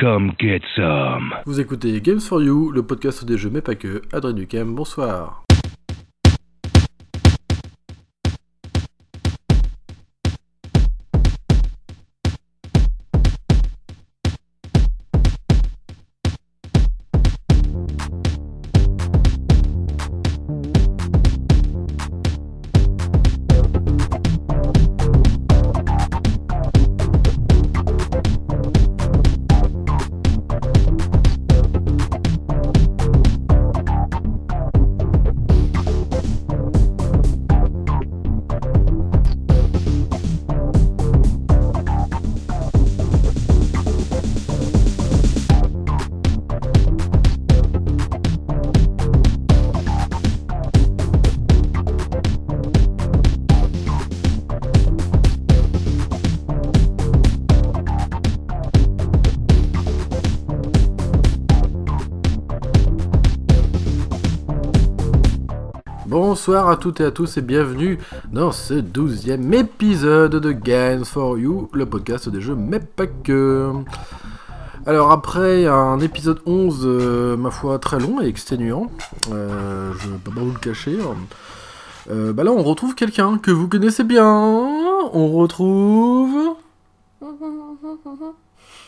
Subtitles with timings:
[0.00, 1.34] Come get some.
[1.44, 4.02] Vous écoutez Games for You, le podcast des jeux mais pas que.
[4.12, 5.47] Adrien Ducam, bonsoir.
[66.48, 67.98] Bonsoir à toutes et à tous et bienvenue
[68.32, 73.70] dans ce douzième épisode de Games for You, le podcast des jeux mais pas que.
[74.86, 78.90] Alors après un épisode 11, euh, ma foi, très long et exténuant,
[79.30, 80.96] euh, je ne peux pas vous le cacher,
[82.10, 86.56] euh, bah là on retrouve quelqu'un que vous connaissez bien, on retrouve...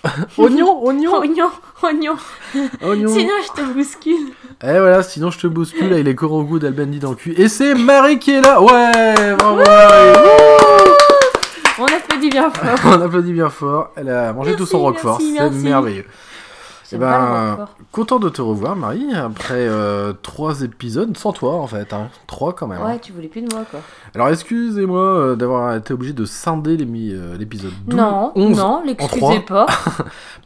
[0.38, 1.50] oignon, oignon, Oignon,
[1.82, 2.16] oignon.
[2.82, 3.08] oignon.
[3.08, 4.32] Sinon, je te bouscule.
[4.62, 7.34] Et voilà, sinon je te bouscule avec les Korogu d'Albandi dans le cul.
[7.36, 9.62] Et c'est Marie qui est là Ouais Bravo
[11.78, 12.78] On applaudit bien fort.
[12.84, 13.90] On applaudit bien fort.
[13.96, 15.20] Elle a mangé Merci, tout son roquefort.
[15.20, 16.04] C'est merveilleux.
[16.92, 21.92] Eh ben, content de te revoir, Marie, après euh, trois épisodes, sans toi en fait.
[21.92, 22.08] Hein.
[22.26, 22.80] Trois quand même.
[22.80, 22.86] hein.
[22.86, 23.80] Ouais, tu voulais plus de moi, quoi.
[24.14, 28.56] Alors excusez-moi euh, d'avoir été obligé de scinder euh, l'épisode 12, Non, 11.
[28.58, 29.66] non, l'excusez pas.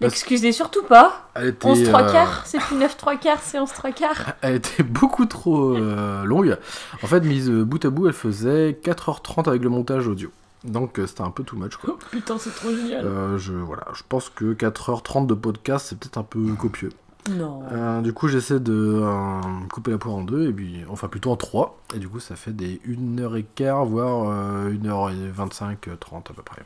[0.01, 1.29] l'excusez surtout pas.
[1.35, 4.23] Elle était, 11 3 euh, quarts, c'est plus 9 3 quarts, c'est 11 3 quarts.
[4.43, 6.57] Elle était beaucoup trop euh, longue.
[7.03, 10.31] En fait, mise euh, bout à bout, elle faisait 4h30 avec le montage audio.
[10.65, 11.97] Donc euh, c'était un peu too much quoi.
[12.11, 13.05] Putain, c'est trop génial.
[13.05, 16.91] Euh, je, voilà, je pense que 4h30 de podcast, c'est peut-être un peu copieux.
[17.31, 17.63] Non.
[17.73, 19.41] Euh, du coup, j'essaie de euh,
[19.73, 21.79] couper la poire en deux, et puis, enfin plutôt en trois.
[21.95, 26.63] Et du coup, ça fait des 1h15, voire euh, 1h25, 30 à peu près.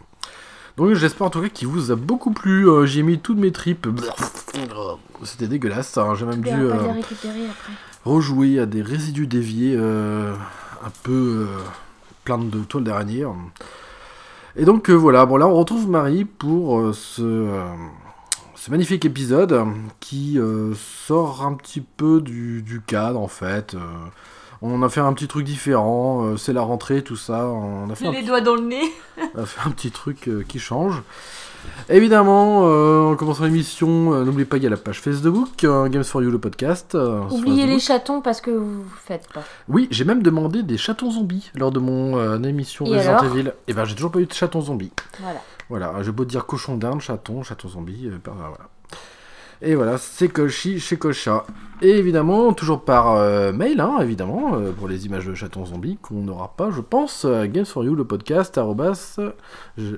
[0.77, 2.69] Donc j'espère en tout cas qu'il vous a beaucoup plu.
[2.69, 3.89] Euh, J'ai mis toutes mes tripes.
[5.25, 5.97] C'était dégueulasse.
[5.99, 6.15] hein.
[6.15, 6.73] J'ai même dû euh,
[8.05, 10.35] rejouer à des résidus déviés euh,
[10.85, 11.57] un peu euh,
[12.25, 13.25] plein de toiles d'araignée.
[14.57, 17.65] Et donc euh, voilà, bon là on retrouve Marie pour euh, ce, euh,
[18.55, 19.65] ce magnifique épisode
[20.01, 20.39] qui
[21.07, 23.77] sort un petit peu du, du cadre en fait.
[24.61, 27.47] On a fait un petit truc différent, c'est la rentrée, tout ça.
[27.47, 28.93] On a fait, un, Les doigts dans le nez.
[29.37, 31.01] on a fait un petit truc qui change.
[31.89, 35.89] Évidemment, euh, en commençant l'émission, euh, n'oubliez pas, il y a la page Facebook, euh,
[35.89, 36.95] Games for You le podcast.
[36.95, 39.43] euh, Oubliez les chatons parce que vous faites pas.
[39.69, 43.53] Oui, j'ai même demandé des chatons zombies lors de mon émission Et Resident alors Evil.
[43.67, 44.93] Et ben j'ai toujours pas eu de chatons zombies.
[45.21, 45.41] Voilà.
[45.71, 48.57] Voilà, j'ai beau dire cochon d'Inde, chaton, chaton zombie, voilà.
[49.61, 51.45] Et voilà, c'est Koshi chez Kocha.
[51.83, 55.99] Et évidemment, toujours par euh, mail, hein, évidemment, euh, pour les images de chatons zombies
[56.01, 59.19] qu'on n'aura pas, je pense, euh, Games for You, le podcast, arrobas,
[59.77, 59.97] je-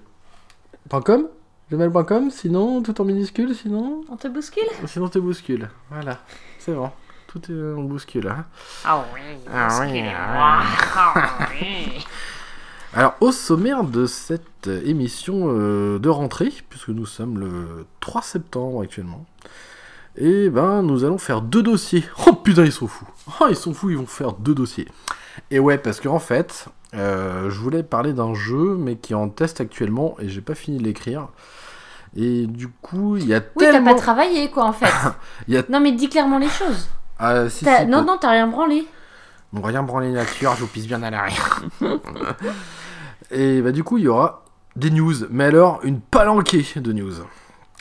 [1.05, 1.27] .com
[1.71, 4.65] gmail.com, sinon, tout en minuscule, sinon, On te bouscule?
[4.87, 5.69] Sinon t'es bouscule.
[5.91, 6.19] Voilà,
[6.59, 6.91] c'est bon.
[7.29, 8.27] Tout est en bouscule.
[8.27, 8.45] Hein.
[8.85, 9.21] Ah oui,
[9.53, 10.03] Ah oui.
[10.13, 12.05] Ah oui.
[12.93, 18.83] Alors, au sommaire de cette émission euh, de rentrée, puisque nous sommes le 3 septembre
[18.83, 19.25] actuellement,
[20.17, 22.05] et ben nous allons faire deux dossiers.
[22.27, 23.07] Oh putain, ils sont fous.
[23.41, 24.89] Oh, ils sont fous, ils vont faire deux dossiers.
[25.53, 29.29] Et ouais, parce qu'en fait, euh, je voulais parler d'un jeu, mais qui est en
[29.29, 31.29] test actuellement, et j'ai pas fini de l'écrire.
[32.17, 33.93] Et du coup, il y a Oui, t'as tellement...
[33.95, 34.87] pas travaillé, quoi, en fait.
[35.49, 36.89] Il y a- Non, mais dis clairement les choses.
[37.19, 38.87] Ah, si, T'as- si, Non, non, t'as rien branlé.
[39.53, 41.63] Bon, rien branler nature, je vous pisse bien à l'arrière.
[43.31, 44.45] Et bah du coup, il y aura
[44.77, 47.13] des news, mais alors une palanquée de news.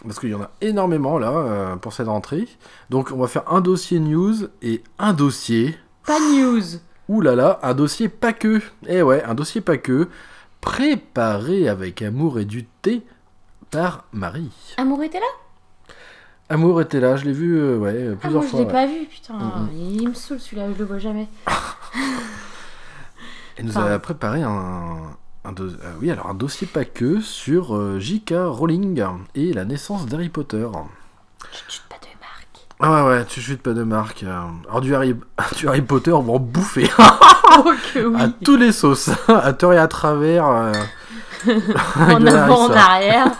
[0.04, 2.48] Parce qu'il y en a énormément là euh, pour cette rentrée.
[2.90, 5.78] Donc on va faire un dossier news et un dossier...
[6.06, 6.62] Pas news.
[7.10, 8.62] Ouh là là, un dossier pas que.
[8.88, 10.08] Eh ouais, un dossier pas que.
[10.62, 13.02] Préparé avec amour et du thé
[13.72, 14.52] par Marie.
[14.78, 15.26] Amour était là?
[16.50, 18.60] Amour était là, je l'ai vu euh, ouais, Ah, plusieurs moi, je fois.
[18.62, 18.72] l'ai ouais.
[18.72, 19.34] pas vu, putain.
[19.36, 19.70] Mhm.
[19.74, 21.28] Il me saoule celui-là, je le vois jamais.
[23.58, 24.98] Elle nous Enfin- a préparé un,
[25.46, 28.34] un do- euh, oui, alors un dossier pas que sur euh, J.K.
[28.48, 29.04] Rowling
[29.36, 30.68] et la naissance d'Harry Potter.
[31.52, 32.68] Je chute pas de marque.
[32.80, 34.24] Ah ouais, ouais, tu chutes pas de marque.
[34.24, 34.42] euh.
[34.70, 35.14] Alors du Harry,
[35.58, 36.90] du Harry Potter, on va en bouffer
[37.58, 38.22] Oh que oui.
[38.22, 40.46] à tous les sauces, à tort et à travers.
[41.96, 43.32] en avant, en arrière.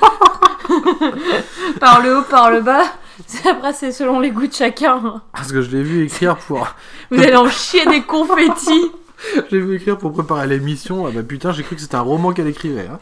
[1.80, 2.84] par le haut, par le bas.
[3.50, 5.22] Après, c'est selon les goûts de chacun.
[5.34, 6.68] Parce que je l'ai vu écrire pour.
[7.12, 8.92] Vous allez en chier des confettis.
[9.52, 11.06] J'ai vu écrire pour préparer l'émission.
[11.06, 12.88] Ah bah putain, j'ai cru que c'était un roman qu'elle écrivait.
[12.88, 13.00] Hein.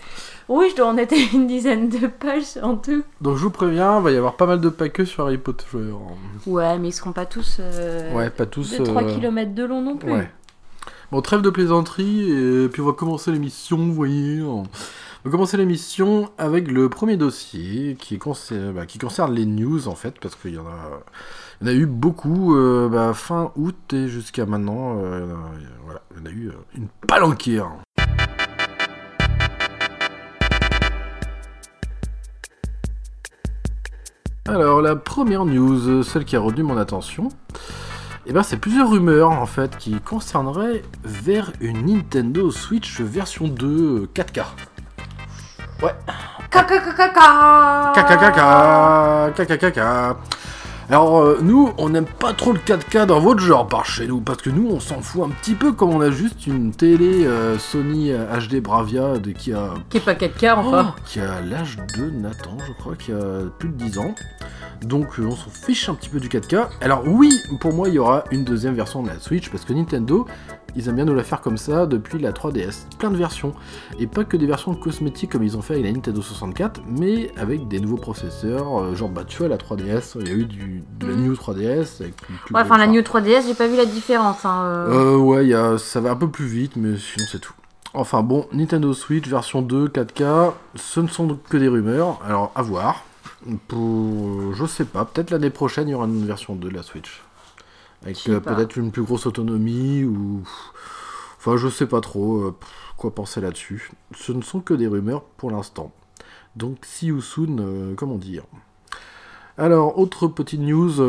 [0.50, 3.04] Oui, je dois en être une dizaine de pages en tout.
[3.22, 5.66] Donc je vous préviens, il va y avoir pas mal de paquets sur Harry Potter.
[6.46, 7.58] Ouais, mais ils seront pas tous.
[7.60, 8.78] Euh, ouais, pas tous.
[8.78, 10.12] De 3 km de long non plus.
[10.12, 10.32] Ouais.
[11.10, 14.42] Bon, trêve de plaisanterie, et puis on va commencer l'émission, vous voyez.
[14.42, 14.64] On
[15.24, 20.20] va commencer l'émission avec le premier dossier qui, concerne, bah, concerne les news en fait,
[20.20, 21.02] parce qu'il y en a,
[21.62, 24.98] il y en a eu beaucoup euh, bah, fin août et jusqu'à maintenant.
[25.02, 25.34] Euh,
[25.86, 27.62] voilà, il y en a eu euh, une palanquée.
[34.46, 37.30] Alors la première news, celle qui a retenu mon attention,
[38.28, 43.48] et eh ben, c'est plusieurs rumeurs en fait qui concerneraient vers une Nintendo Switch version
[43.48, 44.44] 2 4K.
[45.82, 45.96] Ouais.
[50.90, 54.22] Alors euh, nous, on n'aime pas trop le 4K dans votre genre par chez nous,
[54.22, 57.26] parce que nous, on s'en fout un petit peu comme on a juste une télé
[57.26, 59.74] euh, Sony HD Bravia de, qui a...
[59.90, 60.94] Qui est pas 4K enfin.
[60.96, 64.16] Oh, qui a l'âge de Nathan, je crois, qui a plus de 10 ans.
[64.82, 66.68] Donc euh, on s'en fiche un petit peu du 4K.
[66.82, 69.74] Alors oui, pour moi, il y aura une deuxième version de la Switch, parce que
[69.74, 70.26] Nintendo,
[70.76, 72.86] ils aiment bien nous la faire comme ça depuis la 3DS.
[73.00, 73.54] Plein de versions.
[74.00, 77.32] Et pas que des versions cosmétiques comme ils ont fait avec la Nintendo 64, mais
[77.38, 78.82] avec des nouveaux processeurs.
[78.82, 81.16] Euh, genre, bah tu vois, la 3DS, il y a eu du, de la.
[81.16, 82.02] New 3DS.
[82.02, 82.12] ouais,
[82.54, 84.46] enfin, la New 3DS, j'ai pas vu la différence.
[84.46, 85.16] Hein, euh.
[85.16, 87.54] euh, ouais, y a, ça va un peu plus vite, mais sinon c'est tout.
[87.94, 92.62] Enfin bon, Nintendo Switch version 2, 4K, ce ne sont que des rumeurs, alors à
[92.62, 93.04] voir.
[93.68, 96.84] Pour, je sais pas, peut-être l'année prochaine il y aura une version 2 de la
[96.84, 97.22] Switch.
[98.04, 100.44] Avec euh, peut-être une plus grosse autonomie ou.
[101.40, 102.56] Enfin, je sais pas trop euh,
[102.98, 103.92] quoi penser là-dessus.
[104.16, 105.92] Ce ne sont que des rumeurs pour l'instant.
[106.56, 108.44] Donc, see you soon, euh, comment dire.
[109.60, 111.02] Alors, autre petite news,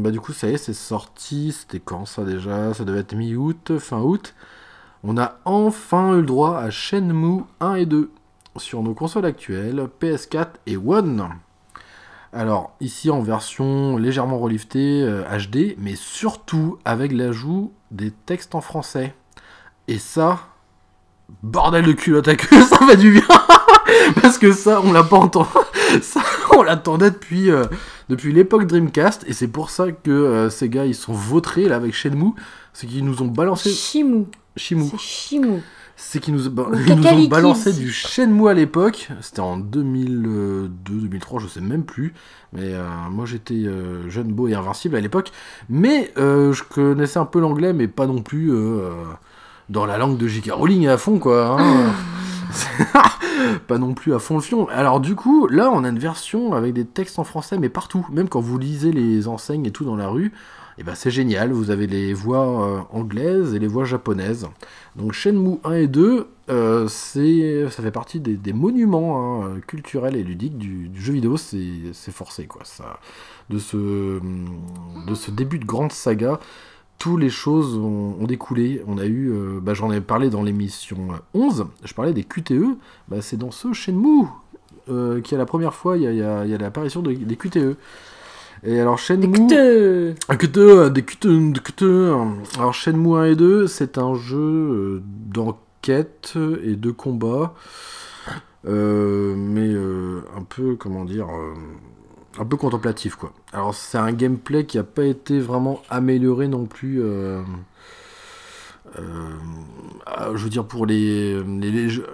[0.00, 1.52] bah du coup, ça y est, c'est sorti.
[1.52, 2.72] C'était quand ça déjà?
[2.72, 4.34] Ça devait être mi-août, fin août.
[5.04, 8.10] On a enfin eu le droit à Shenmue 1 et 2
[8.56, 11.28] sur nos consoles actuelles, PS4 et One.
[12.32, 18.60] Alors ici en version légèrement reliftée HD, euh, mais surtout avec l'ajout des textes en
[18.60, 19.14] français.
[19.86, 20.40] Et ça,
[21.42, 23.22] bordel de culotte à queue, ça va du bien
[24.22, 25.48] Parce que ça, on l'a pas entendu.
[26.58, 27.64] on l'attendait depuis, euh,
[28.08, 31.76] depuis l'époque Dreamcast, et c'est pour ça que euh, ces gars ils sont vautrés là
[31.76, 32.32] avec Shenmue,
[32.72, 33.70] c'est qu'ils nous ont balancé.
[33.70, 34.26] Shimu.
[34.56, 34.90] Shimu.
[34.98, 35.62] Shimu
[36.00, 39.08] c'est qu'ils nous, ont balancé du Shenmue à l'époque.
[39.20, 42.14] C'était en 2002, 2003, je sais même plus.
[42.52, 43.64] Mais euh, moi j'étais
[44.06, 45.32] jeune, beau et invincible à l'époque.
[45.68, 48.52] Mais je connaissais un peu l'anglais, mais pas non plus
[49.68, 50.50] dans la langue de J.K.
[50.52, 51.58] Rowling à fond, quoi.
[51.60, 51.92] Hein.
[53.66, 54.68] pas non plus à fond le fion.
[54.68, 58.06] Alors du coup, là on a une version avec des textes en français, mais partout.
[58.10, 61.10] Même quand vous lisez les enseignes et tout dans la rue, et eh ben c'est
[61.10, 64.46] génial, vous avez les voix euh, anglaises et les voix japonaises.
[64.94, 70.56] Donc Shenmue 1 et 2, euh, ça fait partie des, monuments hein, culturels et ludiques
[70.56, 72.62] du, jeu vidéo, c'est forcé quoi.
[72.64, 73.00] Ça,
[73.50, 76.38] de, ce, de ce début de grande saga,
[76.98, 78.82] toutes les choses ont, découlé.
[78.86, 82.76] On a eu, euh, bah, j'en ai parlé dans l'émission 11, je parlais des QTE,
[83.08, 84.26] bah, c'est dans ce Shenmue
[85.22, 87.76] qui a la première fois, il y a, l'apparition des QTE.
[88.64, 89.46] Et alors Shenmue...
[89.46, 92.12] Des QTE Des QTE,
[92.56, 97.54] Alors Shenmue 1 et 2, c'est un jeu euh, d'enquête et de combat.
[98.66, 101.28] Euh, mais euh, un peu, comment dire...
[102.38, 103.32] un peu contemplatif, quoi.
[103.52, 107.02] Alors c'est un gameplay qui n'a pas été vraiment amélioré non plus...
[108.94, 112.06] je veux dire, pour les, jeux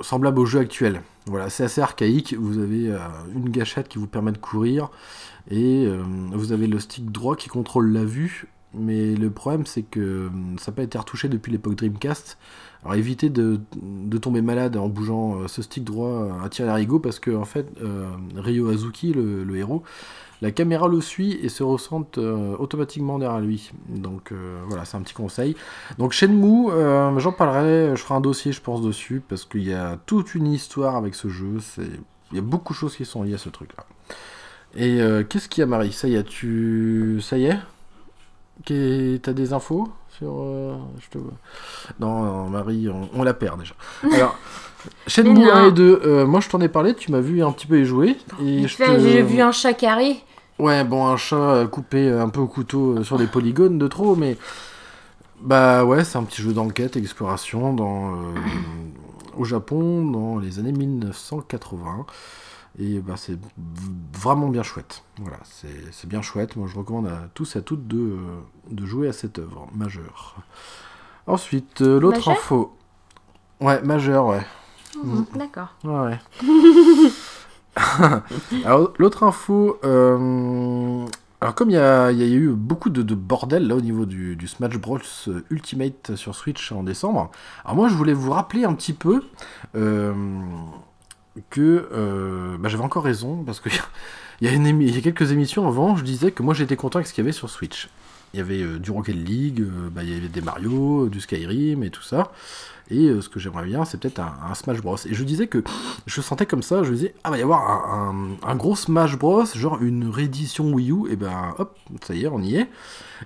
[0.00, 1.02] semblables aux jeux actuels.
[1.26, 2.34] Voilà, c'est assez archaïque.
[2.38, 2.92] Vous avez
[3.34, 4.90] une gâchette qui vous permet de courir
[5.50, 9.82] et euh, vous avez le stick droit qui contrôle la vue, mais le problème c'est
[9.82, 10.28] que euh,
[10.58, 12.38] ça n'a pas été retouché depuis l'époque Dreamcast.
[12.82, 13.60] Alors évitez de,
[14.20, 17.66] tomber malade en bougeant euh, ce stick droit à tir rigo parce que en fait
[18.36, 19.82] Ryo Azuki, le, héros,
[20.42, 23.70] la caméra le suit et se ressente automatiquement derrière lui.
[23.88, 24.32] Donc
[24.68, 25.56] voilà, c'est un petit conseil.
[25.98, 26.68] Donc Shenmue,
[27.18, 30.46] j'en parlerai, je ferai un dossier je pense dessus parce qu'il y a toute une
[30.46, 31.58] histoire avec ce jeu.
[32.32, 33.86] Il y a beaucoup de choses qui sont liées à ce truc là.
[34.76, 35.92] Et euh, qu'est-ce qu'il y a, Marie?
[35.92, 37.20] Ça y est, tu.
[37.22, 37.58] Ça y est?
[38.64, 40.32] T'as des infos sur.
[40.38, 41.18] Euh, je te...
[42.00, 43.74] non, Marie, on, la perd déjà.
[44.16, 44.36] Alors.
[45.06, 47.66] Shenmue 1 et 2, euh, moi je t'en ai parlé, tu m'as vu un petit
[47.66, 48.18] peu y jouer.
[48.42, 50.16] Et J'ai vu un chat carré.
[50.58, 54.36] Ouais, bon, un chat coupé un peu au couteau sur des polygones de trop, mais.
[55.40, 58.14] Bah ouais, c'est un petit jeu d'enquête, exploration dans,
[59.36, 62.06] au Japon dans les années 1980.
[62.78, 63.38] Et bah, c'est
[64.12, 65.04] vraiment bien chouette.
[65.20, 66.56] Voilà, c'est bien chouette.
[66.56, 68.18] Moi, je recommande à tous et à toutes de, euh,
[68.70, 70.36] de jouer à cette œuvre majeure.
[71.26, 72.76] Ensuite, euh, l'autre info.
[73.60, 74.44] Ouais, majeure, ouais.
[75.02, 75.74] Mhm, D'accord.
[75.84, 76.18] Ouais.
[78.64, 79.78] Alors, l'autre info.
[79.84, 81.06] euh,
[81.40, 83.80] Alors, comme il y a, il y a eu beaucoup de, de bordel là au
[83.80, 84.98] niveau du, du Smash Bros
[85.50, 87.30] Ultimate sur Switch en décembre,
[87.64, 89.22] alors moi je voulais vous rappeler un petit peu
[89.74, 90.14] euh,
[91.50, 93.68] que euh, bah, j'avais encore raison parce que
[94.40, 97.14] il y, a il quelques émissions avant, je disais que moi j'étais content avec ce
[97.14, 97.88] qu'il y avait sur Switch.
[98.32, 101.20] Il y avait euh, du Rocket League, euh, bah, il y avait des Mario, du
[101.20, 102.32] Skyrim et tout ça.
[102.90, 104.98] Et ce que j'aimerais bien, c'est peut-être un, Smash Bros.
[105.06, 105.64] Et je disais que
[106.06, 109.46] je sentais comme ça, je me disais, ah, va y avoir un, gros Smash Bros,
[109.46, 112.68] genre une réédition Wii U, et ben hop, ça y est, on y est.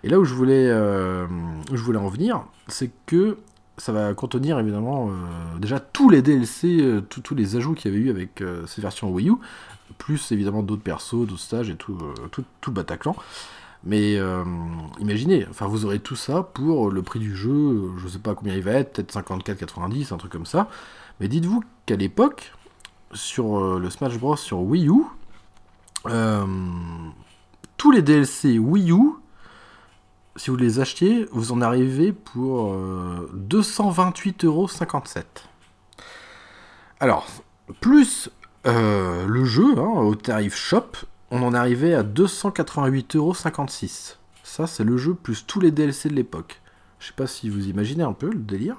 [0.05, 3.39] Et là où je voulais, je voulais en venir, c'est que
[3.79, 7.95] ça va contenir évidemment euh, déjà tous les DLC, euh, tous- les ajouts qu'il y
[7.95, 9.35] avait eu avec euh, ces versions Wii U,
[9.97, 11.97] plus évidemment d'autres persos, d'autres stages et tout,
[12.71, 13.17] Bataclan.
[13.85, 14.19] Mais
[14.99, 18.55] imaginez, enfin vous aurez tout ça pour le prix du jeu, je sais pas combien
[18.55, 20.69] il va être, peut-être 54,90, un truc comme ça.
[21.21, 22.53] Mais dites-vous qu'à l'époque,
[23.13, 25.05] sur le Smash Bros sur Wii U,
[27.77, 29.13] tous les DLC Wii U,
[30.39, 35.23] si vous les achetiez, vous en arrivez pour euh, 228,57€.
[37.01, 37.27] Alors,
[37.81, 38.31] plus
[38.67, 40.87] euh, le jeu hein, au tarif shop,
[41.31, 44.17] on en arrivait à 288,56€.
[44.43, 46.63] Ça, c'est le jeu plus tous les DLC de l'époque.
[47.01, 48.77] Je sais pas si vous imaginez un peu le délire.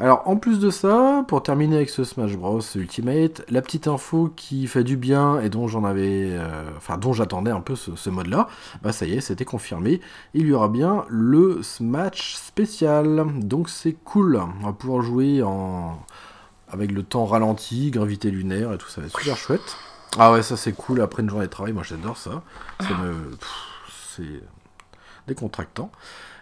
[0.00, 4.32] Alors, en plus de ça, pour terminer avec ce Smash Bros Ultimate, la petite info
[4.36, 8.46] qui fait du bien et dont j'en avais, euh, dont j'attendais un peu ce, mode-là,
[8.82, 10.00] bah ça y est, c'était confirmé.
[10.34, 14.40] Il y aura bien le Smash spécial, donc c'est cool.
[14.60, 15.98] On va pouvoir jouer en
[16.70, 19.76] avec le temps ralenti, gravité lunaire et tout, ça va être super chouette.
[20.18, 22.42] Ah ouais, ça c'est cool après une journée de travail, moi j'adore ça.
[22.80, 22.88] Ça
[24.16, 24.42] c'est
[25.28, 25.90] décontractant.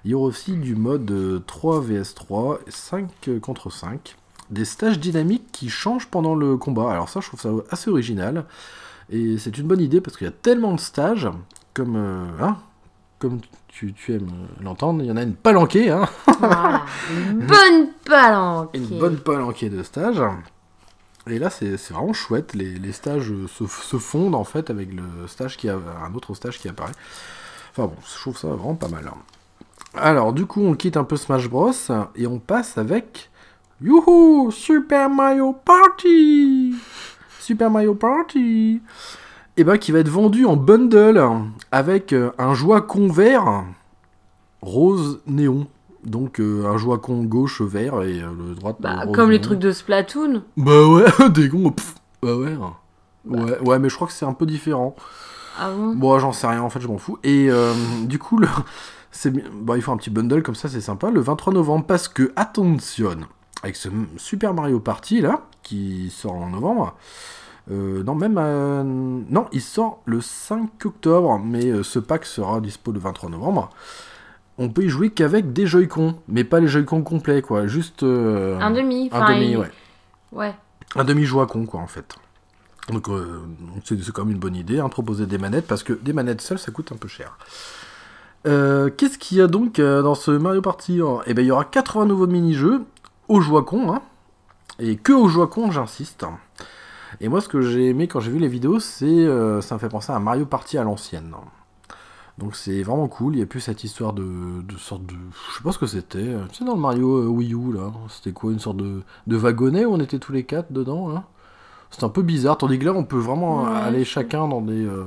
[0.04, 4.16] Il y aura aussi du mode euh, 3 vs 3, 5 contre 5.
[4.50, 6.92] Des stages dynamiques qui changent pendant le combat.
[6.92, 8.44] Alors ça, je trouve ça assez original.
[9.10, 11.28] Et c'est une bonne idée parce qu'il y a tellement de stages,
[11.74, 12.56] comme, euh, hein,
[13.18, 16.84] comme tu, tu aimes euh, l'entendre, il y en a une palanquée, hein, Voilà.
[17.10, 18.70] Une bonne palanque.
[18.74, 20.22] une bonne palanquée de stages.
[21.28, 22.54] Et là, c'est vraiment chouette.
[22.54, 26.14] Les, les stages euh, se, se fondent en fait avec le stage qui a un
[26.14, 26.92] autre stage qui apparaît.
[27.76, 29.10] Enfin bon, je trouve ça vraiment pas mal.
[29.94, 31.72] Alors, du coup, on quitte un peu Smash Bros.
[32.14, 33.30] et on passe avec.
[33.82, 34.50] Youhou!
[34.50, 36.74] Super Mario Party!
[37.38, 38.80] Super Mario Party!
[39.58, 41.22] Et ben, qui va être vendu en bundle
[41.70, 43.64] avec euh, un Joy-Con vert
[44.62, 45.66] rose néon.
[46.02, 48.76] Donc, euh, un Joy-Con gauche vert et euh, le droite.
[48.80, 50.42] Bah, comme les trucs de Splatoon.
[50.56, 51.04] Bah ouais,
[51.34, 52.56] des gonds, pff, bah ouais.
[53.26, 54.96] Ouais, ouais, mais je crois que c'est un peu différent.
[55.58, 55.94] Ah bon?
[55.94, 57.18] Bon, j'en sais rien, en fait, je m'en fous.
[57.24, 57.72] Et euh,
[58.04, 58.46] du coup, le,
[59.52, 62.32] bon, il faut un petit bundle comme ça, c'est sympa, le 23 novembre, parce que,
[62.36, 63.16] attention,
[63.62, 66.94] avec ce Super Mario Party, là, qui sort en novembre,
[67.70, 72.92] euh, non, même, euh, non, il sort le 5 octobre, mais ce pack sera dispo
[72.92, 73.70] le 23 novembre.
[74.58, 78.02] On peut y jouer qu'avec des Joy-Con, mais pas les Joy-Con complets, quoi, juste...
[78.04, 79.08] euh, Un demi.
[79.12, 79.70] Un demi, il- ouais.
[80.32, 80.54] Ouais.
[80.94, 82.14] Un demi-joie-con, quoi, en fait.
[82.92, 83.40] Donc, euh,
[83.84, 86.58] c'est quand même une bonne idée, hein, proposer des manettes, parce que des manettes seules,
[86.58, 87.36] ça coûte un peu cher.
[88.46, 91.48] Euh, Qu'est-ce qu'il y a donc euh, dans ce Mario Party hein Eh ben, il
[91.48, 92.84] y aura 80 nouveaux mini-jeux,
[93.28, 94.02] au joie-con, hein,
[94.78, 96.24] et que au joie-con, j'insiste.
[97.20, 99.26] Et moi, ce que j'ai aimé quand j'ai vu les vidéos, c'est
[99.62, 101.34] ça me fait penser à Mario Party à l'ancienne.
[102.38, 105.14] Donc c'est vraiment cool, il n'y a plus cette histoire de, de sorte de...
[105.14, 106.34] Je sais pas ce que c'était.
[106.50, 109.94] Tu sais, dans le Mario Wii U, là, c'était quoi Une sorte de, wagonnet où
[109.94, 111.24] on était tous les quatre dedans, là
[111.90, 114.84] C'est un peu bizarre, tandis que là, on peut vraiment Ouais, aller chacun dans des...
[114.84, 115.04] euh,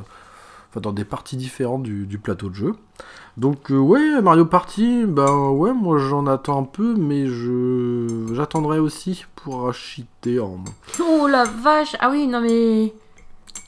[0.72, 2.76] Enfin, dans des parties différentes du, du plateau de jeu.
[3.38, 8.78] Donc, euh, ouais, Mario Party, ben ouais, moi j'en attends un peu, mais je j'attendrai
[8.78, 10.60] aussi pour acheter en.
[11.00, 12.94] Oh la vache Ah oui, non mais...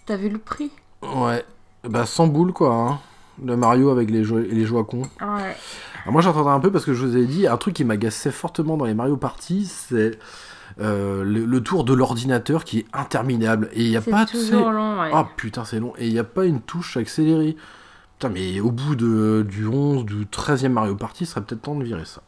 [0.06, 0.70] T'as vu le prix?
[1.02, 1.44] Ouais,
[1.84, 3.00] bah 100 boules quoi, hein.
[3.44, 5.02] Le Mario avec les, jo- les Joy-Con.
[5.02, 5.56] Ouais.
[6.04, 8.30] Alors moi j'entendais un peu parce que je vous ai dit, un truc qui m'agaçait
[8.32, 10.20] fortement dans les Mario Party, c'est
[10.82, 13.70] le, le tour de l'ordinateur qui est interminable.
[13.74, 15.12] Et il n'y a pas toujours long, ouais.
[15.14, 15.94] Ah putain c'est long.
[15.98, 17.56] Et il n'y a pas une touche accélérée.
[18.20, 21.76] Putain mais au bout de, du 11, du 13e Mario Party, il serait peut-être temps
[21.76, 22.22] de virer ça.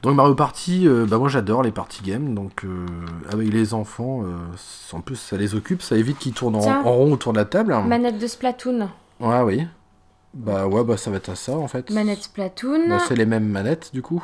[0.00, 2.86] Donc Mario Party, euh, bah moi j'adore les party games, donc euh,
[3.30, 7.12] avec les enfants, euh, en plus ça les occupe, ça évite qu'ils tournent en, rond
[7.12, 7.76] autour de la table.
[7.86, 8.88] Manette de Splatoon.
[9.20, 9.66] Ouais oui.
[10.32, 11.90] Bah ouais bah ça va être à ça en fait.
[11.90, 12.88] Manette Splatoon.
[12.88, 14.22] Bah, c'est les mêmes manettes du coup.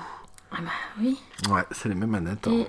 [1.03, 1.19] oui.
[1.51, 2.47] Ouais, c'est les mêmes manettes.
[2.47, 2.67] Et- hein.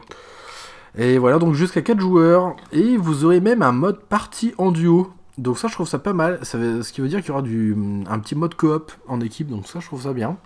[0.97, 2.55] Et voilà, donc jusqu'à 4 joueurs.
[2.71, 5.11] Et vous aurez même un mode partie en duo.
[5.37, 6.39] Donc ça, je trouve ça pas mal.
[6.43, 9.47] Ça ce qui veut dire qu'il y aura un petit mode coop en équipe.
[9.47, 10.37] Donc ça, je trouve ça bien.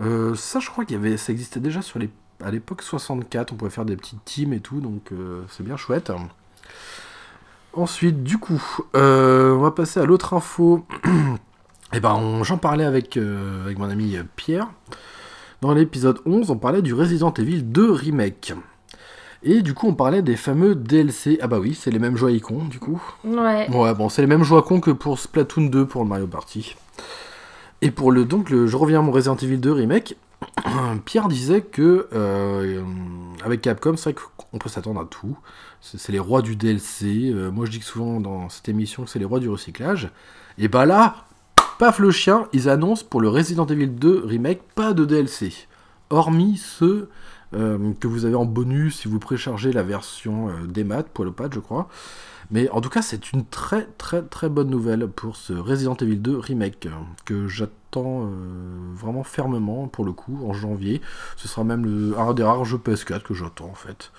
[0.00, 2.10] Euh, ça, je crois qu'il avait, ça existait déjà sur les,
[2.44, 3.52] à l'époque 64.
[3.52, 4.80] On pouvait faire des petites teams et tout.
[4.80, 6.10] Donc euh, c'est bien chouette.
[7.72, 8.62] Ensuite, du coup,
[8.96, 10.84] euh, on va passer à l'autre info.
[11.92, 14.68] Et ben, on- j'en parlais avec, avec mon ami Pierre.
[15.60, 18.54] Dans l'épisode 11, on parlait du Resident Evil 2 Remake.
[19.46, 21.38] Et du coup, on parlait des fameux DLC.
[21.42, 23.00] Ah bah oui, c'est les mêmes Joy-Con, du coup.
[23.24, 23.68] Ouais.
[23.70, 26.74] Ouais, bon, c'est les mêmes Joy-Con que pour Splatoon 2 pour le Mario Party.
[27.82, 30.16] Et pour le donc, le, je reviens à mon Resident Evil 2 Remake.
[31.04, 32.82] Pierre disait que euh,
[33.44, 35.36] avec Capcom, c'est vrai qu'on peut s'attendre à tout.
[35.82, 37.30] C'est les rois du DLC.
[37.30, 40.08] Euh, moi, je dis que souvent dans cette émission que c'est les rois du recyclage.
[40.56, 41.26] Et bah là,
[41.78, 45.52] paf le chien, ils annoncent pour le Resident Evil 2 Remake pas de DLC.
[46.08, 47.10] Hormis ceux
[47.54, 51.32] que vous avez en bonus si vous préchargez la version euh, des maths pour le
[51.32, 51.88] pad, je crois.
[52.50, 56.18] Mais en tout cas, c'est une très très très bonne nouvelle pour ce Resident Evil
[56.18, 56.90] 2 Remake euh,
[57.24, 58.28] que j'attends euh,
[58.94, 61.00] vraiment fermement pour le coup en janvier.
[61.36, 64.12] Ce sera même le, un des rares jeux PS4 que j'attends en fait.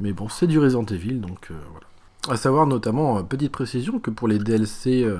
[0.00, 1.86] Mais bon, c'est du Resident Evil donc euh, voilà.
[2.28, 5.18] À savoir notamment, euh, petite précision, que pour les DLC euh,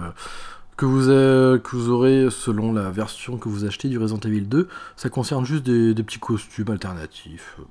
[0.76, 4.42] que, vous, euh, que vous aurez selon la version que vous achetez du Resident Evil
[4.42, 7.56] 2, ça concerne juste des, petits costumes alternatifs.
[7.60, 7.64] Euh,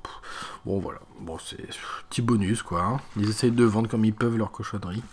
[0.65, 1.57] Bon voilà, bon c'est
[2.09, 2.83] petit bonus quoi.
[2.83, 2.97] hein.
[3.17, 5.03] Ils essayent de vendre comme ils peuvent leur cochonnerie.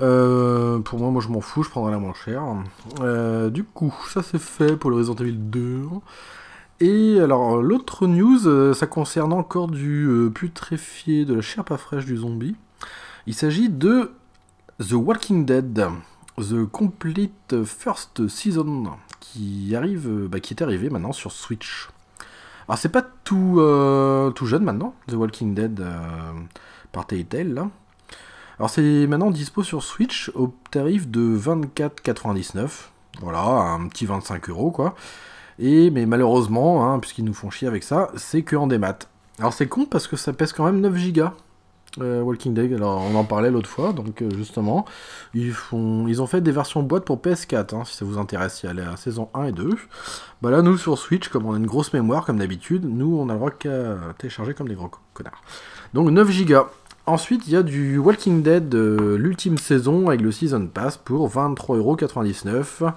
[0.00, 2.42] Euh, pour moi, moi je m'en fous, je prendrai la moins chère.
[3.50, 5.82] Du coup, ça c'est fait pour le Resident Evil 2.
[6.80, 12.18] Et alors l'autre news, ça concerne encore du putréfié, de la chair pas fraîche du
[12.18, 12.54] zombie.
[13.26, 14.12] Il s'agit de
[14.80, 15.86] The Walking Dead,
[16.38, 18.84] The Complete First Season,
[19.20, 21.88] qui arrive, bah, qui est arrivé maintenant sur Switch.
[22.68, 26.32] Alors c'est pas tout, euh, tout jeune maintenant, The Walking Dead euh,
[26.92, 27.68] par Telltale.
[28.58, 32.68] Alors c'est maintenant dispo sur Switch au tarif de 24,99.
[33.20, 34.94] Voilà, un petit 25 euros quoi.
[35.58, 38.98] Et mais malheureusement, hein, puisqu'ils nous font chier avec ça, c'est que en démat.
[39.38, 41.34] Alors c'est con parce que ça pèse quand même 9 gigas.
[42.00, 44.84] Euh, Walking Dead, alors on en parlait l'autre fois, donc euh, justement,
[45.34, 48.60] ils, font, ils ont fait des versions boîte pour PS4, hein, si ça vous intéresse,
[48.62, 49.70] il y a la saison 1 et 2.
[50.42, 53.28] Bah là, nous sur Switch, comme on a une grosse mémoire, comme d'habitude, nous on
[53.28, 55.42] a le droit qu'à télécharger comme des gros co- connards.
[55.94, 56.66] Donc 9 gigas.
[57.06, 61.26] Ensuite, il y a du Walking Dead, euh, l'ultime saison avec le Season Pass pour
[61.30, 62.92] 23,99€.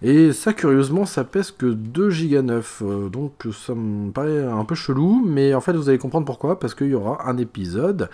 [0.00, 2.82] Et ça, curieusement, ça pèse que 2 Go 9.
[2.82, 6.60] euh, donc ça me paraît un peu chelou, mais en fait, vous allez comprendre pourquoi.
[6.60, 8.08] Parce qu'il y aura un épisode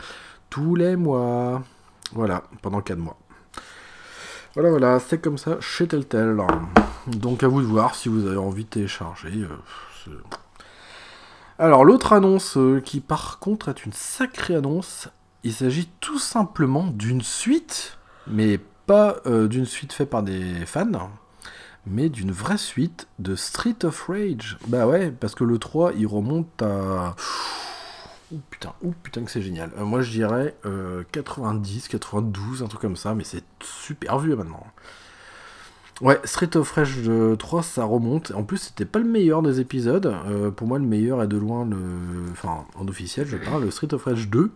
[0.49, 1.63] tous les mois.
[2.13, 3.19] Voilà, pendant 4 mois.
[4.55, 6.41] Voilà, voilà, c'est comme ça chez Telltale.
[7.07, 9.47] Donc à vous de voir si vous avez envie de télécharger.
[10.09, 10.11] euh,
[11.59, 15.09] alors l'autre annonce euh, qui par contre est une sacrée annonce,
[15.45, 21.11] il s'agit tout simplement d'une suite, mais pas d'une suite faite par des fans,
[21.87, 24.59] mais d'une vraie suite de Street of Rage.
[24.69, 27.17] Bah ouais, parce que le 3 il remonte à...
[28.33, 29.71] Oh putain, oh putain que c'est génial.
[29.79, 34.37] Euh, moi je dirais euh, 90, 92, un truc comme ça, mais c'est super vieux
[34.37, 34.67] maintenant.
[36.01, 38.33] Ouais, Street of Rage euh, 3, ça remonte.
[38.35, 40.13] En plus, c'était pas le meilleur des épisodes.
[40.27, 41.77] Euh, pour moi, le meilleur est de loin le.
[42.33, 44.51] Enfin, en officiel, je parle, le Street of Rage 2.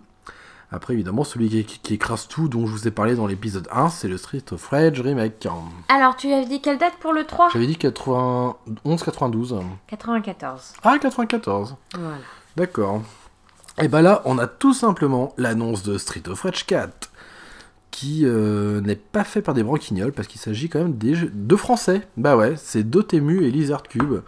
[0.71, 3.89] Après, évidemment, celui qui, qui écrase tout, dont je vous ai parlé dans l'épisode 1,
[3.89, 5.49] c'est le Street of Rage Remake.
[5.89, 9.63] Alors, tu avais dit quelle date pour le 3 J'avais dit 91-92.
[9.89, 10.75] 94.
[10.85, 11.77] Ah, 94.
[11.95, 12.17] Voilà.
[12.57, 13.03] D'accord.
[13.81, 17.11] Et bah là, on a tout simplement l'annonce de Street of Rage 4,
[17.91, 21.31] qui euh, n'est pas fait par des branquignoles, parce qu'il s'agit quand même des jeux-
[21.33, 22.07] de Français.
[22.17, 24.21] Bah ouais, c'est Dotemu et Lizard Cube.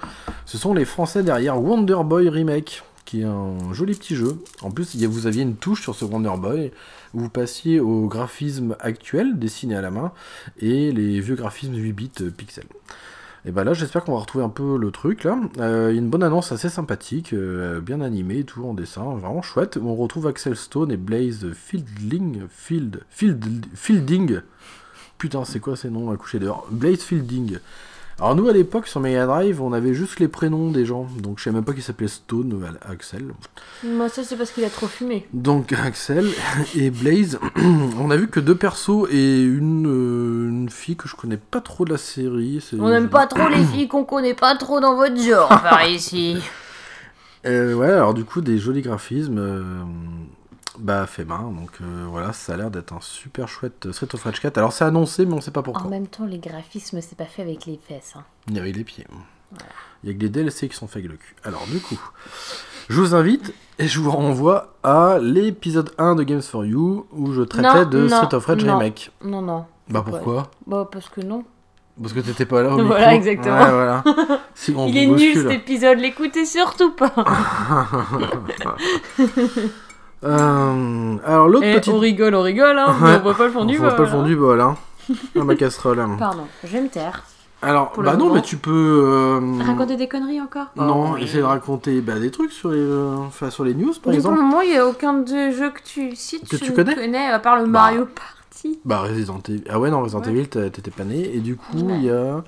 [0.46, 2.82] Ce sont les Français derrière Wonder Boy Remake,
[3.18, 4.38] un joli petit jeu.
[4.62, 6.72] En plus, vous aviez une touche sur ce Wonder Boy,
[7.12, 10.12] vous passiez au graphisme actuel, dessiné à la main,
[10.58, 12.64] et les vieux graphismes 8 bits euh, pixels.
[13.46, 15.38] Et bah là, j'espère qu'on va retrouver un peu le truc là.
[15.58, 19.78] Euh, une bonne annonce assez sympathique, euh, bien animée, tout en dessin, vraiment chouette.
[19.82, 22.42] On retrouve Axel Stone et Blaze Fielding.
[22.50, 24.40] Field, Field, Fielding.
[25.16, 26.66] Putain, c'est quoi ces noms à coucher dehors?
[26.70, 27.58] Blaze Fielding.
[28.20, 31.38] Alors nous à l'époque sur Mega Drive, on avait juste les prénoms des gens, donc
[31.38, 33.32] je sais même pas qui s'appelait Stone ou Axel.
[33.82, 35.26] Moi, ça, c'est parce qu'il a trop fumé.
[35.32, 36.26] Donc Axel
[36.76, 37.38] et Blaze,
[37.98, 41.62] on a vu que deux persos et une, euh, une fille que je connais pas
[41.62, 42.62] trop de la série.
[42.78, 46.36] On n'aime pas trop les filles qu'on connaît pas trop dans votre genre, par ici.
[47.46, 49.62] Euh, ouais, alors du coup, des jolis graphismes, euh,
[50.80, 54.22] bah fait main, donc euh, voilà, ça a l'air d'être un super chouette Street of
[54.22, 54.58] Rage 4.
[54.58, 55.88] Alors c'est annoncé, mais on sait pas En pourquoi.
[55.90, 58.14] même temps, les graphismes, c'est pas fait avec les fesses.
[58.16, 58.24] hein.
[58.48, 59.06] Il y avait les pieds.
[60.02, 61.34] Il y a que les DLC qui sont faits avec le cul.
[61.44, 61.98] Alors du coup,
[62.88, 67.32] Je vous invite et je vous renvoie à l'épisode 1 de Games for You où
[67.32, 68.78] je traitais Non, de non, Street of Rage non.
[68.78, 69.10] Remake.
[69.24, 69.64] Non, non.
[69.88, 70.50] Bah pourquoi?
[70.66, 71.44] Bah, parce que non.
[72.00, 73.28] Parce que t'étais pas là au Voilà, micro.
[73.28, 73.58] exactement.
[73.60, 74.04] Ouais, voilà.
[74.54, 77.12] Si on Il est nul cet épisode, l'écoutez surtout pas.
[80.22, 81.92] Euh, alors l'autre Et petite...
[81.94, 83.96] on rigole, on rigole, hein, mais on voit pas le fond du On voit bol.
[83.96, 84.24] pas le fond hein.
[84.26, 84.76] du bol, hein.
[85.34, 86.04] Dans ma casserole.
[86.18, 87.24] Pardon, je vais me taire.
[87.62, 88.36] Alors, Pour le bah non, moment.
[88.36, 88.70] mais tu peux...
[89.04, 90.68] euh, Raconter des conneries encore?
[90.76, 91.24] Non, Oh, oui.
[91.24, 94.00] essayer de raconter bah, des trucs sur les, euh, enfin, sur les news, par Mais
[94.02, 94.36] pour exemple.
[94.36, 97.26] le moment, il n'y a aucun de jeux que tu cites Que tu connais?
[97.26, 97.68] à part le Bah.
[97.68, 98.78] Mario Party.
[98.86, 99.64] Bah, Resident Evil.
[99.68, 100.30] Ah ouais, non, Resident Ouais.
[100.30, 101.34] Evil, t'as- t'étais pas né.
[101.34, 102.00] Et du coup, il Ouais.
[102.00, 102.42] y a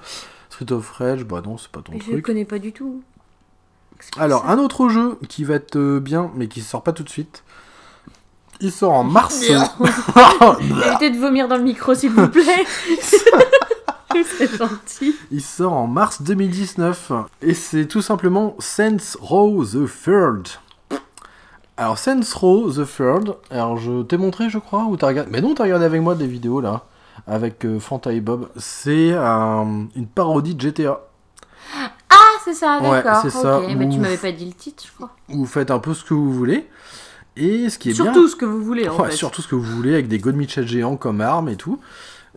[0.48, 1.24] Street of Rage.
[1.26, 2.24] Bah non, c'est pas ton Mais je ne truc.
[2.24, 3.02] connais pas du tout.
[4.18, 4.48] Alors, ça.
[4.50, 7.44] un autre jeu qui va être euh, bien, mais qui sort pas tout de suite.
[8.62, 9.42] Il sort en mars.
[10.60, 12.64] Évitez de vomir dans le micro, s'il vous plaît.
[14.38, 15.16] C'est gentil.
[15.30, 20.48] Il sort en mars 2019 et c'est tout simplement Saints Row the Third.
[21.78, 25.40] Alors Saints Row the Third, alors je t'ai montré je crois ou t'as regardé Mais
[25.40, 26.82] non, t'as regardé avec moi des vidéos là
[27.26, 28.48] avec euh, Fanta et Bob.
[28.56, 29.64] C'est euh,
[29.96, 31.00] une parodie de GTA
[32.10, 33.20] Ah, c'est ça, Ouais, d'accord.
[33.22, 33.60] c'est ça.
[33.60, 35.10] Ok, mais tu m'avais pas dit le titre, je crois.
[35.28, 36.68] vous faites un peu ce que vous voulez.
[37.36, 39.16] Et ce qui est bien Surtout ce que vous voulez, en Ouais, fait.
[39.16, 41.80] surtout ce que vous voulez avec des God Mitchell géants comme armes et tout.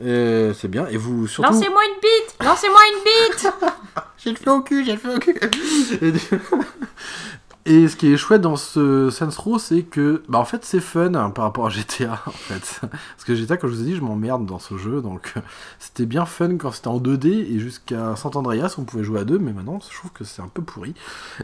[0.01, 3.47] Euh, c'est bien et vous surtout Lancez-moi une bite Lancez-moi une bite
[4.17, 5.35] J'ai le fait au cul, j'ai le fait au cul.
[6.01, 6.19] Et, du-
[7.67, 10.79] Et ce qui est chouette dans ce Saints Row, c'est que, bah en fait, c'est
[10.79, 12.79] fun hein, par rapport à GTA, en fait.
[12.81, 15.39] Parce que GTA, comme je vous ai dit, je m'emmerde dans ce jeu, donc euh,
[15.79, 19.23] c'était bien fun quand c'était en 2D et jusqu'à Sant Andreas, on pouvait jouer à
[19.23, 20.93] deux, mais maintenant, je trouve que c'est un peu pourri.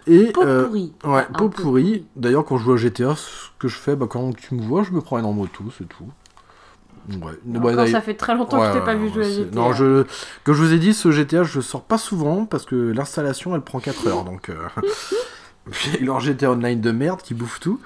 [0.06, 0.94] Et euh, pourri.
[1.06, 2.06] ouais, Un peu peu pourri.
[2.16, 4.84] D'ailleurs, quand je joue à GTA, ce que je fais, bah quand tu me vois,
[4.84, 6.06] je me promène en moto, c'est tout.
[7.10, 7.32] Ouais.
[7.50, 9.56] Encore, d'ailleurs- ça fait très longtemps que je t'ai pas vu jouer à GTA.
[9.56, 10.06] Non, je...
[10.44, 13.62] Comme je vous ai dit, ce GTA, je sors pas souvent parce que l'installation, elle
[13.62, 14.24] prend 4 heures.
[14.24, 14.56] Donc, euh...
[16.00, 17.80] et leur GTA Online de merde qui bouffe tout.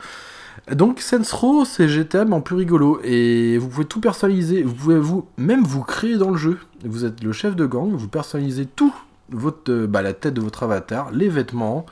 [0.71, 2.99] Donc, Saints Row, c'est GTA, mais en plus rigolo.
[3.03, 4.63] Et vous pouvez tout personnaliser.
[4.63, 6.59] Vous pouvez vous, même vous créer dans le jeu.
[6.83, 8.93] Vous êtes le chef de gang, vous personnalisez tout.
[9.29, 11.85] Votre, euh, bah, la tête de votre avatar, les vêtements,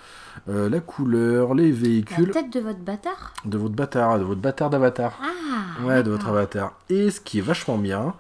[0.50, 3.34] euh, la couleur, les La véhicules tête de votre bâtard?
[3.46, 5.20] De votre bâtard, de votre bâtard d'avatar.
[5.22, 6.74] Ah Ouais, de votre avatar.
[6.90, 8.14] Et ce qui est vachement bien,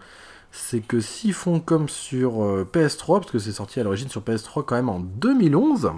[0.52, 4.22] c'est que s'ils font comme sur euh, PS3, parce que c'est sorti à l'origine sur
[4.22, 5.92] PS3 quand même en 2011,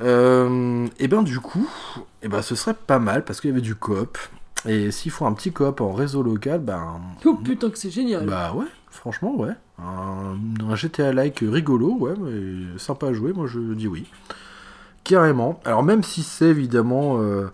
[0.00, 1.68] euh, et ben du coup,
[2.22, 4.18] et ben ce serait pas mal parce qu'il y avait du coop.
[4.66, 8.26] Et s'ils font un petit coop en réseau local, ben Oh putain que c'est génial
[8.26, 10.36] bah ouais, franchement ouais, un,
[10.68, 14.06] un GTA like rigolo, ouais, mais sympa à jouer, moi je dis oui,
[15.04, 15.60] carrément.
[15.64, 17.48] Alors même si c'est évidemment euh,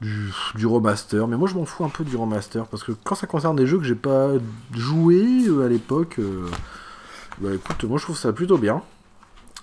[0.00, 3.14] du, du remaster, mais moi je m'en fous un peu du remaster parce que quand
[3.14, 4.30] ça concerne des jeux que j'ai pas
[4.74, 6.48] joué euh, à l'époque, euh,
[7.40, 8.82] bah écoute, moi je trouve ça plutôt bien.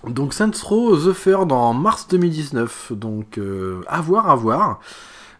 [0.07, 4.79] Donc Saints Row The Third en mars 2019, donc euh, à voir, à voir.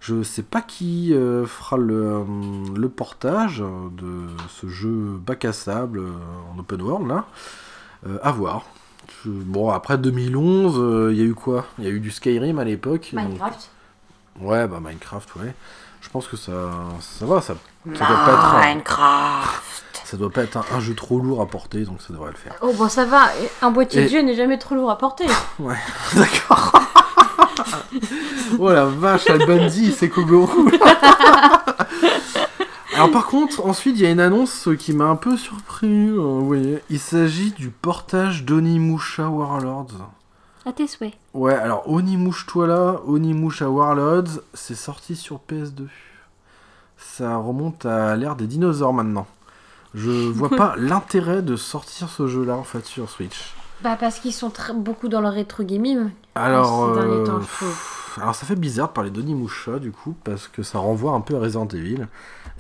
[0.02, 2.24] Je sais pas qui euh, fera le, euh,
[2.76, 3.60] le portage
[3.98, 6.12] de ce jeu bac à sable euh,
[6.54, 7.26] en open world là.
[8.08, 8.64] Euh, à voir.
[9.26, 11.66] Je- bon après 2011, euh, il y a eu quoi?
[11.80, 13.10] Il y a eu du Skyrim à l'époque.
[13.14, 13.70] donc- Minecraft
[14.42, 15.54] Ouais, bah Minecraft, ouais.
[16.02, 20.30] Je pense que ça, ça va, ça, ça doit pas être, un- Minecraft ça doit
[20.32, 22.56] pas être un, un jeu trop lourd à porter, donc ça devrait le faire.
[22.62, 23.30] Oh bon ça va,
[23.62, 25.26] un boîtier Et- de jeu n'est jamais trop lourd à porter.
[25.60, 25.76] Ouais,
[26.16, 26.74] d'accord.
[28.60, 30.50] oh la vache, Albandi, c'est Kogoro.
[32.96, 35.88] Alors par contre, ensuite, il y a une annonce qui m'a un peu surpris.
[36.10, 40.10] euh, vous voyez, il s'agit du portage d'Onimusha Warlords.
[40.66, 41.14] À tes souhaits.
[41.34, 45.86] Ouais, alors Onimush-toi là, Onimusha Warlords, c'est sorti sur PS2.
[47.20, 49.28] Ça remonte à l'ère des dinosaures maintenant.
[49.94, 53.54] Je vois pas l'intérêt de sortir ce jeu-là en fait sur Switch.
[53.84, 56.12] Bah parce qu'ils sont très- beaucoup dans le rétro gaming.
[56.36, 60.16] Alors, Ces derniers euh, temps, je alors ça fait bizarre de parler d'Onimusha du coup
[60.24, 62.08] parce que ça renvoie un peu à Resident Evil.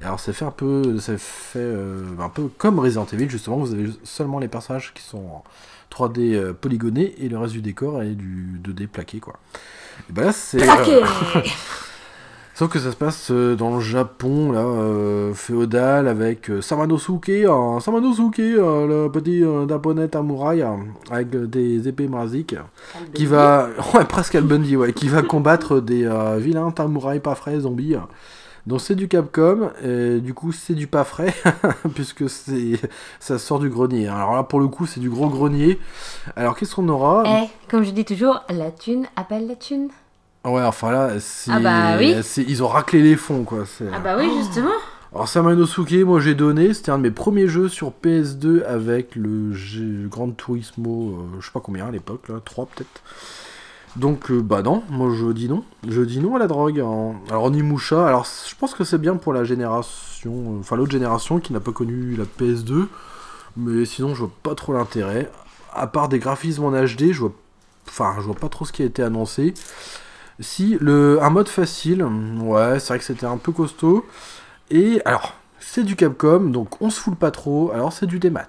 [0.01, 3.55] Et Alors c'est fait un peu, ça fait euh, un peu comme Resident Evil justement.
[3.59, 5.43] Vous avez seulement les personnages qui sont en
[5.89, 9.35] 3D euh, polygonés et le reste du décor est du 2D plaqué quoi.
[10.09, 10.61] Et bah là c'est.
[10.69, 11.01] euh,
[11.35, 11.49] Ok
[12.59, 17.29] Sauf que ça se passe euh, dans le Japon, là, euh, féodal, avec euh, Samanosuke,
[17.29, 20.75] euh, Samanosuke, euh, le petit euh, japonais samouraï, euh,
[21.09, 22.57] avec euh, des épées marziques,
[23.13, 27.33] qui va, ouais, presque Al Bundy, ouais, qui va combattre des euh, vilains samouraïs pas
[27.33, 27.95] frais, zombies.
[28.67, 31.33] Donc c'est du Capcom, et du coup c'est du pas frais,
[31.95, 32.73] puisque c'est
[33.21, 34.09] ça sort du grenier.
[34.09, 35.79] Alors là pour le coup c'est du gros grenier.
[36.35, 37.23] Alors qu'est-ce qu'on aura?
[37.25, 39.87] Eh, comme je dis toujours, la thune appelle la thune.
[40.45, 42.15] Ouais enfin là c'est, Ah bah oui.
[42.23, 43.65] c'est- ils ont raclé les fonds quoi.
[43.65, 44.71] c'est- Ah bah oui, justement.
[45.13, 49.51] Alors Samanosuke, moi j'ai donné, c'était un de mes premiers jeux sur PS2 avec le
[49.53, 53.01] G- Gran Turismo, euh, je sais pas combien à l'époque, là, 3 peut-être.
[53.95, 55.63] Donc, euh, bah non, moi je dis non.
[55.87, 56.79] Je dis non à la drogue.
[56.79, 57.15] hein.
[57.29, 61.39] Alors, Onimusha, alors je pense que c'est bien pour la génération, euh, enfin l'autre génération
[61.39, 62.87] qui n'a pas connu la PS2,
[63.57, 65.29] mais sinon je vois pas trop l'intérêt.
[65.73, 67.33] À part des graphismes en HD, je vois,
[67.87, 69.55] enfin je vois pas trop ce qui a été annoncé.
[70.39, 74.05] Si, le, un mode facile, ouais, c'est vrai que c'était un peu costaud.
[74.71, 78.47] Et alors, c'est du Capcom, donc on se fout pas trop, alors c'est du démat.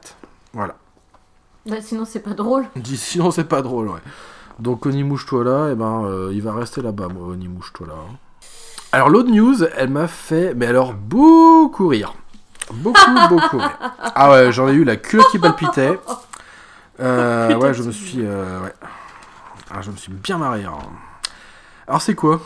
[0.53, 0.75] Voilà.
[1.67, 2.67] Bah, sinon, c'est pas drôle.
[2.85, 4.01] Sinon c'est pas drôle, ouais.
[4.59, 7.95] Donc Oni mouche-toi là, et ben euh, il va rester là-bas, moi, Oni mouche-toi là.
[8.93, 12.15] Alors l'autre news, elle m'a fait, mais alors beaucoup rire.
[12.73, 13.79] Beaucoup, beaucoup rire.
[14.15, 15.99] Ah ouais, j'en ai eu la queue qui palpitait.
[17.01, 18.75] Euh, ouais, je me suis, euh, ouais.
[19.71, 20.65] Ah, je me suis bien marré.
[20.65, 20.79] hein.
[21.91, 22.41] Alors c'est quoi?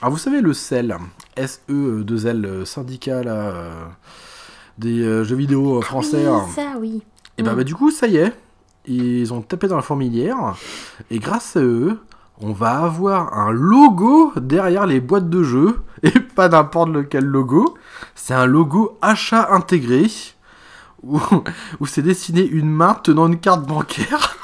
[0.00, 0.96] Alors vous savez le CEL,
[1.36, 3.84] S-E-2-L, euh, syndicat là, euh,
[4.78, 6.26] des euh, jeux vidéo euh, français.
[6.26, 6.42] hein.
[6.46, 7.02] Oui, ça, oui.
[7.36, 7.56] Et bah, Mm.
[7.56, 8.32] bah, du coup, ça y est,
[8.86, 10.54] ils ont tapé dans la fourmilière,
[11.10, 11.98] et grâce à eux,
[12.40, 17.74] on va avoir un logo derrière les boîtes de jeux, et pas n'importe lequel logo,
[18.14, 20.06] c'est un logo achat intégré,
[21.02, 21.18] où,
[21.80, 24.36] où c'est dessiné une main tenant une carte bancaire.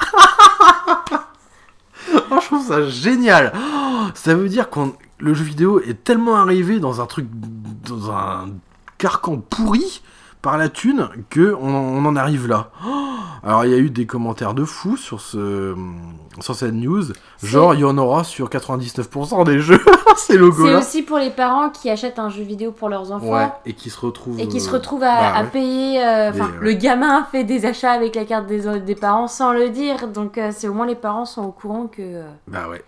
[2.13, 3.53] Oh, je trouve ça génial.
[3.55, 4.79] Oh, ça veut dire que
[5.19, 7.27] le jeu vidéo est tellement arrivé dans un truc,
[7.87, 8.49] dans un
[8.97, 10.01] carcan pourri
[10.41, 12.69] par la thune que on, on en arrive là.
[12.85, 12.89] Oh,
[13.43, 15.75] alors il y a eu des commentaires de fous sur ce
[16.39, 17.03] sur cette news,
[17.43, 19.83] genre il y en aura sur 99% des jeux
[20.15, 20.79] ces logos C'est là.
[20.79, 23.25] aussi pour les parents qui achètent un jeu vidéo pour leurs enfants.
[23.33, 25.49] Ouais, et qui se retrouvent Et qui se euh, retrouvent à, bah à ouais.
[25.49, 26.03] payer.
[26.05, 30.07] euh, le gamin fait des achats avec la carte des, des parents sans le dire.
[30.07, 32.83] Donc, euh, c'est au moins les parents sont au courant que euh, Bah ouais.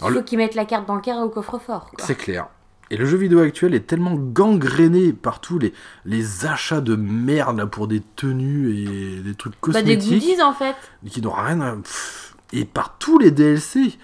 [0.00, 1.90] il faut le- qu'ils mettent la carte bancaire au coffre-fort.
[1.98, 2.46] C'est clair.
[2.90, 5.72] Et le jeu vidéo actuel est tellement gangréné par tous les,
[6.04, 10.42] les achats de merde là, pour des tenues et des trucs Bah, des cosmétiques goodies
[10.42, 10.74] en fait.
[11.08, 11.72] qui n'ont rien à...
[11.76, 13.96] pff, et par tous les DLC.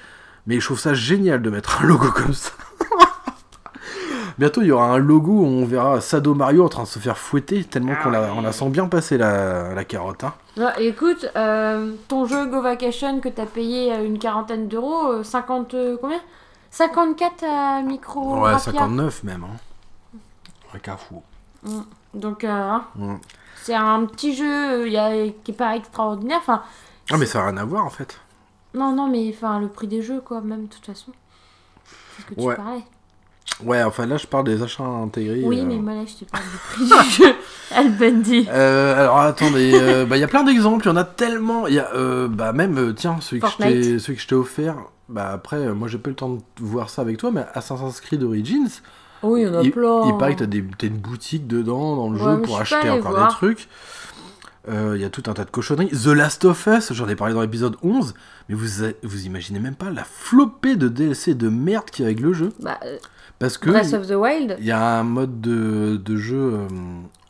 [0.47, 2.53] Mais je trouve ça génial de mettre un logo comme ça.
[4.39, 6.99] Bientôt, il y aura un logo où on verra Sado Mario en train de se
[6.99, 10.25] faire fouetter tellement qu'on la, on la sent bien passer la, la carotte.
[10.25, 10.35] hein.
[10.79, 15.73] Écoute, euh, ton jeu Go Vacation que t'as payé euh, une quarantaine d'euros, euh, 50.
[15.75, 16.21] euh, combien?
[16.77, 18.35] 54 à micro.
[18.43, 18.59] Ouais, Rapia.
[18.73, 19.45] 59 même.
[19.45, 20.19] Hein.
[20.75, 21.23] Un carrefour.
[22.13, 23.15] Donc, euh, hein, Mm.
[23.63, 26.39] c'est un petit jeu euh, y a- qui est pas extraordinaire.
[26.41, 26.63] Enfin,
[27.11, 28.21] Ah, mais ça n'a rien à voir en fait.
[28.75, 31.13] non, non, mais enfin, le prix des jeux, quoi, même, de toute façon.
[32.17, 32.57] C'est ce que tu Ouais.
[32.57, 32.83] parlais.
[33.65, 35.43] Ouais, enfin là, je parle des achats intégrés.
[35.45, 37.35] Oui, euh, mais moi là, je te parle du prix du jeu.
[37.75, 38.47] Albendi.
[38.51, 41.67] Euh, alors attendez, euh, bah, il y a plein d'exemples, il y en a tellement.
[41.67, 43.83] Il y a euh, bah, même, euh, tiens, celui que, je Fortnite.
[43.83, 44.77] t'ai, celui que je t'ai offert.
[45.09, 47.45] Bah après, euh, moi j'ai pas eu le temps de voir ça avec toi, mais
[47.55, 48.69] Assassin's Creed Origins,
[49.23, 50.07] Oui, il y en a il, plein.
[50.09, 52.91] il paraît que t'as, des, t'as une boutique dedans dans le Ouais, jeu pour acheter
[52.91, 53.29] encore voir.
[53.29, 53.69] des trucs.
[54.69, 55.91] Euh, Il y a tout un tas de cochonneries.
[55.91, 58.15] The Last of Us, j'en ai parlé dans l'épisode 11,
[58.49, 58.67] mais vous,
[59.05, 62.33] vous imaginez même pas la flopée de DLC de merde qu'il y a avec le
[62.33, 62.53] jeu.
[62.61, 62.99] Bah, euh,
[63.39, 64.57] Parce que Breath of the Wild.
[64.59, 66.67] il y a un mode de, de jeu euh,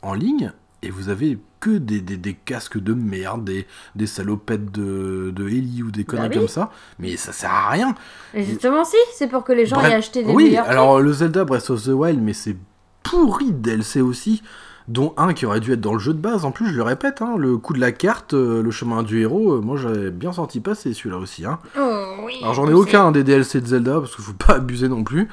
[0.00, 0.50] en ligne
[0.82, 5.48] et vous avez que des, des, des casques de merde, des, des salopettes de, de
[5.48, 6.38] Ellie ou des conneries Bah oui.
[6.40, 7.94] comme ça, mais ça sert à rien.
[8.34, 11.12] Et justement, si, c'est pour que les gens Bref, aient acheté des oui, alors le
[11.12, 12.56] Zelda Breath of the Wild, mais c'est
[13.02, 14.42] pourri de DLC aussi,
[14.88, 16.44] dont un qui aurait dû être dans le jeu de base.
[16.44, 19.20] En plus, je le répète, hein, le coup de la carte, euh, le chemin du
[19.20, 21.44] héros, euh, moi j'avais bien senti passer celui-là aussi.
[21.44, 21.58] Hein.
[21.78, 22.34] Oh, oui.
[22.42, 25.28] Alors j'en ai aucun des DLC de Zelda parce qu'il faut pas abuser non plus.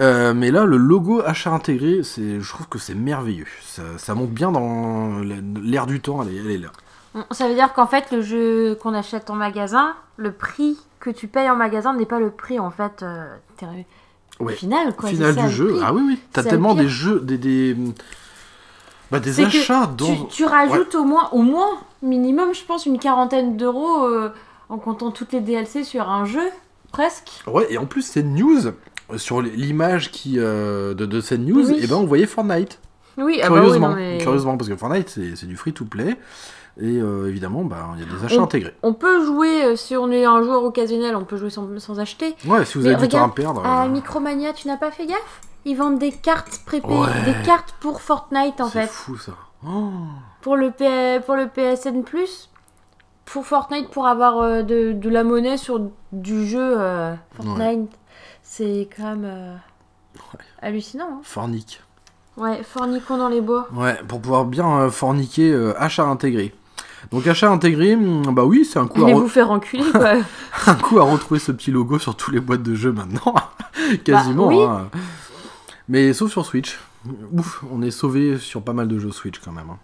[0.00, 3.46] Euh, mais là, le logo achat intégré, c'est, je trouve que c'est merveilleux.
[3.62, 5.20] Ça, ça monte bien dans
[5.62, 6.22] l'air du temps.
[6.22, 6.68] Elle est, elle est là.
[7.30, 11.28] Ça veut dire qu'en fait, le jeu qu'on achète en magasin, le prix que tu
[11.28, 13.26] payes en magasin n'est pas le prix en fait euh,
[14.38, 14.52] Ouais.
[14.54, 15.08] final quoi.
[15.08, 15.68] Final c'est ça, du jeu.
[15.68, 15.80] prix.
[15.82, 16.20] Ah oui, oui.
[16.32, 17.74] T'as C'est tellement des jeux, des, des,
[19.10, 20.24] bah, des C'est achats dont.
[20.26, 21.68] tu rajoutes au moins, au moins
[22.02, 24.30] minimum, je pense, une quarantaine d'euros euh,
[24.68, 26.46] en comptant toutes les DLC sur un jeu,
[26.92, 27.30] presque.
[27.46, 28.72] Ouais, et en plus, cette news,
[29.16, 31.78] sur l'image qui, euh, de, de cette news, Oui.
[31.82, 32.80] et ben on voyait Fortnite.
[33.18, 36.16] Oui, ah bah oui, Curieusement, mais- curieusement parce que Fortnite, c'est c'est du free-to-play.
[36.78, 38.74] Et euh, évidemment, bah, il y a des achats On- intégrés.
[38.82, 41.98] On peut jouer, euh, si on est un joueur occasionnel, on peut jouer sans, sans
[42.00, 42.36] acheter.
[42.46, 43.64] Ouais, si vous Mais avez du temps à regarde, perdre.
[43.64, 45.40] À euh, Micromania, tu n'as pas fait gaffe?
[45.64, 47.06] Ils vendent des cartes prépayées, Ouais.
[47.24, 48.88] des cartes pour Fortnite en c'est fait.
[48.90, 49.32] fou ça.
[49.66, 49.88] Oh.
[50.42, 52.02] Pour le, P- pour le PSN,
[53.24, 55.80] pour Fortnite, pour avoir de, de la monnaie sur
[56.12, 56.76] du jeu
[57.36, 57.90] Fortnite.
[58.56, 59.54] C'est quand même euh,
[60.62, 61.08] hallucinant.
[61.12, 61.20] hein.
[61.22, 61.82] Fornique.
[62.38, 63.68] Ouais, fornicons dans les bois.
[63.74, 66.54] Ouais, pour pouvoir bien euh, forniquer euh, achat intégré.
[67.10, 69.84] Donc achat intégré, hum, bah oui, c'est un coup, à Allez re- vous faire enculer
[69.92, 70.14] quoi.
[70.66, 73.34] un coup à retrouver ce petit logo sur tous les boîtes de jeux maintenant.
[74.04, 74.48] Quasiment.
[74.48, 74.62] Bah, oui.
[74.62, 75.00] hein.
[75.88, 76.78] Mais sauf sur Switch.
[77.32, 79.70] Ouf, on est sauvé sur pas mal de jeux Switch quand même.
[79.70, 79.78] hein.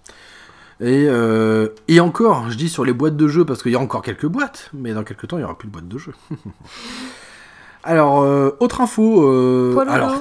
[0.80, 3.80] Et, euh, et encore, je dis sur les boîtes de jeux parce qu'il y a
[3.80, 6.14] encore quelques boîtes, mais dans quelques temps il y aura plus de boîtes de jeux.
[7.84, 9.24] Alors, euh, autre info.
[9.28, 10.16] euh, alors,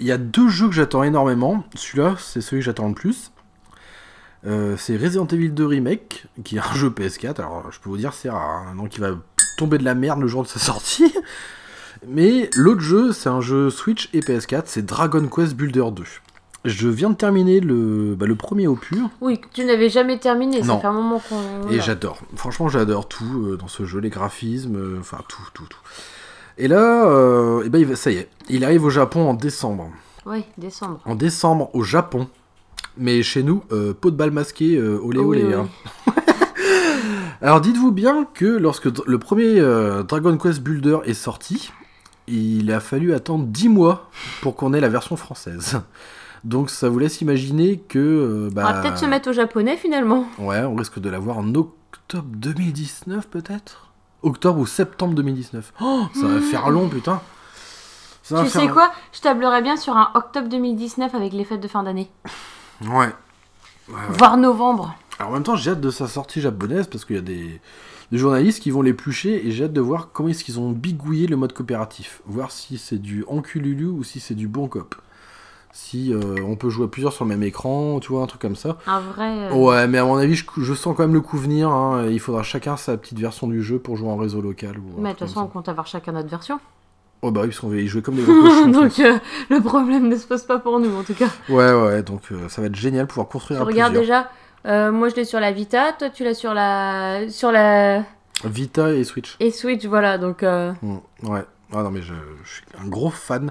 [0.00, 1.64] il y a deux jeux que j'attends énormément.
[1.74, 3.32] Celui-là, c'est celui que j'attends le plus.
[4.46, 7.36] Euh, c'est Resident Evil 2 Remake, qui est un jeu PS4.
[7.38, 8.64] Alors, je peux vous dire, c'est rare.
[8.70, 8.74] hein.
[8.76, 9.10] donc, il va
[9.58, 11.12] tomber de la merde le jour de sa sortie.
[12.08, 14.62] Mais l'autre jeu, c'est un jeu Switch et PS4.
[14.66, 16.02] C'est Dragon Quest Builder 2.
[16.64, 19.00] Je viens de terminer le, bah, le premier opus.
[19.20, 20.60] Oui, tu n'avais jamais terminé.
[20.62, 20.76] Non.
[20.76, 21.68] Ça fait un moment qu'on.
[21.70, 22.18] Et j'adore.
[22.36, 25.78] Franchement, j'adore tout euh, dans ce jeu, les graphismes, euh, enfin tout, tout, tout.
[26.60, 29.90] Et là, euh, eh ben, ça y est, il arrive au Japon en décembre.
[30.26, 31.00] Oui, décembre.
[31.06, 32.28] En décembre au Japon.
[32.98, 35.42] Mais chez nous, euh, pot de balle masqué, euh, olé olé.
[35.44, 35.54] oui.
[35.54, 35.68] hein.
[37.40, 41.72] Alors dites-vous bien que lorsque le premier euh, Dragon Quest Builder est sorti,
[42.28, 44.10] il a fallu attendre 10 mois
[44.42, 45.80] pour qu'on ait la version française.
[46.44, 47.98] Donc ça vous laisse imaginer que...
[47.98, 50.26] euh, On bah, va peut-être se mettre au japonais finalement.
[50.38, 53.89] Ouais, on risque de l'avoir en octobre 2019 peut-être
[54.22, 55.72] Octobre ou septembre 2019.
[55.80, 57.20] Oh, ça va faire long putain.
[58.22, 58.74] Ça va Tu faire sais long.
[58.74, 58.92] quoi?
[59.12, 62.10] Je tablerais bien sur un octobre 2019 avec les fêtes de fin d'année.
[62.82, 62.88] Ouais.
[62.90, 63.06] Ouais,
[63.88, 64.00] ouais.
[64.10, 64.94] Voire novembre.
[65.18, 67.60] Alors en même temps, j'ai hâte de sa sortie japonaise parce qu'il y a des,
[68.12, 71.26] des journalistes qui vont l'éplucher et j'ai hâte de voir comment est-ce qu'ils ont bigouillé
[71.26, 72.22] le mode coopératif.
[72.26, 74.94] Voir si c'est du encululu ou si c'est du bon cop.
[75.72, 78.40] Si euh, on peut jouer à plusieurs sur le même écran, tu vois, un truc
[78.42, 78.76] comme ça.
[78.86, 79.50] Un vrai.
[79.50, 81.70] euh, Ouais, mais à mon avis, je, je sens quand même le coup venir.
[81.70, 82.06] hein.
[82.10, 84.76] Il faudra chacun sa petite version du jeu pour jouer en réseau local.
[84.78, 86.58] Ou un Mais de toute façon, on compte avoir chacun notre version.
[87.22, 88.66] Oh bah oui, parce qu'on va y jouer comme des gros cochons.
[88.72, 89.18] donc euh,
[89.50, 91.28] le problème ne se pose pas pour nous en tout cas.
[91.50, 94.26] Ouais, ouais, donc euh, ça va être génial pouvoir construire regardes plusieurs.
[94.64, 94.90] déjà.
[94.90, 98.04] moi je l'ai sur la Vita, toi tu l'as sur la sur la
[98.46, 99.36] Vita et Switch.
[99.38, 101.44] et Switch voilà donc Mm, ouais.
[101.74, 103.50] Ah non, mais je, je suis un gros fan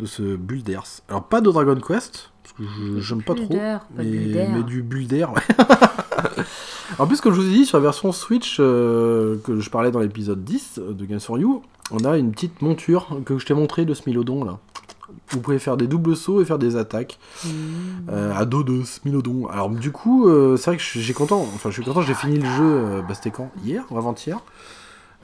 [0.00, 1.02] de ce Builders.
[1.08, 3.46] Alors, pas de Dragon Quest, parce que je- j'aime pas trop.
[3.48, 5.66] Pas Mais, mais du Builder, ouais.
[6.98, 9.90] en plus, comme je vous ai dit, sur la version Switch euh, que je parlais
[9.90, 13.54] dans l'épisode 10 de Games for You, on a une petite monture que je t'ai
[13.54, 14.58] montré de Smilodon là.
[15.30, 17.48] Vous pouvez faire des doubles sauts et faire des attaques hmm.
[18.10, 19.46] euh, à dos de Smilodon.
[19.48, 21.40] Alors du coup, euh, c'est vrai que j'ai content.
[21.54, 22.02] Enfin, je suis content.
[22.02, 22.62] J'ai fini le jeu.
[22.62, 23.50] Euh, bah, c'était quand?
[23.64, 24.38] Hier ou avant-hier?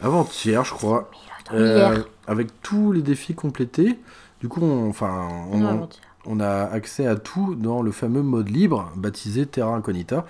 [0.02, 1.10] Avant-hier, je crois.
[1.52, 2.04] Euh, Hier.
[2.26, 3.98] avec tous les défis complétés.
[4.44, 5.26] Du coup, on, enfin,
[6.26, 10.26] on, a accès à tout dans le fameux mode libre baptisé Terra Incognita.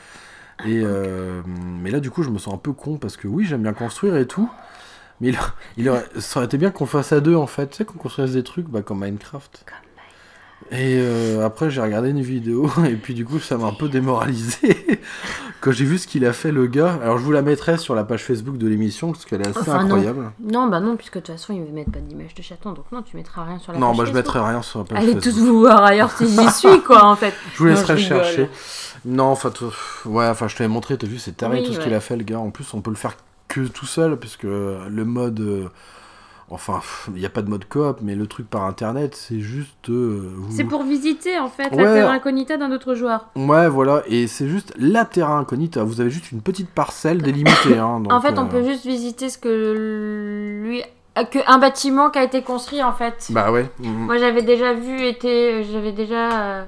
[0.64, 1.42] Et euh,
[1.82, 3.72] mais là, du coup, je me sens un peu con parce que oui, j'aime bien
[3.72, 4.48] construire et tout.
[5.20, 5.38] Mais il,
[5.78, 7.98] il aurait, ça aurait été bien qu'on fasse à deux en fait, tu sais, qu'on
[7.98, 9.64] construise des trucs bah, comme Minecraft.
[10.70, 13.88] Et euh, après, j'ai regardé une vidéo et puis du coup, ça m'a un peu
[13.88, 15.00] démoralisé
[15.60, 16.98] quand j'ai vu ce qu'il a fait le gars.
[17.02, 19.58] Alors, je vous la mettrai sur la page Facebook de l'émission parce qu'elle est assez
[19.60, 19.84] Enfin, non.
[19.84, 20.32] incroyable.
[20.42, 22.86] Non bah non puisque de toute façon ils ne mettent pas d'image de chaton donc
[22.92, 24.34] non tu mettras rien sur la Non, page bah je Facebook.
[24.34, 25.22] mettrai rien sur la page Allez Facebook.
[25.34, 27.34] tous vous voir ailleurs si j'y suis quoi en fait.
[27.54, 28.08] Je vous Non, laisserai rigole.
[28.24, 28.48] chercher.
[29.04, 29.52] Non, enfin,
[30.06, 32.24] ouais, enfin, je t'avais montré, t'as vu, c'est Oui, tout ce qu'il a fait, le
[32.24, 32.38] gars.
[32.38, 33.16] En plus, on peut le faire
[33.48, 35.40] que tout seul, puisque le mode.
[35.40, 35.68] euh,
[36.50, 39.88] enfin, il n'y a pas de mode coop, mais le truc par internet, c'est juste.
[39.88, 41.82] euh, vous- C'est pour visiter en fait Ouais.
[41.84, 43.26] la terre incognita d'un autre joueur.
[43.36, 45.82] Ouais, voilà, et c'est juste la terra incognita.
[45.84, 47.78] Vous avez juste une petite parcelle délimitée.
[47.78, 50.82] Hein, donc, en fait on euh, peut juste visiter ce que lui
[51.30, 53.28] que un bâtiment qui a été construit en fait.
[53.30, 53.70] Bah ouais.
[53.78, 54.06] mhm.
[54.06, 56.64] Moi j'avais déjà vu été j'avais déjà euh,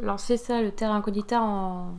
[0.00, 1.90] lancé ça le terre incognita en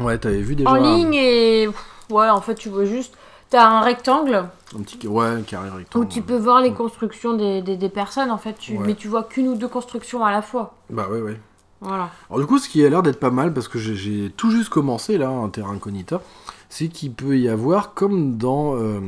[0.00, 0.68] Ouais, t'avais vu déjà.
[0.70, 1.68] en un- ligne et
[2.10, 3.16] ouais en fait tu vois juste
[3.54, 5.06] t'as un rectangle Un petit.
[5.06, 6.04] Ouais, carré rectangle.
[6.04, 8.84] où tu peux voir les constructions des, des, des personnes en fait tu, Ouais.
[8.86, 10.74] mais tu vois qu'une ou deux constructions à la fois.
[10.90, 11.40] Bah ouais, ouais.
[11.80, 12.10] Voilà.
[12.30, 14.50] Alors du coup, ce qui a l'air d'être pas mal, parce que j'ai- j'ai tout
[14.50, 16.20] juste commencé là, un terrain incognita,
[16.68, 18.98] c'est qu'il peut y avoir, comme dans euh,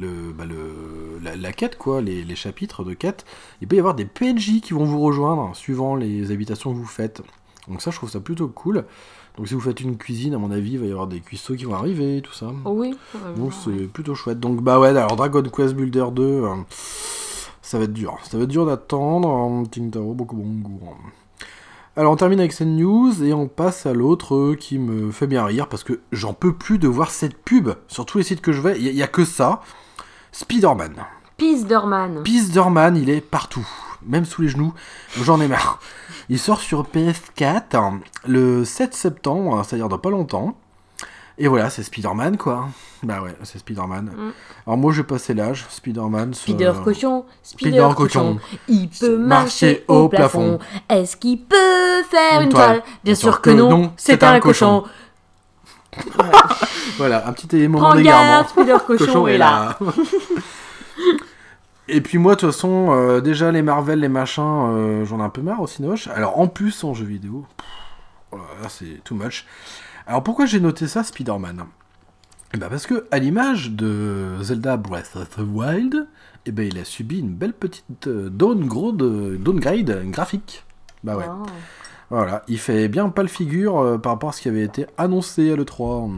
[0.00, 3.26] le, bah, le- la, la quête, quoi, les, les chapitres de quête,
[3.60, 6.86] il peut y avoir des PNJ qui vont vous rejoindre, suivant les habitations que vous
[6.86, 7.22] faites.
[7.68, 8.84] Donc ça, je trouve ça plutôt cool.
[9.36, 11.54] Donc si vous faites une cuisine, à mon avis, il va y avoir des cuistots
[11.54, 12.52] qui vont arriver, tout ça.
[12.64, 12.94] Oh oui.
[13.36, 14.40] Donc c'est plutôt chouette.
[14.40, 16.54] Donc bah ouais, alors Dragon Quest Builder 2, euh,
[17.62, 18.18] ça va être dur.
[18.24, 19.66] Ça va être dur d'attendre.
[19.70, 20.80] Tintaro, beaucoup bon goût.
[21.94, 25.44] Alors on termine avec cette news et on passe à l'autre qui me fait bien
[25.44, 28.52] rire parce que j'en peux plus de voir cette pub sur tous les sites que
[28.52, 28.80] je vais.
[28.80, 29.60] Il n'y a, que ça.
[30.32, 30.94] Spider-Man.
[32.24, 33.66] Spider-Man, il est partout,
[34.06, 34.72] même sous les genoux.
[35.22, 35.80] J'en ai marre.
[36.28, 40.54] Il sort sur PS4 hein, le 7 septembre, hein, c'est-à-dire dans pas longtemps.
[41.38, 42.68] Et voilà, c'est Spider-Man quoi.
[43.02, 44.04] Bah ouais, c'est Spider-Man.
[44.16, 44.30] Mm.
[44.66, 46.34] Alors moi j'ai passé l'âge, Spider-Man.
[46.34, 48.34] ça- Spider cochon, Spider, Spider cochon.
[48.34, 48.38] cochon.
[48.68, 50.58] Il peut Marcher au plafond.
[50.88, 52.80] Est-ce qu'il peut faire Une toile.
[52.80, 54.84] toile Bien sûr que non, c'est un cochon.
[56.98, 58.30] Voilà, un petit élément d'égarement.
[58.42, 59.78] garde, Spider cochon est là.
[61.88, 65.22] Et puis moi, de toute façon, euh, déjà les Marvel, les machins, euh, j'en ai
[65.22, 66.08] un peu marre au Cinoche.
[66.08, 69.46] Alors en plus en jeu vidéo, pff, là c'est too much.
[70.06, 71.64] Alors pourquoi j'ai noté ça, Spider-Man?
[72.54, 76.06] Eh ben parce que, à l'image de Zelda Breath of the Wild,
[76.44, 78.98] eh ben il a subi une belle petite euh, downgrade,
[79.42, 80.64] downgrade graphique.
[81.02, 81.24] Bah ouais.
[81.28, 81.46] Oh.
[82.10, 84.84] Voilà, il fait bien pas le figure euh, par rapport à ce qui avait été
[84.98, 86.10] annoncé à l'E3.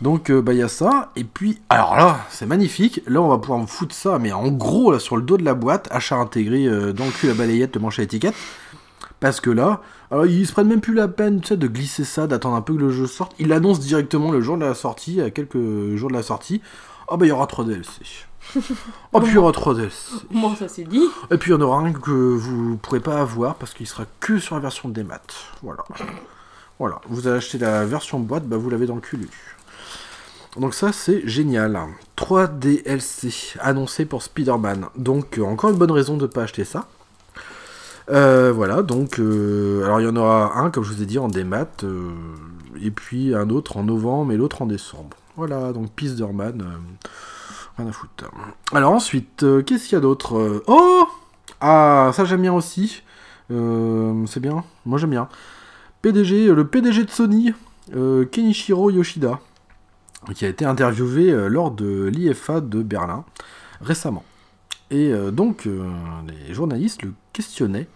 [0.00, 3.28] Donc euh, bah il y a ça, et puis alors là, c'est magnifique, là on
[3.28, 5.88] va pouvoir me foutre ça, mais en gros là sur le dos de la boîte,
[5.90, 8.34] achat intégré euh, dans le cul la balayette, le manche à étiquette,
[9.20, 12.04] parce que là, alors ils se prennent même plus la peine tu sais, de glisser
[12.04, 14.74] ça, d'attendre un peu que le jeu sorte, ils l'annoncent directement le jour de la
[14.74, 16.62] sortie, à quelques jours de la sortie,
[17.08, 18.00] oh bah il y aura 3 DLC.
[19.12, 20.14] Oh puis il y aura 3 DLC.
[20.30, 21.02] Bon, ça c'est dit.
[21.30, 24.04] Et puis il y en aura un que vous pourrez pas avoir parce qu'il sera
[24.18, 25.34] que sur la version des maths.
[25.62, 25.84] Voilà.
[26.78, 26.98] Voilà.
[27.10, 29.28] Vous avez acheté la version boîte, bah vous l'avez dans le cul.
[30.56, 31.78] Donc ça c'est génial.
[32.16, 34.86] 3 DLC annoncés pour Spider-Man.
[34.96, 36.86] Donc euh, encore une bonne raison de pas acheter ça.
[38.10, 41.20] Euh, voilà, donc euh, alors il y en aura un comme je vous ai dit
[41.20, 41.68] en démat,
[42.82, 45.16] et puis un autre en novembre et l'autre en décembre.
[45.36, 46.66] Voilà, donc Spider-Man,
[47.78, 48.24] rien à foutre.
[48.72, 50.62] Alors ensuite, qu'est-ce qu'il y a d'autre?
[50.66, 51.08] Oh
[51.60, 53.04] Ah, ça j'aime bien aussi.
[53.48, 55.28] C'est bien, moi j'aime bien.
[56.02, 57.54] PDG, le PDG de Sony,
[58.32, 59.38] Kenichiro Yoshida,
[60.34, 63.24] qui a été interviewé euh, lors de l'IFA de Berlin
[63.80, 64.24] récemment.
[64.90, 65.88] Et euh, donc, euh,
[66.48, 67.88] les journalistes le questionnaient,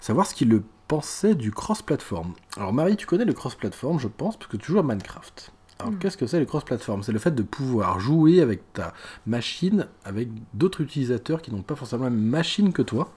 [0.00, 2.34] savoir ce qu'il le pensait du cross-platform.
[2.56, 5.50] Alors Marie, tu connais le cross-platform, je pense, parce que tu joues à Minecraft.
[5.80, 5.98] Alors Mm.
[5.98, 7.02] qu'est-ce que c'est le cross-platform?
[7.02, 8.92] C'est le fait de pouvoir jouer avec ta
[9.26, 13.10] machine, avec d'autres utilisateurs qui n'ont pas forcément la même machine que toi,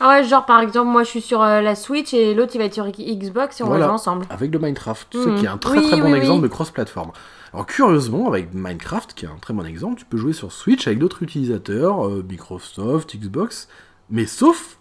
[0.00, 2.58] Ah ouais, genre par exemple, moi je suis sur euh, la Switch et l'autre il
[2.58, 3.80] va être sur Xbox et on Voilà.
[3.84, 4.26] va jouer ensemble.
[4.30, 5.08] avec le Minecraft.
[5.10, 5.24] Tu Mhm.
[5.24, 6.48] sais qu'il y a un très Oui, très bon oui, exemple oui.
[6.48, 7.10] de cross-platform.
[7.56, 10.86] Alors curieusement, avec Minecraft, qui est un très bon exemple, tu peux jouer sur Switch
[10.86, 13.68] avec d'autres utilisateurs, euh, Microsoft, Xbox,
[14.10, 14.76] mais sauf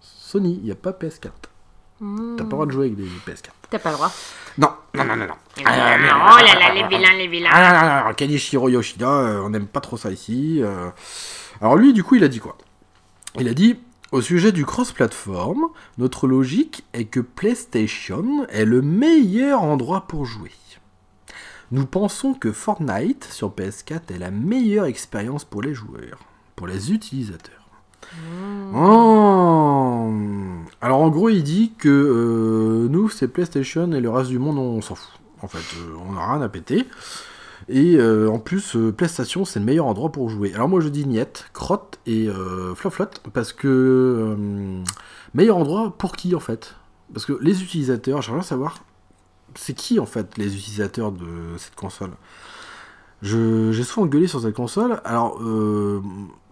[0.00, 1.28] Sony, il n'y a pas PS4.
[2.00, 2.36] Hmm.
[2.38, 3.50] T'as pas le droit de jouer avec des PS4.
[3.68, 4.10] T'as pas le droit.
[4.56, 5.34] Non, non, non, non, non.
[5.58, 7.50] oh là là, les vilains, les vilains.
[7.52, 10.60] Ah, non, non, non, Kenichiro Yoshida, euh, on n'aime pas trop ça ici.
[10.62, 10.88] euh.
[11.60, 12.56] Alors lui, du coup, il a dit quoi?
[13.38, 13.78] Il a dit
[14.10, 15.66] au sujet du cross-platform,
[15.98, 20.52] notre logique est que PlayStation est le meilleur endroit pour jouer.
[21.72, 26.20] Nous pensons que Fortnite sur PS4 est la meilleure expérience pour les joueurs,
[26.54, 27.52] pour les utilisateurs.
[28.74, 30.12] Oh
[30.80, 34.58] Alors en gros, il dit que euh, nous, c'est PlayStation et le reste du monde,
[34.58, 35.20] on s'en fout.
[35.42, 36.86] En fait, euh, on n'a rien à péter.
[37.68, 40.54] Et euh, en plus, euh, PlayStation, c'est le meilleur endroit pour jouer.
[40.54, 42.74] Alors moi, je dis niette, crotte et euh,
[43.32, 44.36] parce que
[45.34, 46.76] meilleur endroit pour qui en fait?
[47.12, 48.84] Parce que les utilisateurs, j'aimerais bien savoir,
[49.56, 52.10] c'est qui en fait les utilisateurs de cette console?
[53.22, 56.02] J'ai souvent gueulé sur cette console, alors euh,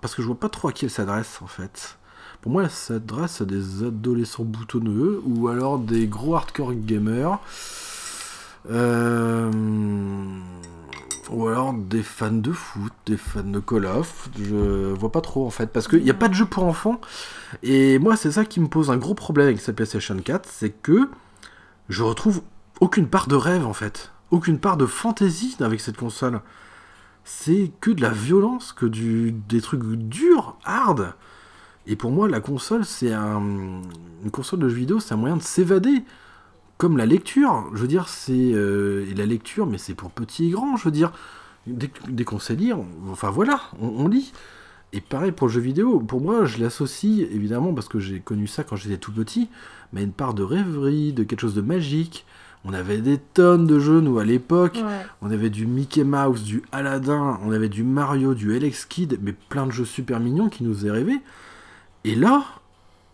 [0.00, 1.98] parce que je vois pas trop à qui elle s'adresse en fait.
[2.40, 7.38] Pour moi, elle s'adresse à des adolescents boutonneux ou alors des gros hardcore gamers.
[8.70, 9.50] Euh,
[11.30, 14.28] ou alors des fans de foot, des fans de Call of.
[14.38, 15.68] Je vois pas trop en fait.
[15.72, 17.00] Parce qu'il n'y a pas de jeu pour enfants.
[17.62, 20.46] Et moi, c'est ça qui me pose un gros problème avec cette PlayStation 4.
[20.46, 21.08] C'est que
[21.88, 22.42] je retrouve
[22.80, 24.12] aucune part de rêve en fait.
[24.30, 26.40] Aucune part de fantaisie avec cette console.
[27.24, 31.14] C'est que de la violence, que du, des trucs durs, hard.
[31.86, 33.40] Et pour moi, la console, c'est un,
[34.22, 36.04] une console de jeux vidéo, c'est un moyen de s'évader.
[36.76, 37.70] Comme la lecture.
[37.72, 38.32] Je veux dire, c'est.
[38.52, 40.76] euh, et la lecture, mais c'est pour petits et grands.
[40.76, 41.12] Je veux dire,
[41.66, 42.78] dès, qu'on sait lire,
[43.10, 44.32] enfin voilà, on, on lit.
[44.92, 46.00] Et pareil pour le jeu vidéo.
[46.00, 49.48] Pour moi, je l'associe, évidemment, parce que j'ai connu ça quand j'étais tout petit,
[49.92, 52.26] mais une part de rêverie, de quelque chose de magique.
[52.64, 54.80] On avait des tonnes de jeux, nous, à l'époque.
[54.82, 55.06] Ouais.
[55.20, 59.32] On avait du Mickey Mouse, du Aladdin, on avait du Mario, du Alex Kidd, mais
[59.32, 61.18] plein de jeux super mignons qui nous faisaient rêver.
[62.04, 62.44] Et là,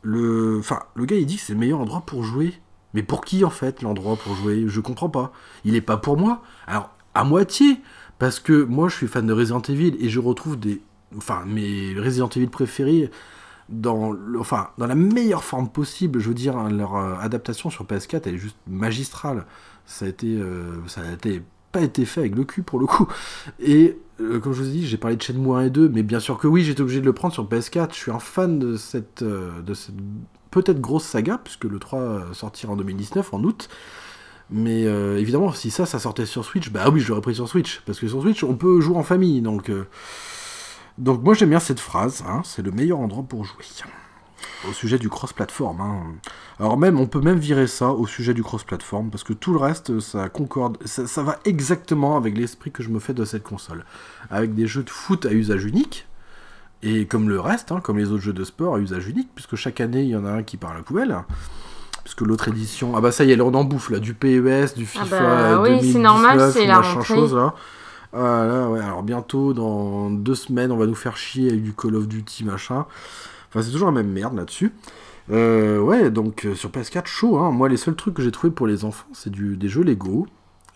[0.03, 2.55] le, enfin, le gars il dit que c'est le meilleur endroit pour jouer.
[2.95, 4.65] Mais pour qui en fait l'endroit pour jouer?
[4.67, 5.33] Je comprends pas.
[5.65, 6.43] Il est pas pour moi.
[6.67, 7.81] Alors à moitié
[8.19, 10.81] parce que moi je suis fan de Resident Evil et je retrouve des,
[11.17, 13.11] enfin mes Resident Evil préférés
[13.71, 16.21] dans, enfin dans la meilleure forme possible.
[16.21, 19.47] Je veux dire hein, leur euh, adaptation sur PS4 elle est juste magistrale.
[19.87, 21.29] Ça a été, euh, ça a
[21.73, 23.07] pas été fait avec le cul pour le coup.
[23.61, 26.03] Et euh, comme je vous ai dit, j'ai parlé de Shenmue 1 et 2, mais
[26.03, 27.91] bien sûr que oui, j'étais obligé de le prendre sur PS4.
[27.93, 29.25] Je suis un fan de cette,
[29.75, 29.95] cette
[30.51, 33.69] peut-être grosse saga, puisque le 3 sortira en 2019, en août.
[34.51, 37.81] Mais évidemment, si ça, ça sortait sur Switch, bah oui, je l'aurais pris sur Switch.
[37.87, 39.41] Parce que sur Switch, on peut jouer en famille.
[39.41, 39.71] Donc,
[41.01, 42.23] donc moi, j'aime bien cette phrase.
[42.29, 43.65] hein, c'est le meilleur endroit pour jouer.
[44.69, 45.81] Au sujet du cross-platform.
[45.81, 46.03] hein.
[46.59, 49.59] Alors même, on peut même virer ça au sujet du cross-platform, parce que tout le
[49.59, 53.43] reste, ça concorde, ça, ça va exactement avec l'esprit que je me fais de cette
[53.43, 53.85] console.
[54.31, 56.07] Avec des jeux de foot à usage unique,
[56.83, 59.57] et comme le reste, hein, comme les autres jeux de sport à usage unique, puisque
[59.57, 61.17] chaque année, il y en a un qui part à la poubelle.
[62.03, 64.87] Puisque l'autre édition, ah bah ça y est, on en bouffe là, du PES, du
[64.87, 67.05] FIFA bah oui, c'est 2019, normal, c'est la rentrée.
[67.15, 67.55] chose là.
[68.13, 68.81] Ouais.
[68.81, 72.45] Alors bientôt, dans deux semaines, on va nous faire chier avec du Call of Duty,
[72.45, 72.87] machin.
[73.49, 74.73] Enfin, c'est toujours la même merde là-dessus.
[75.31, 77.39] Euh, ouais, donc euh, sur PS4, chaud.
[77.39, 77.51] Hein.
[77.53, 80.27] Moi, les seuls trucs que j'ai trouvé pour les enfants, c'est du, des jeux Lego.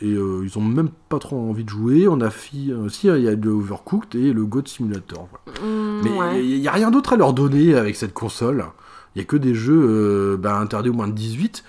[0.01, 2.07] Et euh, ils ont même pas trop envie de jouer.
[2.09, 5.29] On a fi- aussi, il y a le Overcooked et le God Simulator.
[5.31, 5.61] voilà.
[5.73, 6.47] Mm, Mais ouais.
[6.47, 8.65] il n'y a rien d'autre à leur donner avec cette console.
[9.15, 11.65] Il n'y a que des jeux bah, interdits au moins de 18.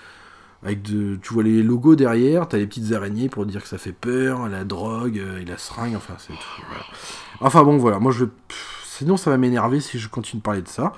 [0.66, 3.78] Avec de, tu vois les logos derrière, t'as les petites araignées pour dire que ça
[3.78, 6.62] fait peur, la drogue euh, et la seringue, enfin c'est tout.
[6.68, 6.84] voilà.
[7.40, 10.44] Enfin bon voilà, moi je vais- pff, sinon ça va m'énerver si je continue de
[10.44, 10.92] parler de ça.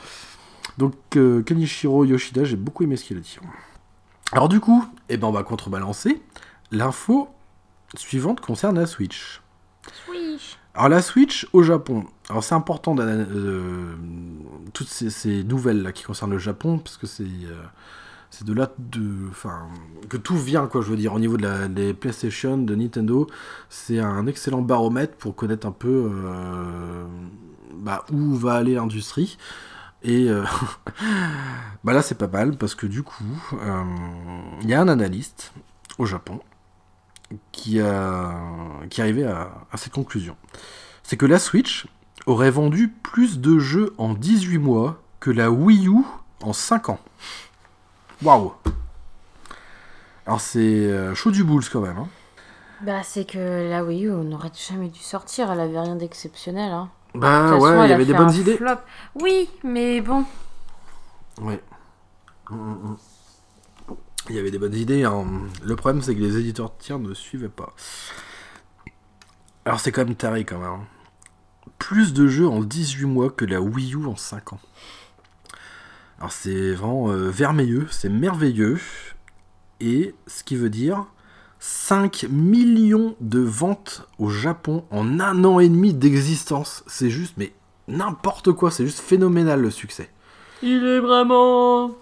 [0.79, 3.39] Donc euh, Kenichiro Yoshida, j'ai beaucoup aimé ce qu'il a dit.
[4.33, 6.23] Alors du coup, eh ben on va contrebalancer.
[6.71, 7.29] L'info
[7.95, 9.43] suivante concerne la Switch.
[10.75, 12.07] Alors la Switch au Japon.
[12.31, 13.95] Alors c'est important euh,
[14.73, 17.62] toutes ces, ces nouvelles là qui concernent le Japon parce que c'est euh,
[18.31, 19.31] c'est de là de
[20.09, 23.26] que tout vient quoi je veux dire au niveau de la des PlayStation de Nintendo.
[23.68, 27.07] C'est un excellent baromètre pour connaître un peu euh,
[27.74, 29.39] bah, où va aller l'industrie.
[30.03, 30.45] Et euh,
[31.85, 33.24] bah là c'est pas mal parce que du coup
[33.55, 33.85] euh,
[34.62, 35.53] il y a un analyste
[35.99, 36.41] au Japon
[37.51, 38.35] qui a
[38.91, 40.37] qui est arrivé à, à cette conclusion.
[41.03, 41.87] C'est que la Switch
[42.26, 46.05] aurait vendu plus de jeux en 18 mois que la Wii U
[46.43, 47.01] en 5 ans.
[48.23, 48.53] Waouh
[50.27, 51.99] Alors c'est euh, chaud du boules quand même.
[51.99, 52.09] hein.
[52.83, 55.51] Bah, c'est que la Wii U n'aurait jamais dû sortir.
[55.51, 56.71] Elle avait rien d'exceptionnel.
[56.73, 56.91] Hein.
[57.14, 58.57] Bah toute façon, ouais, il elle y avait des bonnes idées.
[58.57, 58.77] flop.
[59.16, 60.25] Oui, mais bon.
[61.41, 61.61] Ouais.
[62.51, 62.97] Mm, mm, mm.
[64.31, 65.05] Il y avait des bonnes idées.
[65.05, 65.25] hein.
[65.62, 67.73] Le problème c'est que les éditeurs tiers ne suivaient pas.
[69.64, 70.69] Alors c'est quand même taré quand même.
[70.71, 70.87] hein.
[71.79, 74.61] Plus de jeux en 18 mois que la Wii U en 5 ans.
[76.19, 78.79] Alors c'est vraiment euh, vermeilleux, c'est merveilleux.
[79.81, 81.05] Et ce qui veut dire
[81.61, 86.83] 5 millions de ventes au Japon en un an et demi d'existence.
[86.87, 87.53] C'est juste, mais
[87.87, 90.11] n'importe quoi, c'est juste phénoménal le succès.
[90.62, 91.93] Il est vraiment.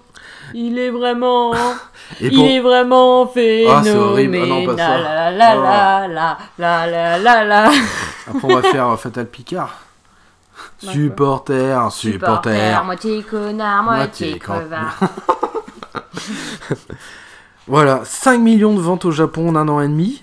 [0.54, 1.52] Il est vraiment.
[2.20, 4.38] Et il est vraiment Ah, c'est horrible.
[4.42, 4.98] Ah non, pas ça.
[4.98, 7.70] La la la la la la la la.
[8.26, 9.85] Après, on va faire euh, Fatal Picard.
[10.92, 12.84] Supporter, supporter.
[12.84, 14.98] moitié connard, Moitié crevard.
[17.68, 20.22] Voilà, 5 millions de ventes au Japon en un an et demi.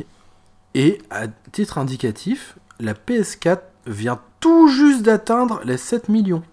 [0.75, 6.43] Et à titre indicatif, la PS4 vient tout juste d'atteindre les 7 millions.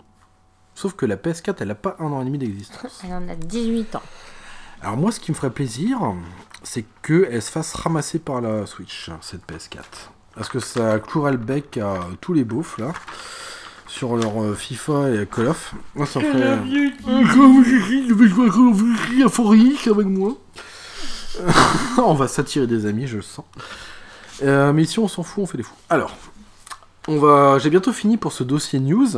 [0.74, 3.02] Sauf que la PS4, elle n'a pas un an et demi d'existence.
[3.04, 4.02] Elle en a 18 ans.
[4.82, 6.00] Alors moi, ce qui me ferait plaisir,
[6.64, 9.84] c'est qu'elle se fasse ramasser par la Switch, cette PS4.
[10.34, 12.92] Parce que ça clouerait le bec à tous les beaufs, là,
[13.90, 15.74] sur leur euh, FIFA et Call of.
[15.96, 16.40] Moi, ça me ferait...
[16.40, 20.36] Call of Duty, je vais jouer à Call of Duty à Fortnite avec moi.
[21.98, 23.44] on va s'attirer des amis, je le sens.
[24.42, 25.74] Euh, mais ici, on s'en fout, on fait des fous.
[25.88, 26.16] Alors,
[27.08, 27.58] on va...
[27.58, 29.08] j'ai bientôt fini pour ce dossier news.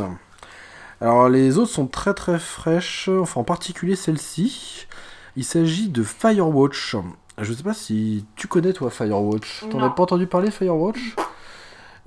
[0.99, 4.87] Alors, les autres sont très très fraîches, enfin en particulier celle-ci.
[5.35, 6.95] Il s'agit de Firewatch.
[7.39, 9.65] Je sais pas si tu connais toi Firewatch.
[9.69, 11.15] T'en as pas entendu parler Firewatch?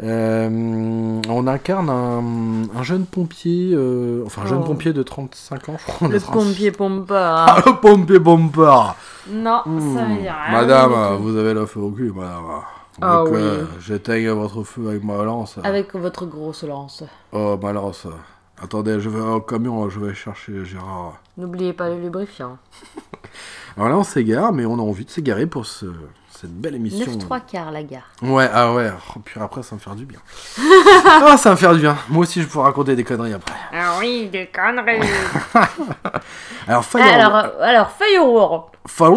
[0.02, 4.66] Euh, On incarne un, un jeune pompier, euh, enfin un jeune Oh.
[4.66, 6.08] pompier de 35 ans, je crois.
[6.12, 7.46] Le pompier pompa.
[7.48, 8.96] Ah, le pompier bombard
[9.30, 10.14] Non, ça Hmm.
[10.14, 12.44] veut dire rien Madame, vous avez le feu au cul, madame.
[13.00, 13.38] Ah Donc, oui.
[13.40, 15.58] euh, J'éteigne votre feu avec ma lance.
[15.64, 17.02] Avec votre grosse lance.
[17.32, 18.06] Oh, ma lance.
[18.62, 21.20] Attendez, je vais au camion, je vais chercher Gérard.
[21.36, 22.56] N'oubliez pas le lubrifiant.
[23.76, 25.86] Alors là, on s'égare, mais on a envie de s'égarer pour ce,
[26.40, 27.06] cette belle émission.
[27.06, 28.02] 9 3 quarts la gare.
[28.22, 30.18] Ouais, ah ouais, oh, puis après, ça va me faire du bien.
[31.06, 31.96] ah, ça va me faire du bien.
[32.08, 33.54] Moi aussi, je pourrais raconter des conneries après.
[33.72, 35.00] Ah oui, des conneries.
[36.68, 37.04] Alors, Fire...
[37.04, 38.60] Alors, euh, alors Firewall.
[38.86, 39.14] Fire...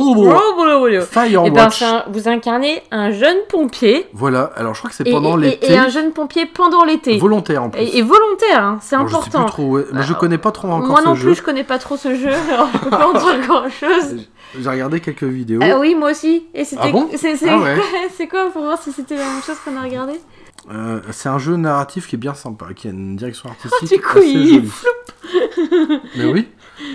[1.08, 1.82] Firewatch.
[1.82, 4.08] Et ben, un- vous incarnez un jeune pompier.
[4.14, 5.72] Voilà, alors je crois que c'est pendant l'été.
[5.72, 7.18] et un jeune pompier pendant l'été.
[7.18, 7.82] Volontaire en plus.
[7.82, 9.44] Et, et volontaire, hein, c'est Alors, je sais important.
[9.46, 11.28] plus trop, ouais, je connais pas trop encore Moi ce non jeu.
[11.28, 14.28] plus, je connais pas trop ce jeu, alors je peux pas en dire grand chose.
[14.58, 15.60] J'ai regardé quelques vidéos.
[15.64, 16.48] Ah oui, moi aussi.
[16.54, 18.28] Et c'était Ah bon c'est Ah ouais.
[18.30, 20.14] quoi, pour voir si c'était la même chose qu'on a regardé
[20.72, 23.96] Euh, c'est un jeu narratif qui est bien sympa, qui a une direction artistique Ah,
[23.96, 24.72] du coup, assez il jolie.
[26.18, 26.48] Mais oui,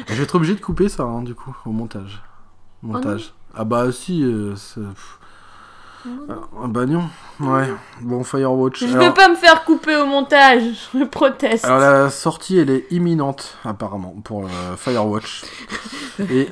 [0.08, 2.22] je vais être obligé de couper ça, hein, du coup, au montage.
[2.82, 3.32] Montage.
[3.54, 4.80] ah bah si, euh, c'est...
[4.80, 5.18] pff.
[6.28, 7.08] Ah bah non,
[7.40, 7.66] ouais.
[8.02, 8.80] Bon, Firewatch.
[8.80, 10.62] Je alors, veux pas me faire couper au montage,
[10.94, 11.64] je proteste.
[11.64, 15.44] alors, la sortie, elle est imminente, apparemment, pour euh, Firewatch.
[16.30, 16.48] Et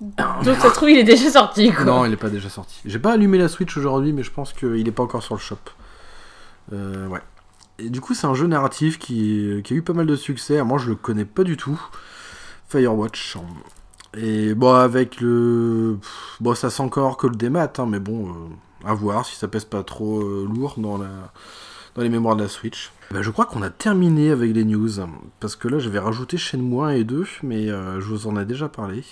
[0.00, 1.84] Donc ça se trouve, il est déjà sorti quoi.
[1.84, 2.80] non, il est pas déjà sorti.
[2.84, 5.40] J'ai pas allumé la Switch aujourd'hui, mais je pense qu'il est pas encore sur le
[5.40, 5.56] shop.
[6.72, 7.20] Euh, ouais.
[7.78, 10.62] Et du coup, c'est un jeu narratif qui, qui a eu pas mal de succès.
[10.62, 11.80] Moi, je le connais pas du tout.
[12.68, 13.36] Firewatch.
[14.18, 15.98] Et bon, avec le.
[16.40, 18.28] Bon, ça sent encore que le démat, hein, mais bon.
[18.30, 21.08] euh, À voir si ça pèse pas trop euh, lourd dans, la...
[21.94, 22.90] dans les mémoires de la Switch.
[23.10, 24.90] Bah, je crois qu'on a terminé avec les news.
[25.40, 28.68] Parce que là, j'avais rajouté Shenmue 1 et 2, mais je vous en ai déjà
[28.68, 29.04] parlé.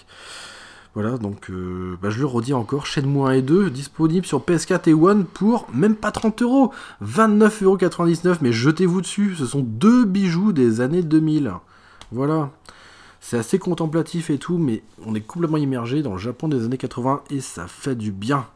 [0.95, 4.89] Voilà, donc euh, bah, je le redis encore, Shenmue 1 et 2, disponible sur PS4
[4.89, 6.73] et One pour même pas 30 euros,
[7.05, 11.53] 29,99€, mais jetez-vous dessus, ce sont deux bijoux des années 2000.
[12.13, 12.51] Voilà.
[13.21, 16.77] C'est assez contemplatif et tout, mais on est complètement immergé dans le Japon des années
[16.79, 18.47] 80 et ça fait du bien.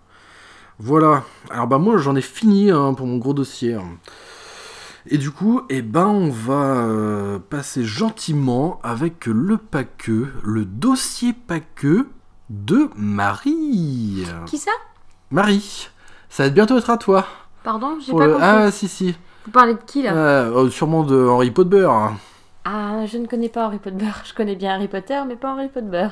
[0.79, 1.25] Voilà.
[1.51, 3.75] Alors bah moi j'en ai fini hein, pour mon gros dossier.
[3.75, 3.83] hein.
[5.09, 11.33] Et du coup, eh ben on va euh, passer gentiment avec le paqueux, le dossier
[11.33, 12.09] paqueux
[12.51, 14.25] de Marie.
[14.47, 14.71] Qui ça?
[15.31, 15.89] Marie,
[16.29, 17.27] ça va bientôt être à toi.
[17.65, 18.47] Pardon, j'ai pas le- compris.
[18.49, 19.15] Ah si si.
[19.45, 20.13] Vous parlez de qui là?
[20.15, 21.89] Euh, euh, sûrement de Henry Potter.
[22.65, 24.07] Ah, je ne connais pas Harry Potter.
[24.25, 26.09] Je connais bien Harry Potter, mais pas Harry Potter.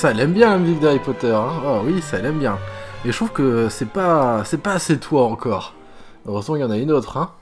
[0.00, 1.30] Ça elle aime bien la musique d'Harry Potter.
[1.30, 1.60] Hein.
[1.62, 2.58] Ah oui, ça elle aime bien.
[3.04, 5.74] Et je trouve que c'est pas c'est pas assez toi encore.
[6.26, 7.18] Heureusement il y en a une autre.
[7.18, 7.32] Hein.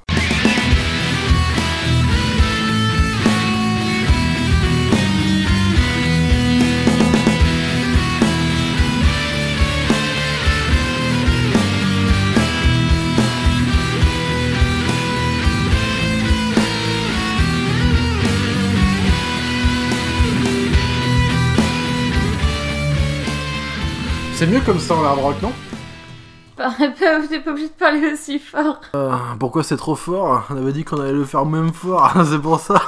[24.38, 25.52] C'est mieux comme ça en hard rock, non
[26.78, 28.80] T'es pas obligé de parler aussi fort.
[28.94, 30.46] Ah, Pourquoi c'est trop fort?
[30.50, 32.80] On avait dit qu'on allait le faire même fort, c'est pour ça.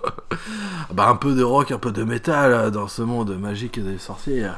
[0.94, 4.48] bah un peu de rock, un peu de métal dans ce monde magique des sorciers.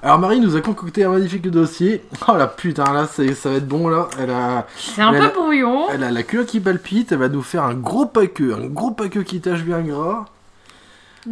[0.00, 2.04] Alors Marie nous a concocté un magnifique dossier.
[2.28, 4.06] Oh la putain là ça va être bon là.
[4.20, 5.88] Elle a, C'est un peu brouillon.
[5.90, 7.10] elle a la culotte qui palpite.
[7.10, 10.26] Elle va nous faire un gros paqueux, un gros paqueux qui tâche bien gras.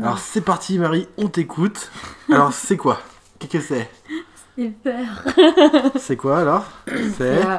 [0.02, 1.92] Alors c'est parti Marie, on t'écoute.
[2.28, 2.98] Alors c'est quoi?
[3.41, 3.91] Qu'est-ce que c'est
[4.57, 5.24] J'ai peur.
[5.99, 6.66] C'est quoi alors
[7.16, 7.57] C'est Euh,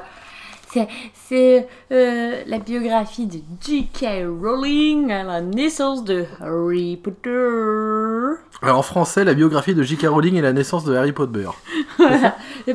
[0.73, 0.87] C'est,
[1.27, 4.05] c'est euh, la biographie de J.K.
[4.41, 7.29] Rowling à la naissance de Harry Potter.
[8.61, 10.05] alors en français la biographie de J.K.
[10.07, 11.49] Rowling et la naissance de Harry Potter.
[11.99, 12.73] Euh,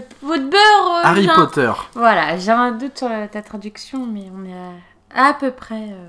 [1.04, 1.72] Harry Potter.
[1.94, 4.52] Voilà, j'ai un doute sur la- ta traduction, mais on est
[5.18, 5.88] à, à peu près.
[5.90, 6.08] euh,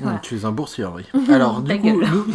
[0.00, 0.18] Voilà.
[0.18, 1.06] Tu es un boursier, Henri.
[1.30, 2.26] Alors, du coup, nous-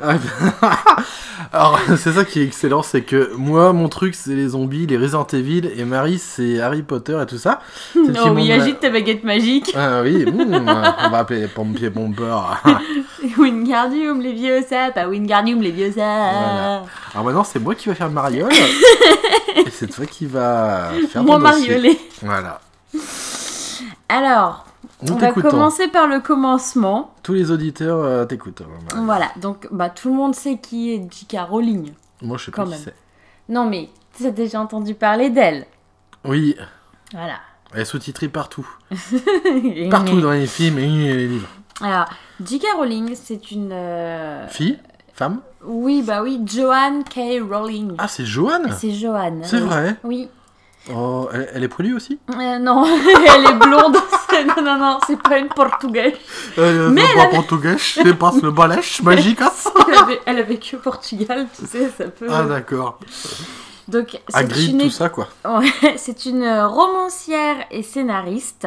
[1.52, 4.96] Alors, c'est ça qui est excellent, c'est que moi, mon truc, c'est les zombies, les
[4.96, 7.60] Resident Evil, et Marie, c'est Harry Potter et tout ça.
[7.96, 9.72] Oh oui, agite ta baguette magique.
[9.76, 12.62] Ah oui, hum, on va appeler les pompiers bombeurs.
[13.36, 16.00] Wingardium les vieux ça, pas Wingardium les vieux ça.
[16.00, 16.82] Voilà.
[17.12, 18.52] Alors maintenant, c'est moi qui va faire le mariole,
[19.56, 21.98] et c'est toi qui va faire Moi mariolé.
[22.22, 22.60] Voilà.
[24.08, 24.64] Alors,
[25.02, 27.14] Nous on va commencer par le commencement.
[27.22, 28.62] Tous les auditeurs euh, t'écoutent.
[28.62, 29.04] Marie.
[29.04, 31.38] Voilà, donc bah, tout le monde sait qui est J.K.
[31.48, 31.92] Rowling.
[32.22, 32.94] Moi, je sais pas qui c'est.
[33.48, 35.66] Non mais, tu as déjà entendu parler d'elle.
[36.24, 36.56] Oui,
[37.12, 37.34] Voilà.
[37.74, 38.66] elle est sous-titrée partout.
[39.90, 41.48] Partout dans les films et les livres.
[41.82, 42.06] Alors,
[42.42, 42.64] J.K.
[42.76, 43.70] Rowling, c'est une...
[43.72, 44.78] euh, Fille?
[45.12, 45.40] Femme?
[45.64, 47.40] Oui, bah oui, Joanne K.
[47.48, 47.94] Rowling.
[47.98, 48.72] Ah, c'est Joanne?
[48.76, 49.42] C'est Joanne.
[49.44, 49.62] C'est oui.
[49.62, 50.28] vrai Oui.
[50.92, 52.84] Oh, elle, elle est poilue aussi Euh, non,
[53.34, 53.96] elle est blonde.
[54.34, 56.14] Non, non, non, c'est pas une portugaise.
[56.58, 59.38] euh, Mais elle pas avait- portugais, je passe le balèche magique.
[59.88, 62.26] Elle, avait- elle a vécu au Portugal, tu sais, ça peut...
[62.28, 62.98] Ah, d'accord.
[63.86, 64.78] Donc, c'est Agri, une...
[64.80, 65.28] tout ça, quoi.
[65.44, 68.66] Ouais, c'est une romancière et scénariste.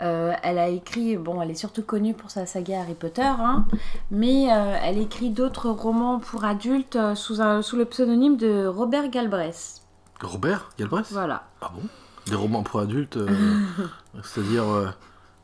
[0.00, 3.66] Euh, elle a écrit, bon, elle est surtout connue pour sa saga Harry Potter, hein,
[4.10, 9.08] mais euh, elle écrit d'autres romans pour adultes sous, un- sous le pseudonyme de Robert
[9.10, 9.79] Galbraith.
[10.22, 11.44] Robert Galbraith Voilà.
[11.62, 11.82] Ah bon?
[12.26, 13.28] Des romans pour adultes, euh,
[14.22, 14.88] c'est-à-dire euh,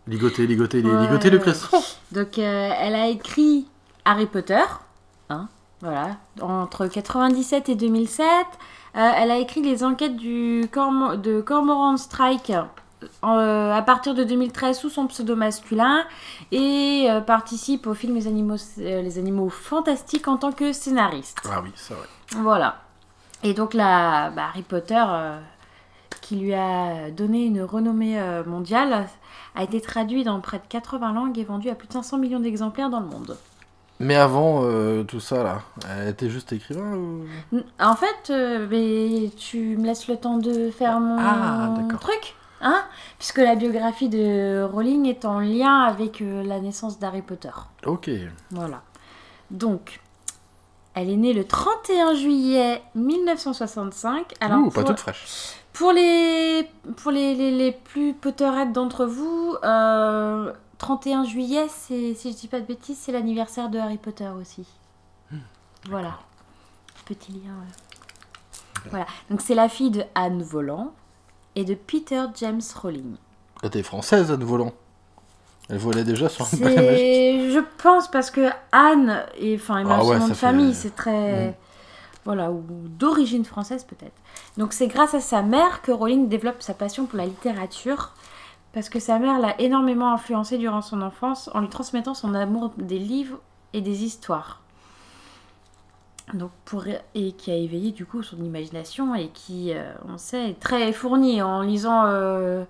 [0.07, 1.03] ligoter, ligoter, li- Ouais.
[1.03, 1.79] ligoter le cresson.
[2.13, 3.67] Donc, euh, elle a écrit
[4.05, 4.63] Harry Potter,
[5.31, 5.49] hein,
[5.81, 8.27] voilà, entre 97 et 2007.
[8.97, 12.53] Euh, elle a écrit les enquêtes du de Cormoran Strike
[13.25, 16.05] euh, à partir de 2013 sous son pseudo masculin
[16.51, 21.39] et euh, participe au film Les Animaux, euh, Les Animaux Fantastiques en tant que scénariste.
[21.51, 22.07] Ah oui, c'est vrai.
[22.37, 22.81] Voilà.
[23.43, 25.39] Et donc là, bah, Harry Potter, euh,
[26.21, 29.07] qui lui a donné une renommée euh, mondiale,
[29.55, 32.41] a été traduit dans près de 80 langues et vendu à plus de 500 millions
[32.41, 33.37] d'exemplaires dans le monde.
[33.99, 37.25] Mais avant euh, tout ça, là, elle était juste écrivain ou...
[37.81, 42.85] En fait, mais tu me laisses le temps de faire mon Ah, truc Hein?
[43.19, 47.51] Puisque la biographie de Rowling est en lien avec la naissance d'Harry Potter.
[47.85, 48.11] Ok.
[48.51, 48.83] Voilà.
[49.51, 50.01] Donc,
[50.97, 54.35] elle est née le 31 juillet 1965.
[54.41, 55.55] Alors, Ouh, pas pour- toute fraîche.
[55.73, 62.33] Pour les, pour les, les, les plus Potterheads d'entre vous, euh, 31 juillet, c'est, si
[62.33, 64.67] je dis pas de bêtises, c'est l'anniversaire de Harry Potter aussi.
[65.89, 66.19] Voilà.
[67.05, 67.39] Petit lien.
[67.61, 68.91] ouais.
[68.91, 69.07] Voilà.
[69.31, 70.93] Donc c'est la fille de Anne Volant
[71.57, 73.17] et de Peter James Rowling.
[73.63, 74.73] Elle était française, Anne Volant.
[75.69, 77.51] Elle volait déjà sur un magique.
[77.51, 81.49] Je pense, parce que Anne, et enfin, Ah ouais, nom de fait- famille, c'est très,
[81.49, 81.55] Mm.
[82.25, 84.15] voilà, ou d'origine française peut-être.
[84.59, 88.13] Donc c'est grâce à sa mère que Rowling développe sa passion pour la littérature,
[88.73, 92.73] parce que sa mère l'a énormément influencée durant son enfance en lui transmettant son amour
[92.77, 93.39] des livres
[93.73, 94.61] et des histoires.
[96.35, 100.51] Donc pour et qui a éveillé du coup son imagination et qui, euh, on sait,
[100.51, 102.65] est très fournie en lisant euh,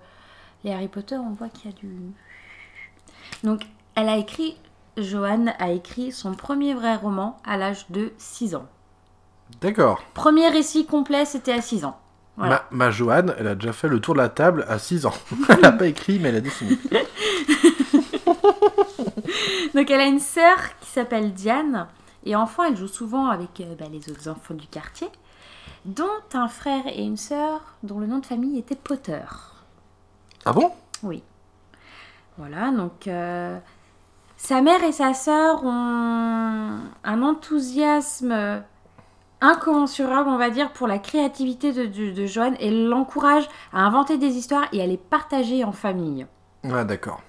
[0.63, 1.15] les Harry Potter.
[1.15, 1.89] On voit qu'il y a du
[3.43, 3.61] donc,
[3.95, 4.57] elle a écrit,
[4.97, 8.67] Joanne a écrit son premier vrai roman à l'âge de 6 ans.
[9.61, 10.01] D'accord.
[10.13, 11.97] Premier récit complet, c'était à 6 ans.
[12.35, 12.65] Voilà.
[12.71, 15.13] Ma, ma Joanne, elle a déjà fait le tour de la table à 6 ans.
[15.49, 16.77] elle n'a pas écrit, mais elle a dessiné.
[19.73, 21.87] Donc, elle a une sœur qui s'appelle Diane.
[22.25, 25.07] Et enfant, elle joue souvent avec euh, bah, les autres enfants du quartier,
[25.85, 29.23] dont un frère et une sœur dont le nom de famille était Potter.
[30.45, 30.71] Ah bon?
[31.03, 31.23] Oui.
[32.37, 33.57] Voilà, donc euh,
[34.37, 38.61] sa mère et sa sœur ont un enthousiasme
[39.41, 44.17] incommensurable, on va dire, pour la créativité de, de, de Joanne et l'encourage à inventer
[44.17, 46.25] des histoires et à les partager en famille.
[46.71, 47.21] Ah d'accord.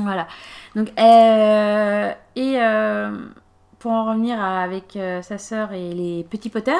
[0.00, 0.26] Voilà.
[0.74, 3.26] Donc, euh, et euh,
[3.78, 6.78] pour en revenir à- avec euh, sa sœur et les petits Potter,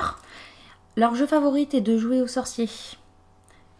[0.97, 2.71] leur jeu favori était de jouer aux sorciers.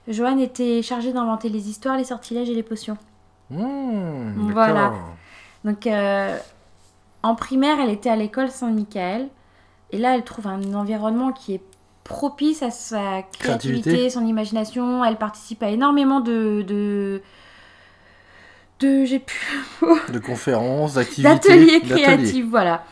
[0.07, 2.99] Joanne était chargée d'inventer les histoires, les sortilèges et les potions.
[3.51, 4.93] Mmh, Voilà.
[5.65, 6.37] Donc, euh,
[7.23, 9.29] en primaire, elle était à l'école Saint-Michael.
[9.93, 11.63] Et là, elle trouve un environnement qui est
[12.05, 14.11] propice à sa créativité, Créativité.
[14.11, 15.05] son imagination.
[15.05, 16.63] Elle participe à énormément de.
[16.67, 17.23] de,
[18.81, 19.63] de j'ai plus.
[20.13, 21.23] De conférences, d'activités.
[21.29, 22.03] D'ateliers d'ateliers.
[22.03, 22.85] créatifs, voilà.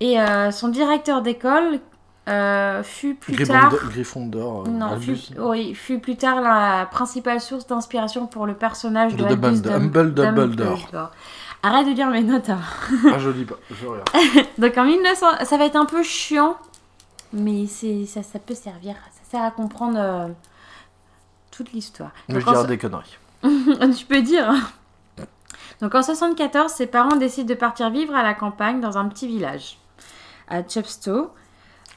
[0.00, 1.80] Et euh, son directeur d'école
[2.28, 3.74] euh, fut plus tard.
[3.90, 9.16] Gryffondor, euh, Non, fut, oui, fut plus tard la principale source d'inspiration pour le personnage
[9.16, 10.32] de, De Dumbledore.
[10.32, 11.10] Dumbledore.
[11.64, 12.50] Arrête de dire mes notes.
[12.50, 12.60] hein.
[13.12, 14.08] Ah, je lis pas, je regarde.
[14.58, 16.56] Donc en 1900, ça va être un peu chiant,
[17.32, 18.94] mais c'est ça, ça peut servir.
[19.12, 20.28] Ça sert à comprendre euh,
[21.50, 22.10] toute l'histoire.
[22.28, 23.16] Mais je Donc, dirais des conneries.
[23.42, 24.52] so- tu peux dire.
[25.80, 29.26] Donc en 74, ses parents décident de partir vivre à la campagne dans un petit
[29.26, 29.78] village,
[30.48, 31.30] à Chepstow.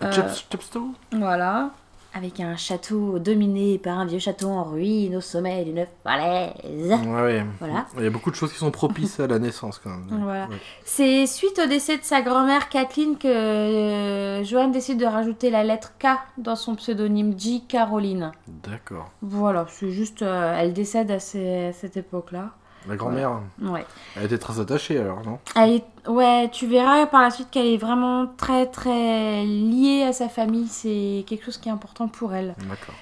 [0.01, 0.11] Euh,
[0.51, 1.71] Chipstow Voilà.
[2.17, 6.53] Avec un château dominé par un vieux château en ruine au sommet d'une falaise.
[6.63, 7.45] Ouais, ouais.
[7.59, 7.85] Voilà.
[7.97, 10.21] Il y a beaucoup de choses qui sont propices à la naissance quand même.
[10.23, 10.45] Voilà.
[10.47, 10.55] Ouais.
[10.85, 15.65] C'est suite au décès de sa grand-mère Kathleen que euh, Joanne décide de rajouter la
[15.65, 17.65] lettre K dans son pseudonyme J.
[17.67, 18.31] Caroline.
[18.47, 19.11] D'accord.
[19.21, 22.51] Voilà, c'est juste, euh, elle décède à, ces- à cette époque-là.
[22.87, 23.85] La grand-mère, Ouais.
[24.15, 25.39] elle était très attachée alors, non?
[25.55, 30.13] Elle est, ouais, tu verras par la suite qu'elle est vraiment très très liée à
[30.13, 30.67] sa famille.
[30.67, 32.55] C'est quelque chose qui est important pour elle.
[32.69, 32.95] D'accord.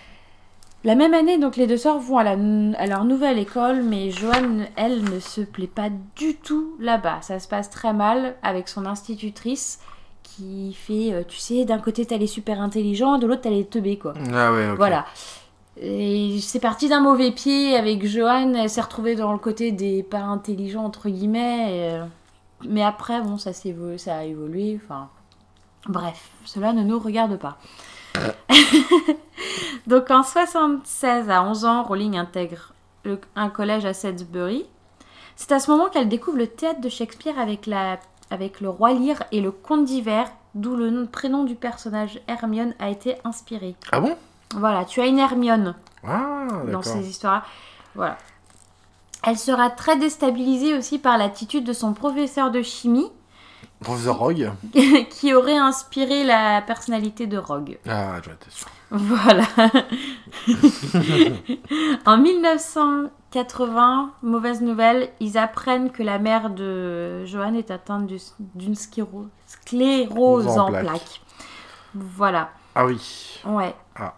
[0.85, 2.31] La même année, donc les deux sœurs vont à, la,
[2.77, 7.19] à leur nouvelle école, mais Joanne, elle, ne se plaît pas du tout là-bas.
[7.21, 9.79] Ça se passe très mal avec son institutrice
[10.23, 13.65] qui fait, euh, tu sais, d'un côté t'as les super intelligents, de l'autre t'as les
[13.65, 14.13] teubés, quoi.
[14.33, 14.77] Ah ouais, ok.
[14.77, 15.05] Voilà.
[15.81, 20.03] Et c'est parti d'un mauvais pied avec Joanne, elle s'est retrouvée dans le côté des
[20.03, 21.77] pas intelligents, entre guillemets.
[21.77, 22.05] et, euh,
[22.67, 25.09] Mais après, bon, ça, s'est évo- ça a évolué, enfin...
[25.87, 27.57] Bref, cela ne nous regarde pas.
[29.87, 32.73] Donc en 76 à 11 ans, Rowling intègre
[33.35, 34.65] un collège à Salisbury.
[35.35, 39.41] C'est à ce moment qu'elle découvre le théâtre de Shakespeare avec, le roi Lear et
[39.41, 43.75] le comte d'hiver, d'où le nom- prénom du personnage Hermione a été inspiré.
[43.91, 44.15] Ah bon?
[44.57, 45.75] Voilà, tu as une Hermione
[46.07, 47.45] Ah, dans ces histoires.
[47.95, 48.17] Voilà.
[49.25, 53.09] Elle sera très déstabilisée aussi par l'attitude de son professeur de chimie,
[53.79, 54.51] Professeur Rogue
[55.09, 57.77] qui aurait inspiré la personnalité de Rogue.
[57.87, 58.67] Ah, j'en étais sûr.
[58.91, 59.43] Voilà.
[62.05, 68.19] en 1980, mauvaise nouvelle, ils apprennent que la mère de Johan est atteinte du-
[68.55, 70.83] d'une scléro- sclérose En en plaques.
[70.83, 71.21] plaques.
[71.95, 72.49] Voilà.
[72.75, 73.39] Ah oui.
[73.45, 73.73] Ouais.
[73.95, 74.13] Ah.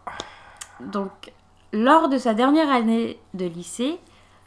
[0.80, 1.32] Donc,
[1.74, 4.00] lors de sa dernière année de lycée,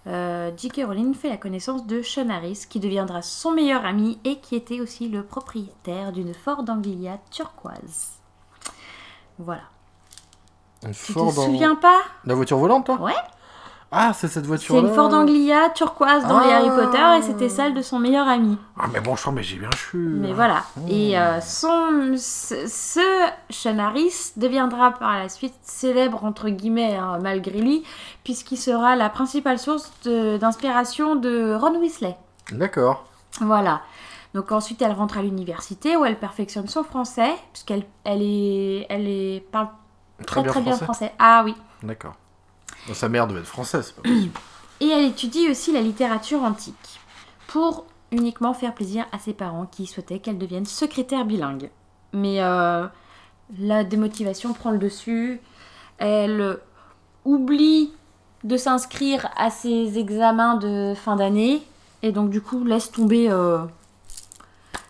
[0.07, 0.83] euh, J.K.
[0.87, 4.81] Rowling fait la connaissance de Sean Harris, qui deviendra son meilleur ami et qui était
[4.81, 8.13] aussi le propriétaire d'une Ford Anglia turquoise.
[9.39, 9.63] Voilà.
[10.85, 12.01] Une Tu Ford te en- souviens pas?
[12.25, 12.97] La voiture volante, toi?
[13.01, 13.13] Ouais.
[13.91, 16.57] Ah, c'est cette C'est voiture-là une Ford Anglia turquoise dans les Ah.
[16.59, 18.59] Harry Potter et c'était celle de son meilleur ami.
[18.79, 19.97] Ah, mais bon sang, mais j'ai bien chu.
[19.97, 20.65] Mais voilà.
[20.89, 23.01] Et euh, son, ce, ce
[23.49, 27.83] Sean Harris deviendra par la suite célèbre, entre guillemets, hein, malgré lui,
[28.25, 32.15] puisqu'il sera la principale source d'inspiration de, Ron Weasley.
[32.53, 33.07] D'accord.
[33.41, 33.81] Voilà.
[34.35, 39.09] Donc ensuite, elle rentre à l'université où elle perfectionne son français, puisqu'elle elle est, elle
[39.09, 39.69] est, parle
[40.27, 41.13] très très bien français.
[41.19, 41.55] Ah oui.
[41.83, 42.13] D'accord.
[42.95, 44.33] Sa mère devait être française, c'est pas possible.
[44.81, 47.01] Et elle étudie aussi la littérature antique
[47.49, 51.71] pour uniquement faire plaisir à ses parents qui souhaitaient qu'elle devienne secrétaire bilingue.
[52.13, 52.87] Mais euh,
[53.59, 55.41] la démotivation prend le dessus.
[55.99, 56.59] Elle
[57.25, 57.93] oublie
[58.45, 61.61] de s'inscrire à ses examens de fin d'année
[62.03, 63.59] et donc du coup laisse tomber euh,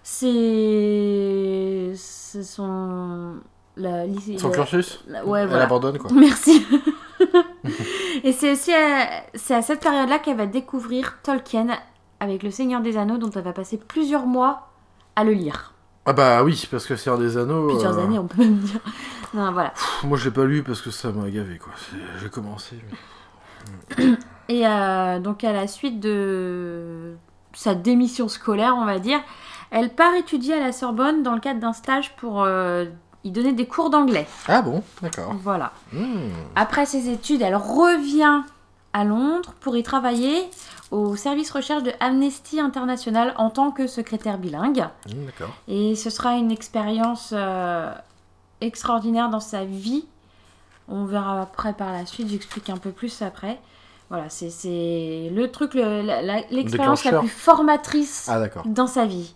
[0.02, 1.92] ses,
[2.42, 3.34] son
[3.76, 5.64] la, lycée- Son cursus la- ouais, Elle voilà.
[5.64, 6.10] abandonne, quoi.
[6.14, 6.64] Merci.
[8.24, 11.68] et c'est aussi à, c'est à cette période-là qu'elle va découvrir Tolkien
[12.20, 14.68] avec Le Seigneur des Anneaux, dont elle va passer plusieurs mois
[15.16, 15.74] à le lire.
[16.06, 17.68] Ah bah oui, parce que un des anneaux...
[17.68, 18.80] Plusieurs euh, années, on peut même dire.
[19.34, 19.70] Non, voilà.
[19.70, 21.72] pff, Moi, je l'ai pas lu parce que ça m'a gavé, quoi.
[21.76, 22.76] C'est- J'ai commencé.
[23.98, 24.16] mais-
[24.48, 27.14] Et euh, donc, à la suite de
[27.52, 29.20] sa démission scolaire, on va dire,
[29.70, 32.86] elle part étudier à la Sorbonne dans le cadre d'un stage pour euh,
[33.28, 34.26] y donner des cours d'anglais.
[34.48, 35.34] Ah bon D'accord.
[35.42, 35.72] Voilà.
[35.92, 36.30] Hmm.
[36.56, 38.42] Après ses études, elle revient
[38.92, 40.48] à Londres pour y travailler
[40.90, 44.86] au service recherche de Amnesty International en tant que secrétaire bilingue.
[45.06, 45.50] Hmm, D'accord.
[45.68, 47.92] Et ce sera une expérience euh,
[48.60, 50.06] extraordinaire dans sa vie.
[50.88, 53.60] On verra après par la suite, j'explique un peu plus après.
[54.08, 59.04] Voilà, c'est- c'est le truc, le- la- la- l'expérience la plus formatrice Ah dans sa
[59.04, 59.34] vie.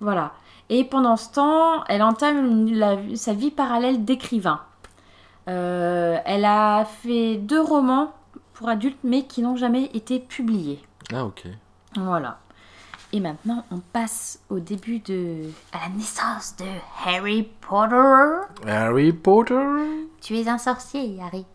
[0.00, 0.32] Voilà.
[0.70, 4.60] Et pendant ce temps, elle entame la- sa vie parallèle d'écrivain.
[5.48, 8.12] Euh, elle a fait deux romans
[8.52, 10.82] pour adultes, mais qui n'ont jamais été publiés.
[11.12, 11.44] Ah ok.
[11.96, 12.38] Voilà.
[13.14, 15.44] Et maintenant, on passe au début de...
[15.72, 16.66] à la naissance de
[17.06, 18.42] Harry Potter.
[18.66, 19.64] Harry Potter
[20.20, 21.46] Tu es un sorcier, Harry.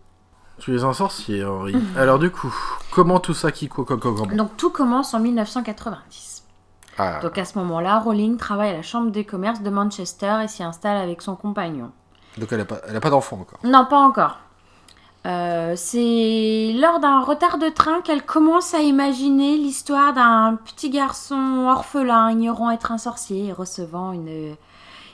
[0.58, 1.76] Tu es un sorcier, Henri.
[1.96, 2.52] Alors du coup,
[2.92, 3.70] comment tout ça qui...
[4.36, 6.33] Donc tout commence en 1990.
[6.98, 10.48] Ah, Donc à ce moment-là, Rowling travaille à la Chambre des commerces de Manchester et
[10.48, 11.92] s'y installe avec son compagnon.
[12.38, 13.60] donc elle a pas, elle a pas d'enfant encore.
[13.64, 14.38] Non, pas encore.
[15.26, 21.66] Euh, c'est lors d'un retard de train qu'elle commence à imaginer l'histoire d'un petit garçon
[21.70, 24.56] orphelin ignorant être un sorcier et recevant une,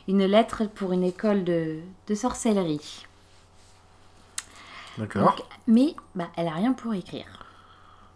[0.08, 1.78] une lettre pour une école de,
[2.08, 3.06] de sorcellerie.
[4.98, 5.36] D'accord.
[5.36, 7.46] Donc, mais bah, elle a rien pour écrire.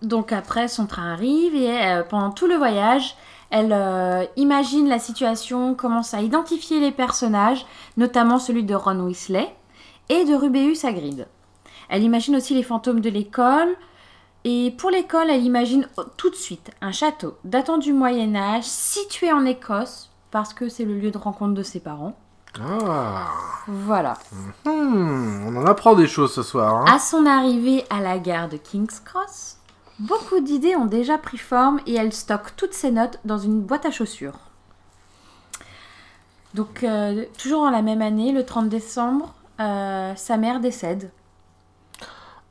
[0.02, 3.16] Donc après, son train arrive et euh, pendant tout le voyage,
[3.54, 9.48] elle euh, imagine la situation, commence à identifier les personnages, notamment celui de Ron Weasley
[10.10, 11.28] et de Rubeus Hagrid.
[11.88, 13.70] Elle imagine aussi les fantômes de l'école.
[14.44, 15.88] Et pour l'école, elle imagine
[16.18, 20.84] tout de suite un château datant du Moyen Âge, situé en Écosse, parce que c'est
[20.84, 22.18] le lieu de rencontre de ses parents.
[22.60, 23.28] Ah.
[23.68, 24.16] Voilà.
[24.66, 26.76] Hmm, on en apprend des choses ce soir.
[26.78, 26.86] Hein.
[26.92, 29.60] À son arrivée à la gare de King's Cross,
[30.00, 33.86] beaucoup d'idées ont déjà pris forme et elle stocke toutes ses notes dans une boîte
[33.86, 34.40] à chaussures.
[36.54, 41.12] Donc, euh, toujours en la même année, le 30 décembre, euh, sa mère décède.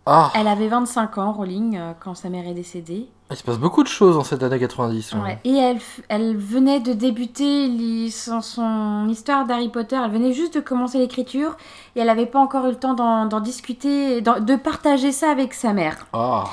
[0.07, 3.09] Ah, Elle avait 25 ans, Rowling, euh, quand sa mère est décédée.
[3.31, 5.15] il se passe beaucoup de choses en cette année 90.
[5.15, 5.23] hein.
[5.23, 5.39] Ouais.
[5.45, 5.77] Et
[6.09, 9.97] elle, venait de débuter son, son histoire d'Harry Potter.
[10.05, 11.57] Elle venait juste de commencer l'écriture
[11.95, 15.73] et elle n'avait pas encore eu le temps d'en discuter, de partager ça avec sa
[15.73, 16.09] mère.
[16.13, 16.47] Ah,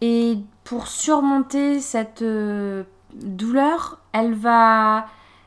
[0.00, 2.84] Et pour surmonter cette euh,
[3.14, 5.06] douleur, elle va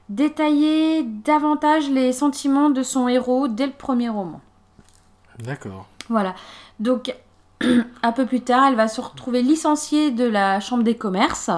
[0.09, 4.41] détailler davantage les sentiments de son héros dès le premier roman.
[5.39, 5.87] d'accord.
[6.09, 6.35] Voilà.
[6.79, 7.15] Donc,
[8.03, 11.49] un peu plus tard, elle va se retrouver licenciée de la Chambre des commerces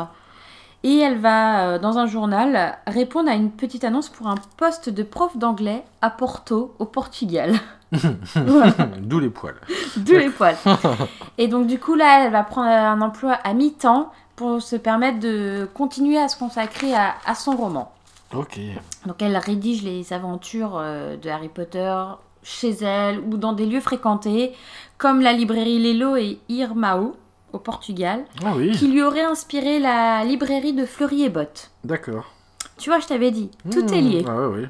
[0.86, 4.92] Et elle va, euh, dans un journal, répondre à une petite annonce pour un poste
[4.92, 7.56] de prof d'anglais à Porto, au Portugal.
[7.92, 9.60] D'où les poils.
[9.98, 10.56] D'où les poils.
[11.40, 15.20] Et donc, du coup, là, elle va prendre un emploi à mi-temps pour se permettre
[15.20, 17.92] de continuer à se consacrer à, à son roman.
[18.36, 18.60] Ok.
[19.08, 21.96] Donc, elle rédige les aventures euh, de Harry Potter
[22.44, 24.54] chez elle ou dans des lieux fréquentés,
[25.00, 27.16] comme la librairie Lelo et Irmão,
[27.56, 31.72] au Portugal, Ah oui, qui lui aurait inspiré la librairie de Fleury et Bottes.
[31.84, 32.26] d'accord.
[32.78, 34.26] Tu vois, je t'avais dit, tout est Hmm, lié.
[34.28, 34.70] Ah ouais.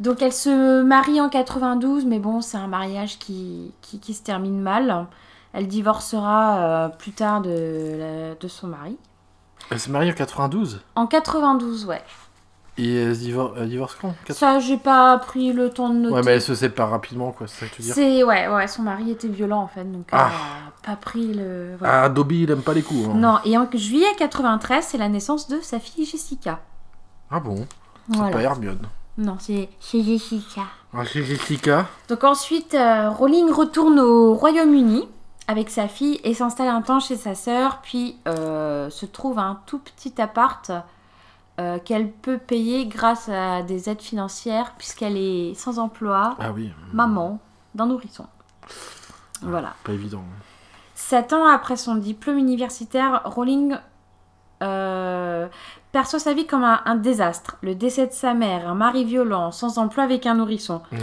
[0.00, 4.22] Donc elle se marie en 92, mais bon, c'est un mariage qui, qui, qui se
[4.22, 5.06] termine mal.
[5.52, 8.96] Elle divorcera euh, plus tard de, de son mari.
[9.70, 12.02] Elle s'est mariée en 92 En 92, ouais.
[12.76, 14.14] et elle, se divor- elle divorce quand?
[14.30, 16.14] Ça, j'ai pas pris le temps de noter.
[16.14, 18.66] Ouais, mais elle se sépare rapidement, quoi, c'est ça que tu dire C'est ouais, ouais,
[18.66, 20.30] son mari était violent en fait, donc Ah.
[20.63, 21.76] a pas pris le.
[21.78, 22.04] voilà.
[22.04, 23.08] Ah, Dobby, il aime pas les coups.
[23.08, 23.14] hein.
[23.14, 26.60] Non, et en juillet 93, c'est la naissance de sa fille Jessica.
[27.30, 27.66] Ah bon?
[28.10, 28.32] C'est Voilà.
[28.36, 28.86] pas Hermione.
[29.16, 30.62] Non, c'est Jessica.
[30.92, 35.08] Ah, c'est Jessica Donc ensuite, euh, Rowling retourne au Royaume-Uni
[35.48, 39.60] avec sa fille et s'installe un temps chez sa sœur, puis euh, se trouve un
[39.66, 40.70] tout petit appart
[41.60, 46.72] euh, qu'elle peut payer grâce à des aides financières puisqu'elle est sans emploi, Ah oui.
[46.92, 47.38] maman
[47.74, 48.26] d'un nourrisson.
[49.42, 49.74] Voilà.
[49.84, 50.24] Pas évident.
[50.94, 53.76] Sept ans après son diplôme universitaire, Rowling
[54.62, 55.46] euh,
[55.92, 57.56] perçoit sa vie comme un, un désastre.
[57.62, 60.80] Le décès de sa mère, un mari violent, sans emploi avec un nourrisson.
[60.92, 60.98] Ouais.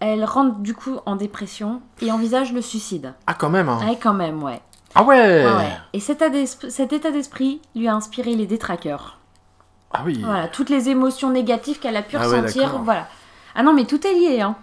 [0.00, 3.14] Elle rentre du coup en dépression et envisage le suicide.
[3.26, 3.78] Ah, quand même, hein.
[3.86, 4.60] Ouais, quand même, ouais.
[4.94, 5.44] Ah ouais.
[5.92, 9.18] Et cet état d'esprit- cet état d'esprit lui a inspiré les détraqueurs.
[9.92, 10.20] Ah oui.
[10.24, 12.78] Voilà, toutes les émotions négatives qu'elle a pu Ah ressentir.
[12.82, 13.06] voilà.
[13.54, 14.56] Ah non, mais tout est lié, hein.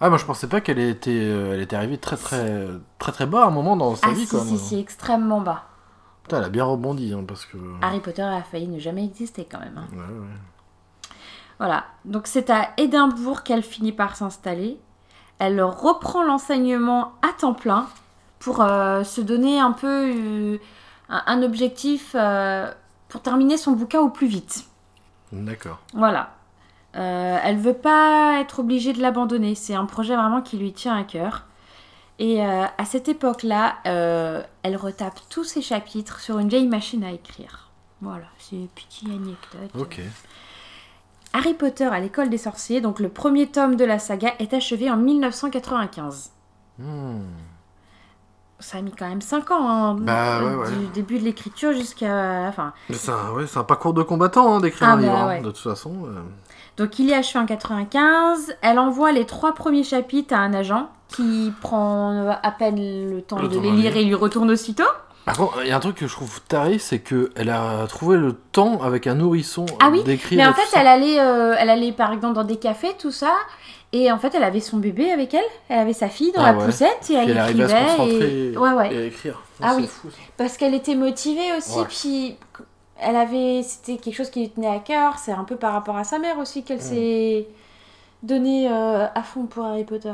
[0.00, 2.66] Ah, moi je pensais pas qu'elle était, euh, elle était arrivée très très
[2.98, 5.64] très très bas à un moment dans sa Ah vie, si, si, si, extrêmement bas.
[6.22, 7.56] Putain, elle a bien rebondi, hein, parce que.
[7.82, 9.76] Harry Potter a failli ne jamais exister quand même.
[9.78, 9.86] hein.
[9.92, 11.14] Ouais, ouais.
[11.58, 14.78] Voilà, donc c'est à Édimbourg qu'elle finit par s'installer.
[15.38, 17.86] Elle reprend l'enseignement à temps plein
[18.38, 20.58] pour euh, se donner un peu euh,
[21.10, 22.72] un, un objectif euh,
[23.08, 24.64] pour terminer son bouquin au plus vite.
[25.32, 25.78] D'accord.
[25.94, 26.30] Voilà.
[26.96, 29.54] Euh, elle veut pas être obligée de l'abandonner.
[29.54, 31.44] C'est un projet vraiment qui lui tient à cœur.
[32.18, 37.02] Et euh, à cette époque-là, euh, elle retape tous ses chapitres sur une vieille machine
[37.04, 37.70] à écrire.
[38.02, 39.70] Voilà, c'est une petite anecdote.
[39.78, 40.00] Ok.
[41.32, 44.90] Harry Potter à l'école des sorciers, donc le premier tome de la saga, est achevé
[44.90, 46.32] en 1995.
[46.78, 47.20] Hmm.
[48.58, 50.70] Ça a mis quand même 5 ans, hein, Bah, ouais, euh, ouais.
[50.70, 52.74] du début de l'écriture jusqu'à la fin.
[52.90, 55.40] C'est un, ouais, c'est un parcours de combattant hein, d'écrire Ah, un bah, livre, hein,
[55.40, 55.92] de toute façon.
[56.76, 58.54] Donc il est achevé en 95.
[58.62, 63.38] Elle envoie les trois premiers chapitres à un agent qui prend à peine le temps
[63.40, 64.84] Le de les lire et lui retourne aussitôt.
[65.26, 68.16] Par contre, il y a un truc que je trouve taré, c'est qu'elle a trouvé
[68.16, 70.38] le temps avec un nourrisson Ah oui, d'écrire.
[70.38, 73.32] Mais en fait, elle allait, euh, elle allait par exemple dans des cafés, tout ça.
[73.92, 75.44] Et en fait, elle avait son bébé avec elle.
[75.68, 76.64] Elle avait sa fille dans Ah la ouais.
[76.64, 77.96] poussette et Puis elle elle arrivait à se écrivait.
[77.96, 78.56] concentrer et...
[78.56, 78.94] Ouais, ouais.
[78.94, 79.42] et à écrire.
[79.60, 79.86] Ah oui.
[79.88, 80.08] fou.
[80.38, 81.84] Parce qu'elle était motivée aussi, Ouais.
[81.88, 82.36] puis
[83.00, 85.18] elle avait, c'était quelque chose qui lui tenait à cœur.
[85.18, 86.82] C'est un peu par rapport à sa mère aussi qu'elle Mm.
[86.82, 87.48] s'est
[88.22, 90.12] donnée euh, à fond pour Harry Potter.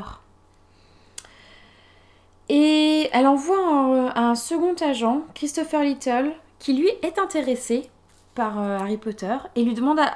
[2.49, 7.89] Et elle envoie un, un second agent, Christopher Little, qui lui est intéressé
[8.35, 10.13] par euh, Harry Potter et lui demande à,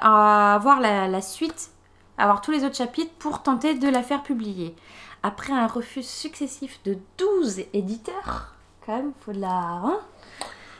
[0.51, 1.71] à avoir la, la suite,
[2.17, 4.73] à avoir tous les autres chapitres pour tenter de la faire publier.
[5.23, 8.53] Après un refus successif de 12 éditeurs,
[8.85, 9.49] quand même, faut de la.
[9.49, 9.99] hein?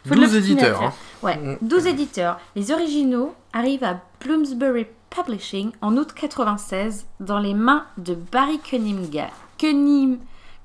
[0.08, 0.68] Faut de 12 l'obstination.
[0.68, 0.82] éditeurs.
[0.84, 0.94] hein.
[1.24, 1.58] Ouais, Mm.
[1.62, 2.40] 12 éditeurs.
[2.56, 9.30] Les originaux arrivent à Bloomsbury Publishing en août 96 dans les mains de Barry Cunningham.
[9.58, 10.18] Cunning...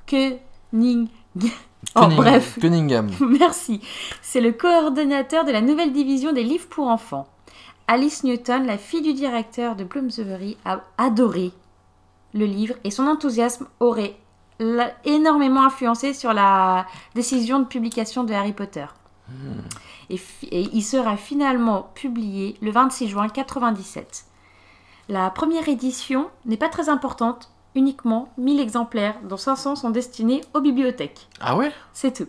[0.07, 1.09] Cunning...
[1.95, 2.59] Oh, bref.
[2.61, 3.11] Cunningham.
[3.20, 3.80] Merci.
[4.22, 7.26] C'est le coordonnateur de la nouvelle division des livres pour enfants.
[7.89, 11.53] Alice Newton, la fille du directeur de Bloomsbury, a adoré
[12.34, 14.16] le livre et son enthousiasme aurait
[15.05, 18.87] énormément influencé sur la décision de publication de Harry Potter.
[20.11, 24.24] Et, fi- et il sera finalement publié le 26 juin 97.
[25.09, 30.61] La première édition n'est pas très importante, uniquement 1000 exemplaires, dont 500 sont destinés aux
[30.61, 31.29] bibliothèques.
[31.41, 31.72] Ah ouais?
[31.93, 32.29] C'est tout.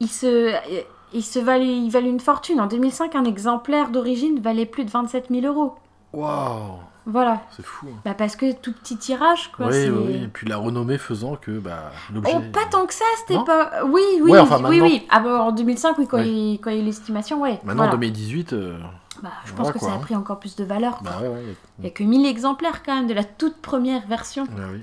[0.00, 0.82] Il se, euh,
[1.12, 2.60] il se valait, il valait une fortune.
[2.60, 5.74] En 2005, un exemplaire d'origine valait plus de 27 000 euros.
[6.12, 7.42] Waouh Voilà.
[7.56, 7.86] C'est fou.
[7.88, 8.00] hein.
[8.04, 9.68] Bah parce que tout petit tirage, quoi.
[9.68, 10.14] oui, oui.
[10.24, 12.32] Et puis la renommée faisant que bah, l'objet.
[12.34, 13.84] Oh, pas tant que ça, c'était pas.
[13.84, 15.06] Oui, oui, Ouais, enfin, oui, oui.
[15.08, 17.60] Ah bah, en 2005, oui, quand, il, quand il y a eu l'estimation, ouais.
[17.62, 17.92] Maintenant, Voilà.
[17.92, 18.76] 2018, euh,
[19.22, 20.00] Bah, je voilà, pense que quoi, ça a hein.
[20.00, 20.98] pris encore plus de valeur.
[21.04, 21.42] bah ouais.
[21.78, 24.42] Il n'y a que 1000 exemplaires quand même de la toute première version.
[24.42, 24.80] ouais, oui.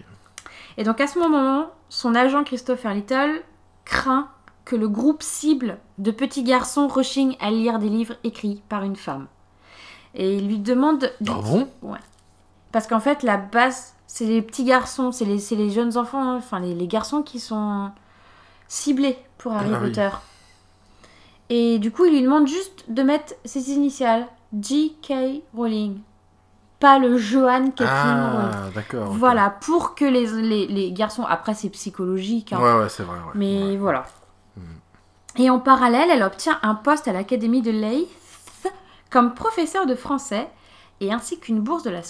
[0.78, 3.42] Et donc à ce moment, son agent Christopher Little
[3.86, 4.30] craint
[4.66, 8.96] que le groupe cible de petits garçons rechigne à lire des livres écrits par une
[8.96, 9.28] femme.
[10.16, 11.12] Et il lui demande...
[11.28, 11.68] Ah bon?
[12.74, 16.60] Parce qu'en fait, la base, c'est les petits garçons, c'est les, jeunes enfants, hein, enfin
[16.60, 17.90] les, les garçons qui sont
[18.68, 19.88] ciblés pour Harry Ah oui.
[19.90, 20.10] Potter.
[21.50, 24.26] Et du coup, il lui demande juste de mettre ses initiales.
[24.60, 25.42] J.K.
[25.56, 26.00] Rowling.
[26.80, 28.50] Pas le Johan Kathleen Rowling.
[28.54, 29.12] Ah, d'accord.
[29.14, 31.24] Voilà, pour que les, les, les garçons...
[31.28, 32.54] Après, c'est psychologique.
[32.54, 32.60] hein.
[32.62, 33.18] Ouais, ouais, c'est vrai.
[33.18, 33.32] ouais.
[33.36, 33.78] Mais Ouais.
[33.78, 34.06] voilà.
[35.38, 38.08] Et en parallèle, elle obtient un poste à l'Académie de Leith
[39.10, 40.48] comme professeur de français
[41.02, 42.02] et ainsi qu'une bourse de la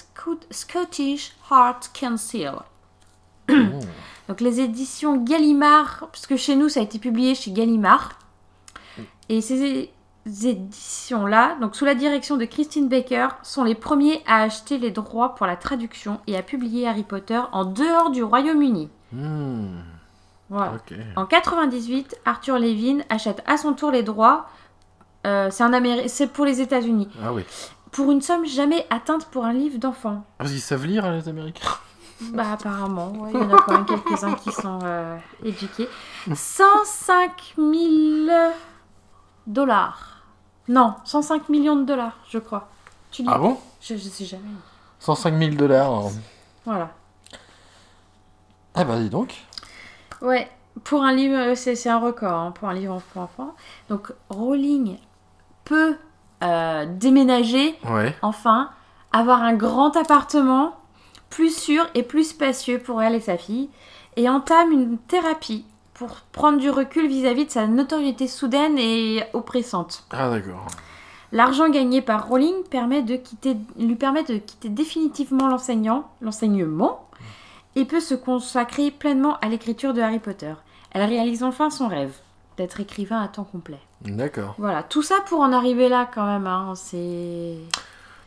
[0.51, 2.51] Scottish Heart Council.
[3.49, 3.53] Oh.
[4.29, 8.17] Donc les éditions Gallimard, parce que chez nous ça a été publié chez Gallimard.
[9.29, 9.91] Et ces
[10.25, 15.35] éditions-là, donc sous la direction de Christine Baker, sont les premiers à acheter les droits
[15.35, 18.89] pour la traduction et à publier Harry Potter en dehors du Royaume-Uni.
[19.11, 19.79] Hmm,
[20.49, 20.73] Voilà.
[21.15, 24.47] En 98, Arthur Levin achète à son tour les droits.
[25.25, 27.07] euh, c'est, un Améri- c'est pour les États-Unis.
[27.23, 27.43] Ah oui.
[27.93, 30.23] Pour une somme jamais atteinte pour un livre d'enfant.
[30.25, 31.67] Ah, Parce qu'ils savent lire, les Américains
[32.33, 35.89] Bah apparemment, ouais, il y en a quand même quelques-uns qui sont euh, éduqués.
[36.33, 37.71] 105 000
[39.47, 40.23] dollars.
[40.67, 42.69] Non, 105 millions de dollars, je crois.
[43.11, 43.57] Tu Ah bon?
[43.81, 44.43] Je, je sais jamais.
[44.99, 46.09] 105 000 dollars.
[46.65, 46.91] Voilà.
[48.75, 49.35] Ah bah dis donc.
[50.21, 50.49] Ouais,
[50.85, 53.53] pour un livre, euh, c'est, c'est un record hein, pour un livre pour enfants.
[53.89, 54.97] Donc Rowling
[55.65, 55.97] peut
[56.43, 58.13] euh, déménager Ouais.
[58.21, 58.69] enfin
[59.11, 60.75] avoir un grand appartement
[61.29, 63.69] plus sûr et plus spacieux pour elle et sa fille
[64.17, 70.03] et entame une thérapie pour prendre du recul vis-à-vis de sa notoriété soudaine et oppressante.
[70.11, 70.67] Ah d'accord.
[71.31, 77.07] L'argent gagné par Rowling permet de quitter, lui permet de quitter définitivement l'enseignant, l'enseignement
[77.75, 80.53] et peut se consacrer pleinement à l'écriture de Harry Potter.
[80.91, 82.13] Elle réalise enfin son rêve
[82.57, 83.79] d'être écrivain à temps complet.
[84.01, 84.55] D'accord.
[84.57, 86.47] Voilà, tout ça pour en arriver là quand même.
[86.47, 87.55] hein, c'est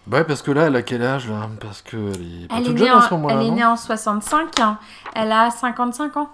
[0.06, 1.48] Bah ouais, parce que là, elle a quel âge là?
[1.60, 3.46] Parce que elle est pas Elle est, toute née jeune en, à ce moment-là, elle
[3.46, 4.78] est née en 65, hein.
[5.14, 6.30] elle a 55 ans.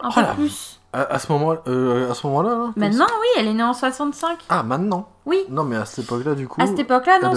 [0.00, 0.80] Un Oh peu la plus.
[0.92, 2.50] À, à ce moment, euh, moment-là.
[2.50, 4.38] là, Maintenant, oui, elle est née en 65.
[4.48, 5.08] Ah maintenant?
[5.26, 5.44] Oui.
[5.50, 6.60] Non mais à cette époque-là, du coup.
[6.62, 7.34] À cette époque-là, non,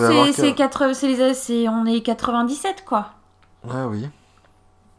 [1.33, 3.09] c'est, on est 97, quoi.
[3.69, 4.07] Ah oui.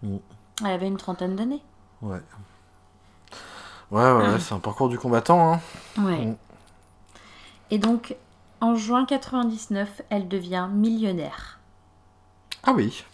[0.03, 1.63] Elle avait une trentaine d'années.
[2.03, 2.21] Ouais.
[3.93, 5.53] Ouais, ouais, ouais, c'est un parcours du combattant.
[5.55, 5.61] Hein.
[5.99, 6.27] Ouais.
[6.27, 6.37] Mm.
[7.71, 8.17] Et donc,
[8.61, 11.59] en juin 99, elle devient millionnaire.
[12.65, 13.05] Ah oui.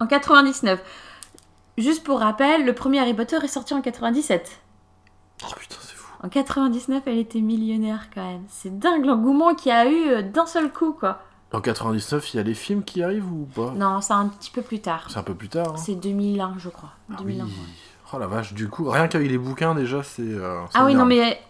[0.00, 0.80] En 99.
[1.76, 4.60] Juste pour rappel, le premier Harry Potter est sorti en 97.
[5.44, 6.12] Oh putain, c'est fou.
[6.22, 8.44] En 99, elle était millionnaire quand même.
[8.48, 11.22] C'est dingue l'engouement qu'il y a eu euh, d'un seul coup, quoi.
[11.52, 13.70] En 99, il y a les films qui arrivent ou pas?
[13.70, 15.06] Non, c'est un petit peu plus tard.
[15.08, 15.74] C'est un peu plus tard.
[15.74, 15.76] hein.
[15.76, 16.90] C'est 2001, je crois.
[17.10, 17.44] Ah 2001.
[17.44, 17.50] oui.
[18.12, 20.22] Oh la vache, du coup, rien qu'avec les bouquins déjà, c'est.
[20.22, 21.40] euh, Ah oui, non, mais.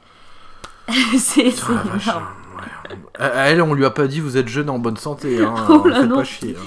[1.19, 1.91] c'est Oh énorme.
[1.97, 2.97] ouais.
[3.19, 5.41] À elle, on lui a pas dit vous êtes jeune en bonne santé.
[5.45, 5.55] Hein.
[5.69, 6.17] Oh là, Faites non.
[6.17, 6.57] pas chier.
[6.59, 6.65] hein.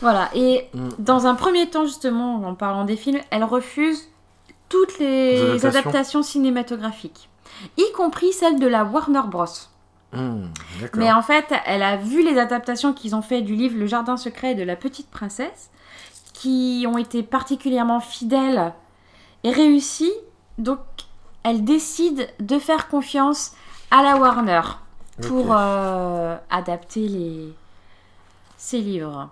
[0.00, 0.88] Voilà, et Mm.
[0.98, 4.08] dans un premier temps, justement, en parlant des films, elle refuse
[4.68, 5.68] toutes les Les adaptations.
[5.80, 7.28] adaptations cinématographiques,
[7.76, 9.44] y compris celles de la Warner Bros.
[10.12, 10.30] D'accord.
[10.96, 14.16] Mais en fait, elle a vu les adaptations qu'ils ont fait du livre Le Jardin
[14.16, 15.70] secret de la petite princesse,
[16.32, 18.72] qui ont été particulièrement fidèles
[19.44, 20.12] et réussies.
[20.58, 20.80] Donc,
[21.44, 23.52] elle décide de faire confiance
[23.90, 24.62] à la Warner
[25.28, 27.54] pour euh, adapter les...
[28.56, 29.30] ces livres.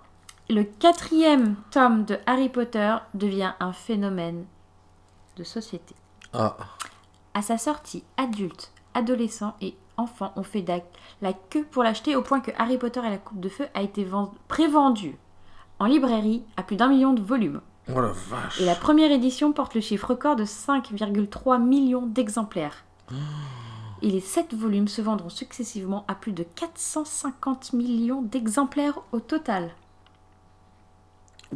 [0.49, 4.45] Le quatrième tome de Harry Potter devient un phénomène
[5.37, 5.95] de société.
[6.33, 6.55] Ah,
[7.33, 10.65] À sa sortie, adultes, adolescents et enfants ont fait
[11.21, 13.81] la queue pour l'acheter au point que Harry Potter et la Coupe de Feu a
[13.81, 15.17] été vend- prévendu
[15.79, 17.61] en librairie à plus d'un million de volumes.
[17.89, 18.61] Oh la vache.
[18.61, 22.83] Et la première édition porte le chiffre record de 5,3 millions d'exemplaires.
[24.01, 29.71] Et les 7 volumes se vendront successivement à plus de 450 millions d'exemplaires au total.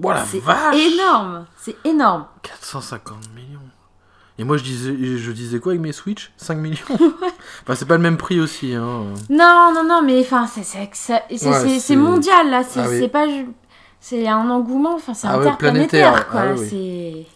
[0.02, 3.60] Oh la C'est vache énorme C'est énorme 450 millions.
[4.40, 6.32] Et moi, je disais, je disais quoi avec mes Switch?
[6.38, 6.78] 5 millions
[7.64, 8.76] Enfin, c'est pas le même prix aussi.
[8.76, 9.06] Hein.
[9.32, 13.08] Non, non, non, mais enfin, c'est c'est- c'est- Ouais, mondial là, c'est Ah oui.
[13.08, 13.26] pas.
[14.00, 16.42] C'est un engouement, enfin, c'est Ah ouais, interplanétaire planétaire, quoi.
[16.42, 17.28] ah oui.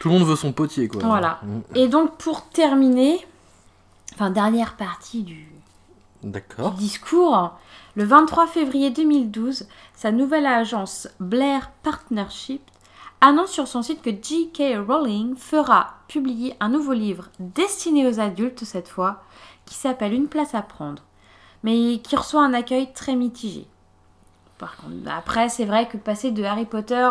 [0.00, 1.00] Tout le monde veut son potier, quoi.
[1.04, 1.40] Voilà.
[1.74, 3.24] Et donc, pour terminer,
[4.14, 5.48] enfin, dernière partie du,
[6.22, 6.72] D'accord.
[6.72, 7.52] discours,
[7.94, 12.62] le 23 février 2012, sa nouvelle agence Blair Partnership
[13.20, 14.84] annonce sur son site que J.K.
[14.88, 19.22] Rowling fera publier un nouveau livre destiné aux adultes cette fois,
[19.66, 21.02] qui s'appelle Une place à prendre,
[21.62, 23.66] mais qui reçoit un accueil très mitigé.
[24.62, 24.94] Par contre.
[25.10, 27.08] Après, c'est vrai que passer de Harry Potter,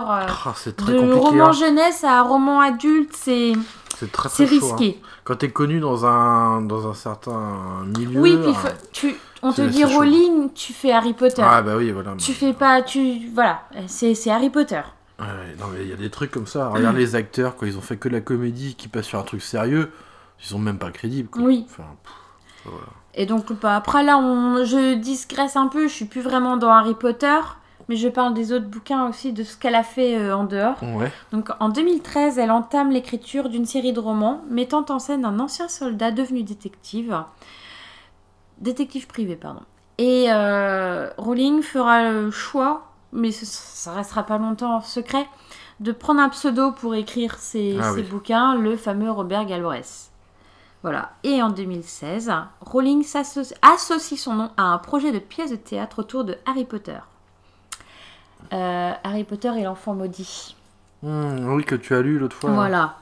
[0.56, 1.19] c'est très de compliqué.
[1.19, 1.52] roman hein.
[1.52, 3.52] jeunesse à roman adulte, c'est
[3.98, 4.44] C'est très chaud.
[4.44, 4.48] hein.
[4.48, 5.02] risqué.
[5.26, 8.22] Quand t'es connu dans un, dans un certain milieu.
[8.22, 8.53] Oui, puis
[8.94, 9.84] tu, on te dit.
[9.84, 11.44] Rowling, tu fais Harry Potter.
[11.45, 12.14] Ah, bah oui, voilà.
[12.18, 14.82] Tu fais pas, tu voilà, c'est c'est Harry Potter.
[15.19, 15.28] Ouais,
[15.60, 16.69] non, mais il y a des trucs comme ça.
[16.69, 19.41] Regarde les acteurs, quand ils ont fait que la comédie, qui passent sur un truc
[19.41, 19.91] sérieux,
[20.40, 21.30] ils sont même pas crédibles.
[21.30, 21.44] Quoi.
[21.44, 21.65] Oui.
[21.69, 22.72] Enfin, pff,
[23.16, 25.88] Et donc bah, après là, on, je digresse un peu.
[25.88, 27.40] Je suis plus vraiment dans Harry Potter,
[27.90, 30.78] mais je parle des autres bouquins aussi, de ce qu'elle a fait euh, en dehors.
[30.82, 31.12] ouais.
[31.34, 35.68] Donc en 2013, elle entame l'écriture d'une série de romans mettant en scène un ancien
[35.68, 37.16] soldat devenu détective.
[38.60, 39.62] Détective privé, pardon.
[39.98, 45.28] Et euh, Rowling fera le choix, mais ce- ça restera pas longtemps secret,
[45.80, 48.08] de prendre un pseudo pour écrire ses, Ah ses oui.
[48.08, 50.11] bouquins, le fameux Robert Galbraith.
[50.84, 51.12] Voilà.
[51.24, 52.32] Et en 2016,
[52.62, 56.66] Rowling s'associe- associe son nom à un projet de pièce de théâtre autour de Harry
[56.66, 56.98] Potter.
[58.53, 60.56] Euh, Harry Potter et l'enfant maudit.
[61.03, 62.52] Hmm, oui, que tu as lu l'autre fois.
[62.52, 62.98] Voilà.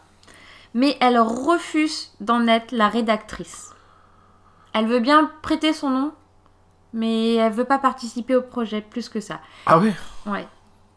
[0.73, 3.71] Mais elle refuse d'en être la rédactrice.
[4.73, 6.11] Elle veut bien prêter son nom,
[6.93, 9.39] mais elle veut pas participer au projet plus que ça.
[9.65, 9.91] Ah oui
[10.27, 10.47] Ouais.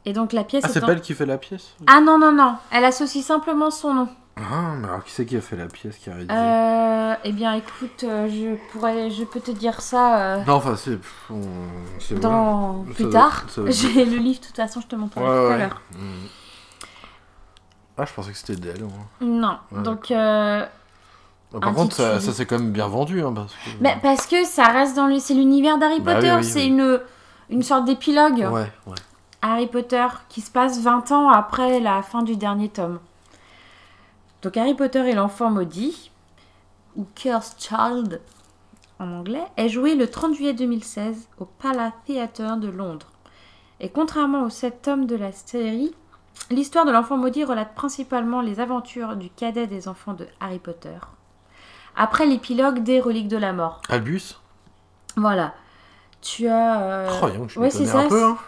[0.05, 1.75] Et donc la pièce Ah, c'est pas elle qui fait la pièce?
[1.87, 2.57] Ah non, non, non.
[2.71, 4.09] Elle associe simplement son nom.
[4.51, 7.32] Ah, mais alors qui c'est qui a fait la pièce qui a rédigé Euh, eh
[7.32, 10.97] bien, écoute, euh, je pourrais, je peux te dire ça euh, Non, enfin, c'est.
[10.97, 11.40] pff, on-
[12.01, 13.44] c'est dans Ça plus doit- tard.
[13.48, 15.24] ça doit- J'ai le livre, de toute façon, je te montrerai.
[15.24, 15.59] Ouais, tout à ouais.
[15.59, 15.81] l'heure.
[15.94, 16.27] Hmm.
[17.98, 18.82] Ah, je pensais que c'était d'elle.
[18.85, 18.90] moi.
[19.20, 19.59] Non.
[19.70, 20.64] Ouais, donc, euh,
[21.55, 23.23] Ah, Par contre, ça, s'est quand même bien vendu.
[23.23, 23.70] Hein, parce que...
[23.82, 26.35] mais parce que ça reste dans le, c'est l'univers d'Harry Bah oui, Potter.
[26.36, 26.66] oui, c'est oui.
[26.69, 27.01] une,
[27.51, 28.39] une sorte d'épilogue.
[28.51, 28.94] Ouais, ouais.
[29.43, 32.98] Harry Potter qui se passe 20 ans après la fin du dernier tome.
[34.43, 36.10] Donc Harry Potter et l'enfant maudit,
[36.97, 38.20] ou Cursed Child
[38.98, 43.06] en anglais, est joué le 30 juillet 2016 au Palace Theatre de Londres.
[43.81, 45.94] Et contrairement aux 7 tomes de la série,
[46.51, 50.98] l'histoire de l'enfant maudit relate principalement les aventures du cadet des enfants de Harry Potter.
[51.97, 53.81] Après l'épilogue des reliques de la mort.
[53.89, 54.40] Albus?
[55.16, 55.55] Voilà.
[56.20, 56.81] Tu as...
[56.81, 58.24] euh, Oh, donc, je ouais, c'est ça, un peu.
[58.24, 58.39] Hein.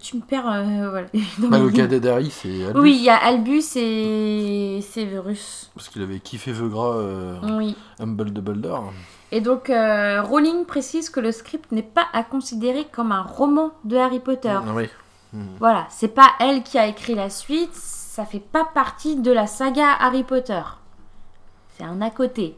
[0.00, 0.48] Tu me perds...
[0.48, 1.06] euh, voilà.
[1.38, 2.80] Bah, le d'Harry, c'est Albus.
[2.80, 5.70] Oui, il y a Albus et Severus.
[5.74, 7.76] Parce qu'il avait kiffé Veugras, euh, Oui.
[7.98, 8.92] Humble Dumbledore.
[9.32, 13.72] Et donc, euh, Rowling précise que le script n'est pas à considérer comme un roman
[13.84, 14.48] de Harry Potter.
[14.48, 14.88] Ah, oui.
[15.32, 15.46] Hmm.
[15.58, 19.46] Voilà, c'est pas elle qui a écrit la suite, ça fait pas partie de la
[19.46, 20.62] saga Harry Potter.
[21.76, 22.56] C'est un à côté.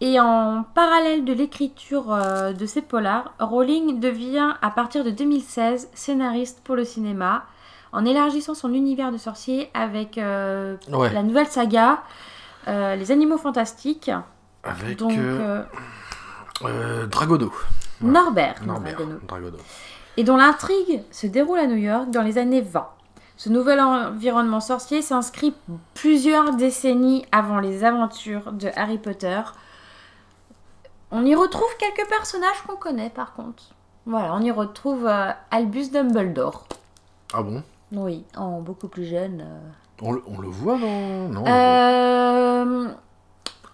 [0.00, 5.88] Et en parallèle de l'écriture euh, de ces polars, Rowling devient à partir de 2016
[5.92, 7.44] scénariste pour le cinéma,
[7.92, 11.12] en élargissant son univers de sorcier avec euh, Ouais.
[11.12, 12.02] la nouvelle saga,
[12.68, 14.10] euh, Les Animaux Fantastiques,
[14.62, 15.62] Avec donc euh.
[16.60, 16.76] Voilà.
[18.00, 18.96] Norbert, Norbert.
[18.96, 19.18] Dragono.
[19.26, 19.56] Dragono.
[20.16, 22.86] et dont l'intrigue se déroule à New York dans les années 20.
[23.36, 25.54] Ce nouvel environnement sorcier s'inscrit
[25.94, 29.40] plusieurs décennies avant les aventures de Harry Potter.
[31.10, 33.62] On y retrouve quelques personnages qu'on connaît par contre.
[34.06, 36.66] Voilà, on y retrouve euh, Albus Dumbledore.
[37.32, 37.62] Ah bon?
[37.92, 39.42] Oui, en beaucoup plus jeune.
[39.42, 39.58] euh.
[40.02, 41.28] on, le- on le voit dans.
[41.28, 41.44] Non.
[41.46, 42.88] Euh,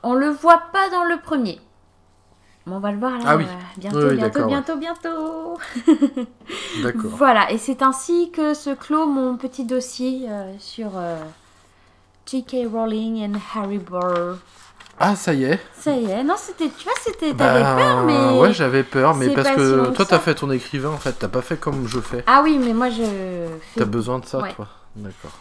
[0.02, 1.61] on le voit pas dans le premier.
[2.66, 3.24] Mais on va le voir là.
[3.27, 3.44] Ah oui.
[3.44, 5.59] euh, Bientôt, Oui, oui, bientôt, d'accord, bientôt, bientôt.
[6.82, 7.11] D'accord.
[7.16, 11.19] Voilà, et c'est ainsi que se clôt mon petit dossier euh, sur euh,
[12.27, 12.69] J.K.
[12.73, 14.32] Rowling et Harry Potter.
[14.98, 15.58] Ah, ça y est.
[15.78, 18.38] Ça y est, non, c'était, tu vois, c'était, t'avais Bah, peur, mais.
[18.38, 21.42] Ouais, j'avais peur, mais parce que toi, t'as fait ton écrivain en fait, t'as pas
[21.42, 22.22] fait comme je fais.
[22.26, 23.02] Ah oui, mais moi je.
[23.74, 24.52] T'as fais- besoin de ça, Ouais.
[24.54, 24.68] toi.
[24.96, 25.32] D'accord.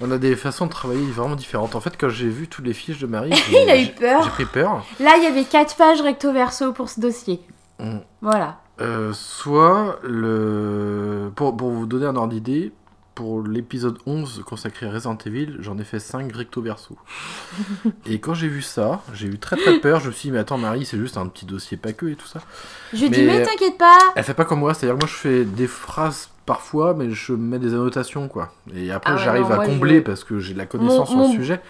[0.00, 1.76] On a des façons de travailler vraiment différentes.
[1.76, 4.22] En fait, quand j'ai vu toutes les fiches de Marie, Il a eu peur.
[4.24, 4.84] J'ai pris peur.
[4.98, 7.40] Là, il y avait 4 pages recto verso pour ce dossier.
[7.78, 7.98] Mm.
[8.20, 8.56] Voilà.
[8.80, 11.30] Euh, soit le.
[11.36, 12.72] Pour, pour vous donner un ordre d'idée,
[13.14, 16.96] pour l'épisode 11 consacré à Resident Evil, j'en ai fait 5 recto verso.
[18.06, 20.00] et quand j'ai vu ça, j'ai eu très très peur.
[20.00, 22.14] Je me suis dit, mais attends, Marie, c'est juste un petit dossier pas que et
[22.16, 22.40] tout ça.
[22.92, 23.98] Je dis, Mais- mais t'inquiète pas.
[24.16, 27.32] Elle fait pas comme moi, c'est-à-dire que moi je fais des phrases parfois, mais je
[27.34, 28.50] mets des annotations quoi.
[28.74, 31.16] Et après Ah j'arrive à combler je- parce que j'ai de la connaissance Mon- sur
[31.18, 31.60] mon- le sujet.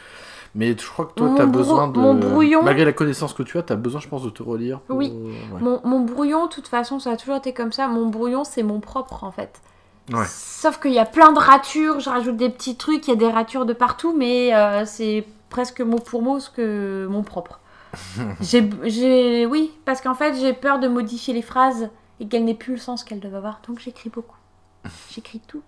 [0.55, 1.99] Mais je crois que toi t'as brou- besoin de.
[1.99, 4.81] mon brouillon- Malgré la connaissance que tu as, t'as besoin, je pense, de te relire.
[4.81, 5.11] pour- Oui.
[5.11, 5.61] ouais.
[5.61, 7.89] Mon, mon brouillon, de toute façon, ça a toujours été comme ça.
[7.89, 9.61] Mon brouillon, c'est mon propre en fait.
[10.11, 10.27] Ouais.
[10.27, 13.17] Sauf qu'il y a plein de ratures, je rajoute des petits trucs, il y a
[13.17, 17.61] des ratures de partout, mais euh, c'est presque mot pour mot ce que mon propre.
[18.41, 22.55] j'ai, j'ai, oui, parce qu'en fait j'ai peur de modifier les phrases et qu'elles n'aient
[22.55, 24.37] plus le sens qu'elles doivent avoir, donc j'écris beaucoup.
[25.11, 25.63] J'écris tout.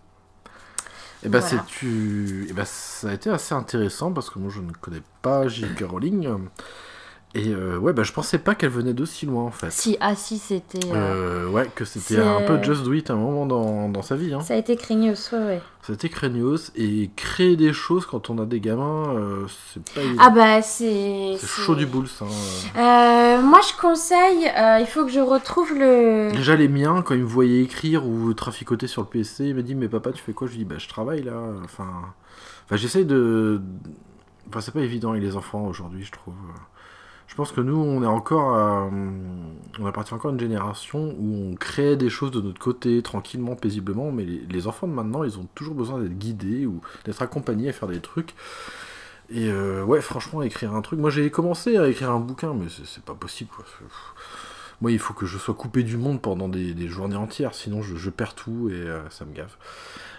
[1.23, 1.62] Et bah, Voilà.
[1.65, 2.47] c'est tu.
[2.51, 5.85] Et bah, ça a été assez intéressant parce que moi je ne connais pas J.K.
[5.89, 6.28] Rowling.
[7.36, 9.73] Et euh, ouais, bah je pensais pas qu'elle venait d'aussi loin en fait.
[9.73, 10.78] Si, ah si, c'était.
[10.93, 14.02] euh, Euh, ouais, que c'était un peu Just Do It à un moment dans, dans
[14.02, 14.32] sa vie.
[14.32, 14.40] Hein.
[14.40, 15.61] Ça a été craignos, ouais, ouais.
[15.82, 19.16] C'était craignos et créer des choses quand on a des gamins,
[19.73, 20.01] c'est pas.
[20.20, 21.35] Ah bah, c'est.
[21.39, 22.24] c'est chaud du boule ça.
[22.77, 23.40] hein.
[23.43, 24.51] Moi, je conseille,
[24.81, 26.31] il faut que je retrouve le.
[26.32, 29.62] Déjà les miens, quand ils me voyaient écrire ou traficoter sur le PC, ils me
[29.62, 30.47] disent mais papa tu fais quoi?
[30.47, 31.36] Je lui dis bah je travaille là.
[31.65, 31.89] Enfin,
[32.65, 33.61] enfin j'essaye de...
[34.48, 36.35] Enfin c'est pas évident avec les enfants aujourd'hui je trouve.
[37.27, 38.91] Je pense que nous on est encore à...
[39.81, 43.57] On appartient encore à une génération où on crée des choses de notre côté tranquillement,
[43.57, 47.71] paisiblement, mais les, enfants de maintenant ils ont toujours besoin d'être guidés ou d'être accompagnés
[47.71, 48.35] à faire des trucs.
[49.31, 52.67] Et euh, ouais franchement écrire un truc, moi j'ai commencé à écrire un bouquin mais
[52.69, 53.65] c'est pas possible quoi.
[54.81, 57.97] Moi, il faut que je sois coupé du monde pendant des, journées entières, sinon je,
[57.97, 59.57] je perds tout et euh, ça me gave.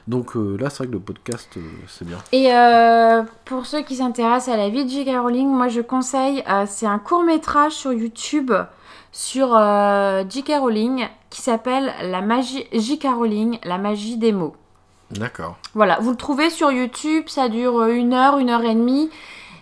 [0.08, 2.18] Donc euh, là, c'est vrai que le podcast, euh, c'est bien.
[2.32, 5.10] Et euh, pour ceux qui s'intéressent à la vie de J.K.
[5.20, 8.52] Rowling, moi je conseille, c'est un court métrage sur YouTube
[9.12, 9.48] sur
[10.30, 10.52] J.K.
[10.60, 13.08] Rowling qui s'appelle La magie J.K.
[13.16, 14.56] Rowling, la magie des mots.
[15.12, 15.56] D'accord.
[15.74, 19.10] Voilà, vous le trouvez sur YouTube, ça dure une heure, une heure et demie.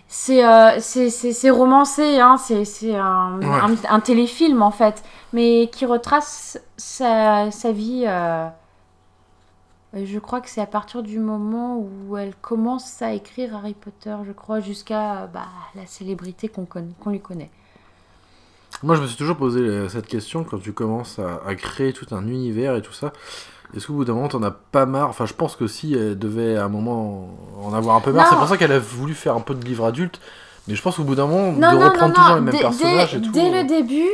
[0.08, 0.42] C'est
[0.80, 3.46] c'est- romancé, hein, c'est c'est un, Ouais.
[3.46, 5.02] un, un téléfilm en fait,
[5.32, 8.04] mais qui retrace sa, sa vie.
[9.94, 13.74] Euh, je crois que c'est à partir du moment où elle commence à écrire Harry
[13.74, 17.50] Potter, je crois, jusqu'à euh, bah, la célébrité qu'on lui connaît.
[18.82, 21.92] Moi, je me suis toujours posé euh, cette question quand tu commences à, à créer
[21.92, 23.12] tout un univers et tout ça.
[23.76, 25.08] Est-ce qu'au bout d'un moment, t'en as pas marre?
[25.08, 27.28] Enfin, je pense que si elle devait à un moment
[27.62, 29.64] en avoir un peu marre, c'est pour ça qu'elle a voulu faire un peu de
[29.64, 30.20] livre adulte.
[30.68, 32.54] Mais je pense qu'au bout d'un moment, Non, de non, non, reprendre toujours les mêmes
[32.54, 33.32] dès, personnages dès- et tout.
[33.32, 34.08] dès le début,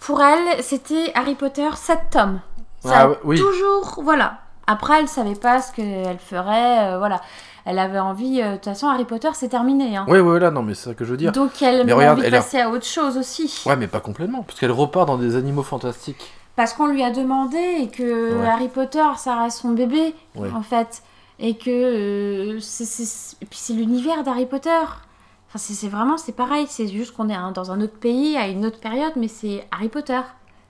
[0.00, 2.40] pour elle, c'était Harry Potter 7 tomes.
[2.82, 3.38] Ça Ah a oui.
[3.38, 4.38] toujours, voilà.
[4.66, 7.20] Après, elle savait pas ce qu'elle ferait, euh, voilà.
[7.66, 9.96] Elle avait envie, euh, de toute façon, Harry Potter, c'est terminé.
[9.96, 10.04] Hein.
[10.08, 11.32] Ouais, ouais, là, non, mais c'est ça que je veux dire.
[11.32, 13.62] Donc, elle Mais a regarde, envie de elle a- passer à autre chose aussi.
[13.66, 16.30] Ouais, mais pas complètement, parce qu'elle repart dans des animaux fantastiques.
[16.56, 18.46] Parce qu'on lui a demandé et que Ouais.
[18.46, 20.50] Harry Potter, ça reste son bébé, Ouais.
[20.54, 21.02] en fait.
[21.40, 24.70] Et que euh, c'est, c'est- et puis c'est l'univers d'Harry Potter.
[24.70, 26.66] Enfin, c'est, c'est vraiment, c'est pareil.
[26.68, 29.66] C'est juste qu'on est hein, dans un autre pays, à une autre période, mais c'est
[29.72, 30.20] Harry Potter.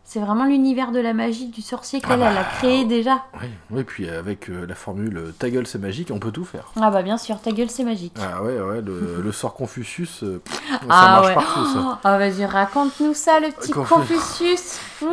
[0.06, 2.40] C'est vraiment l'univers de la magie, du sorcier qu'elle Ah bah.
[2.40, 3.24] a créé déjà.
[3.40, 6.44] Oui, oui, puis avec euh, la formule euh, ta gueule c'est magique, on peut tout
[6.44, 6.70] faire.
[6.80, 8.12] Ah bah bien sûr, ta gueule c'est magique.
[8.20, 11.34] Ah ouais, ouais, le, le sort Confucius, euh, pff, ça Ah marche ouais.
[11.34, 11.98] partout ça.
[12.04, 14.78] Ah vas-y, raconte-nous ça, le petit Confu- Confucius.
[15.00, 15.06] Hmm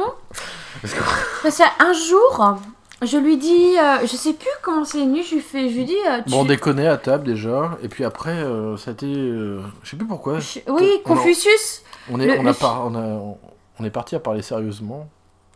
[0.81, 1.03] Parce que-
[1.43, 2.57] Parce qu'un jour,
[3.01, 5.85] je lui dis, euh, je sais plus comment c'est venu, je lui fais, je lui
[5.85, 6.31] dis, euh, tu...
[6.31, 9.07] Bon, on déconnait à table déjà, et puis après, euh, ça a été.
[9.07, 10.39] je sais plus pourquoi.
[10.39, 11.81] Je- Oui, Confucius.
[12.11, 13.35] On est, Le- on, le a par- on, a-
[13.81, 15.09] on est parti à parler sérieusement.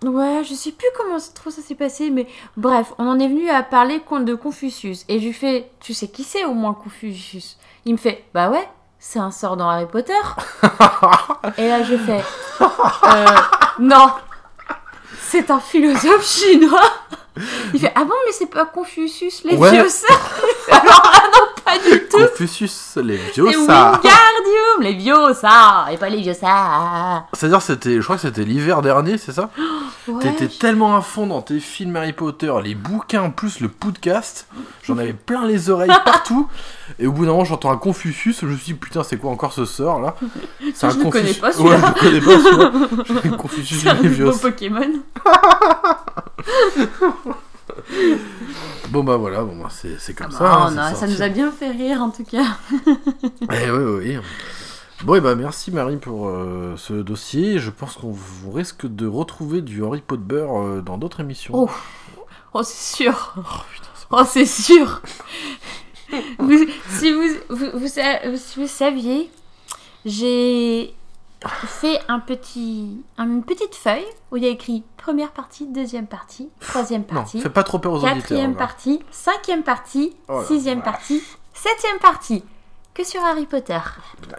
[0.03, 2.27] Ouais, je sais plus comment trop ça s'est passé, mais
[2.57, 5.05] bref, on en est venu à parler de Confucius.
[5.07, 7.57] Et je lui fais, tu sais qui c'est au moins Confucius?
[7.85, 8.67] Il me fait, bah ouais,
[8.99, 10.13] c'est un sort dans Harry Potter.
[11.57, 12.23] Et là, je fais,
[12.61, 13.25] euh,
[13.79, 14.09] non,
[15.19, 16.91] c'est un philosophe chinois.
[17.73, 19.71] Il fait, ah bon, mais c'est pas Confucius, les Ouais.
[19.71, 20.31] vieux sorts
[20.71, 22.17] Alors là, non, pas du tout.
[22.17, 23.91] Confucius, les vieux C'est ça.
[23.91, 27.25] Wingardium, les vieux ça, et pas les vieux ça.
[27.33, 29.49] C'est-à-dire, c'était, je crois que c'était l'hiver dernier, c'est ça?
[30.07, 30.21] Ouais.
[30.23, 34.47] T'étais tellement à fond dans tes films Harry Potter, les bouquins, plus le podcast.
[34.83, 36.47] J'en avais plein les oreilles partout.
[36.99, 38.39] Et au bout d'un moment, j'entends un Confucius.
[38.41, 40.15] Je me suis dit, putain, c'est quoi encore ce sort là?
[40.73, 42.71] C'est Je le connais pas, Ouais, je connais pas celui-là.
[43.23, 44.31] Je Confucius C'est un les vieux.
[44.31, 45.01] Pokémon.
[48.89, 50.39] Bon bah voilà, bon bah, c'est, c'est comme Ah ça.
[50.43, 52.45] bah, hein, a- ça nous a bien fait rire en tout cas.
[53.51, 53.83] Eh oui,
[54.17, 54.17] oui.
[55.03, 57.59] Bon, et bah merci Marie pour euh, ce dossier.
[57.59, 61.53] Je pense qu'on vous risque de retrouver du Harry Potter euh, dans d'autres émissions.
[61.55, 61.69] Oh,
[62.53, 63.33] oh c'est sûr.
[63.37, 63.41] Oh,
[63.73, 65.01] putain, c'est- Oh, c'est sûr.
[66.39, 69.29] Vous- si vous, vous saviez,
[70.05, 70.93] j'ai
[71.49, 76.49] fait un petit, une petite feuille où il y a écrit première partie, deuxième partie,
[76.59, 78.15] troisième Non, partie, fais pas trop peur aux auditeurs.
[78.17, 81.21] quatrième partie, cinquième partie, Oh sixième partie,
[81.53, 82.43] septième partie.
[82.93, 83.77] Que sur Harry Potter.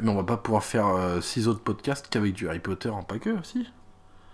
[0.00, 0.86] Mais on va pas pouvoir faire
[1.20, 3.66] 6 autres podcasts qu'avec du Harry Potter en pas que aussi.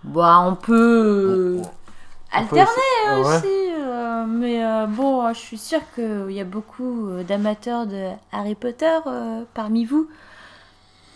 [0.05, 3.37] Bah, on peut On- on- on peut alterner Ouais.
[3.37, 3.47] aussi.
[3.81, 8.55] euh, mais euh, bon, je suis sûre qu'il y a beaucoup euh, d'amateurs de Harry
[8.55, 10.09] Potter euh, parmi vous.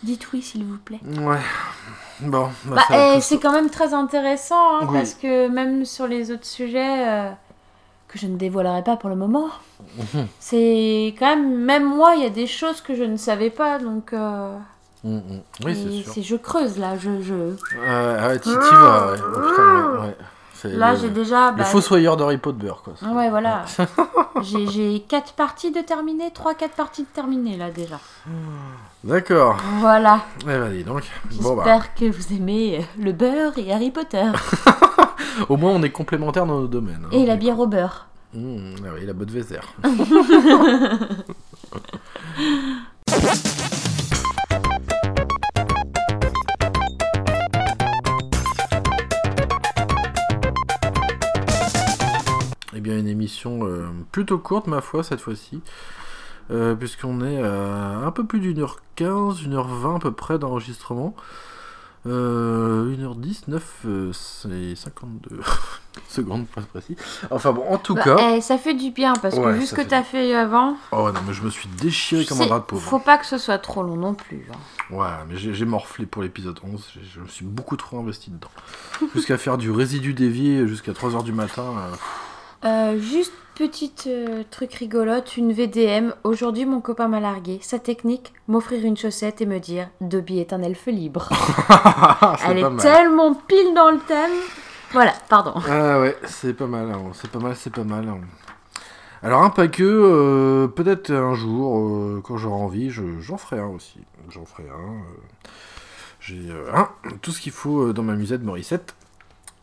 [0.03, 0.99] Dites oui, s'il vous plaît.
[1.19, 1.39] Ouais.
[2.21, 4.97] Bon, bah, Bah, eh, c'est quand même très intéressant, hein, Oui.
[4.97, 7.29] parce que même sur les autres sujets, euh,
[8.07, 9.49] que je ne dévoilerai pas pour le moment,
[9.97, 10.27] Mhm.
[10.39, 13.77] c'est quand même, même moi, il y a des choses que je ne savais pas,
[13.79, 14.57] donc euh,
[15.03, 15.19] mm.
[15.65, 16.23] Oui, c'est sûr.
[16.23, 17.21] je creuse là, je...
[17.21, 17.33] je...
[17.33, 19.19] Euh, ah ouais, t'y vas, ouais.
[19.21, 20.17] Oh, putain, ouais, ouais.
[20.65, 21.51] Là, le, j'ai déjà.
[21.51, 22.93] le bah, fossoyeur d'Harry Potter, quoi.
[23.13, 23.63] Ouais, voilà.
[24.41, 27.99] j'ai j'ai quatre parties de terminées, 3-4 parties de terminées là déjà.
[29.03, 29.57] D'accord.
[29.79, 30.21] Voilà.
[30.41, 31.03] Eh ben, dis donc.
[31.41, 34.25] Bon, bah, J'espère que vous aimez le beurre et Harry Potter.
[35.49, 37.03] au moins, on est complémentaires dans nos domaines.
[37.05, 37.09] hein.
[37.11, 38.07] et la bière au beurre.
[38.33, 39.73] Mmh, ah oui, la botte Vézère.
[52.87, 55.61] bien, une émission euh, plutôt courte, ma foi, cette fois-ci.
[56.49, 60.11] Euh, Puisqu'on est à un peu plus d'une heure 15, une heure 20 à peu
[60.11, 61.13] près d'enregistrement.
[62.05, 65.41] Euh, 1h10, 9, euh, c'est 52
[66.07, 66.95] secondes, pas précis.
[67.31, 68.15] Enfin bon, en tout Bah, cas.
[68.35, 71.09] eh, ça fait du bien parce que Ouais, vu ce que t'as fait avant, Oh
[71.13, 72.81] non, mais je me suis déchiré comme un drap de pauvre.
[72.81, 74.45] faut pas que ce soit trop long non plus.
[74.53, 74.95] hein.
[74.95, 78.51] Ouais, mais j'ai morflé pour l'épisode 11, j'ai- je me suis beaucoup trop investi dedans.
[79.13, 81.63] Jusqu'à faire du résidu dévié jusqu'à 3h du matin.
[81.77, 81.95] euh,
[82.65, 86.13] Euh, juste petite euh, truc rigolote, une VDM.
[86.23, 87.59] Aujourd'hui, mon copain m'a largué.
[87.61, 91.29] Sa technique, m'offrir une chaussette et me dire Dobby est un elfe libre.
[92.47, 94.31] Elle est tellement pile dans le thème.
[94.91, 95.53] Voilà, pardon.
[95.69, 98.07] Ah ouais, c'est pas mal, hein, c'est pas mal, c'est pas mal.
[98.07, 98.19] hein.
[99.23, 103.67] Alors un pas que, euh, peut-être un jour, quand j'aurai envie, je- j'en ferai un
[103.67, 103.99] aussi.
[104.29, 105.01] J'en ferai un.
[106.19, 106.49] J'ai
[107.21, 108.95] tout ce qu'il faut dans ma musette Morissette.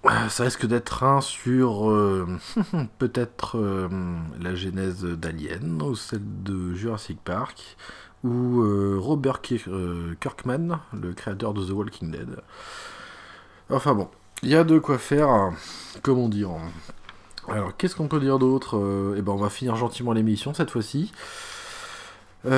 [0.06, 2.26] Euh, Ça risque d'être un sur euh,
[2.98, 3.89] peut-être euh,
[4.40, 7.76] la genèse d'Alien ou celle de Jurassic Park
[8.22, 8.62] ou
[9.01, 9.68] Robert Kir-
[10.18, 12.39] Kirkman, le créateur de The Walking Dead.
[13.68, 14.09] Enfin bon,
[14.43, 15.51] il y a de quoi faire, euh,
[16.02, 16.48] comment dire.
[17.48, 18.78] Alors, qu'est-ce qu'on peut dire d'autre
[19.18, 21.12] Eh ben, on va finir gentiment l'émission cette fois-ci.
[22.44, 22.51] Trop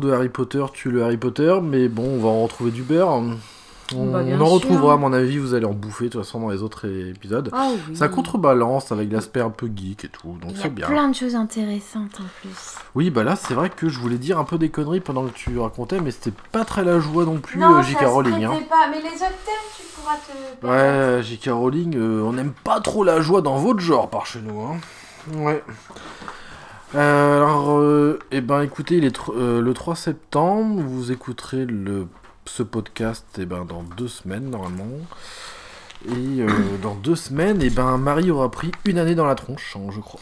[0.00, 3.22] de Harry Potter tue le Harry Potter, mais bon, on va en retrouver du beurre.
[3.96, 4.54] On, Bah, bien en sûr.
[4.54, 7.48] retrouvera, à mon avis, vous allez en bouffer de toute façon dans les autres épisodes.
[7.52, 7.96] Ah oui.
[7.96, 10.86] Ça contrebalance avec l'aspect un peu geek et tout, donc Il y a c'est bien.
[10.86, 12.76] plein de choses intéressantes en plus.
[12.94, 15.32] Oui, bah là, c'est vrai que je voulais dire un peu des conneries pendant que
[15.34, 18.00] tu racontais, mais c'était pas très la joie non plus, non, euh, ça J.K.
[18.04, 18.44] Rowling.
[18.44, 18.52] hein.
[18.68, 18.88] pas.
[18.90, 20.66] Mais les autres thèmes, tu pourras te.
[21.18, 21.48] Ouais, J.K.
[21.52, 24.60] Rowling, euh, on n'aime pas trop la joie dans votre genre par chez nous.
[24.60, 24.76] Hein.
[25.36, 25.62] Ouais.
[26.96, 31.64] Euh, alors, euh, eh ben, écoutez, il est tr- euh, le 3 septembre, vous écouterez
[31.64, 32.06] le,
[32.50, 34.88] ce podcast eh ben, dans deux semaines normalement.
[36.06, 36.48] Et euh,
[36.82, 40.00] dans deux semaines, eh ben, Marie aura pris une année dans la tronche, hein, je
[40.00, 40.20] crois.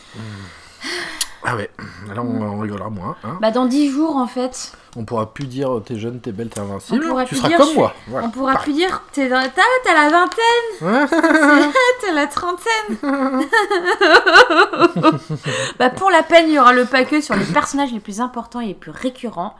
[1.44, 1.70] Ah ouais,
[2.14, 3.16] là on, on rigolera moins.
[3.24, 3.38] Hein.
[3.40, 4.72] Bah, dans 10 jours en fait.
[4.96, 7.04] On pourra plus dire t'es jeune, t'es belle, t'es invincible.
[7.06, 7.94] On pourra Tu plus seras dire, comme je moi.
[8.08, 8.26] Voilà.
[8.26, 8.64] On pourra Pareil.
[8.64, 9.40] plus dire t'es dans...
[9.40, 10.80] t'as, t'as la vingtaine,
[12.02, 12.98] t'as la trentaine.
[15.78, 18.60] bah pour la peine, il y aura le paquet sur les personnages les plus importants
[18.60, 19.54] et les plus récurrents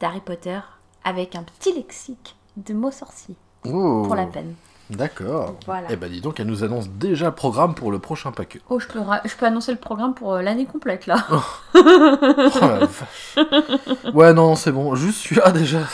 [0.00, 0.58] d'Harry Potter
[1.04, 3.36] avec un petit lexique de mots sorciers
[3.66, 4.02] Oh.
[4.06, 4.54] pour la peine.
[4.88, 5.54] D'accord.
[5.66, 5.86] Voilà.
[5.90, 8.60] Eh ben dis donc, elle nous annonce déjà le programme pour le prochain paquet.
[8.70, 11.24] Oh, je peux, je peux annoncer le programme pour euh, l'année complète là.
[11.30, 11.80] Oh
[12.60, 14.14] la vache.
[14.14, 14.94] Ouais, non, c'est bon.
[14.96, 15.78] Juste celui-là déjà.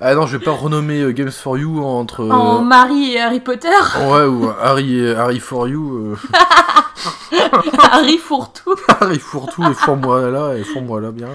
[0.00, 2.20] Ah non, je vais pas renommer euh, Games for You entre.
[2.20, 3.68] euh, En Marie et Harry Potter,
[4.06, 6.14] Ouais, ou Harry, et- Harry for You.
[6.14, 6.16] euh,
[7.92, 8.74] Harry Fourtou.
[9.00, 11.28] Harry Fourtou et Four-moi là, et Four-moi là bien.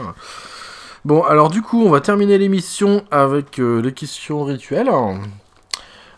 [1.05, 4.89] Bon, alors du coup, on va terminer l'émission avec euh, les questions rituelles.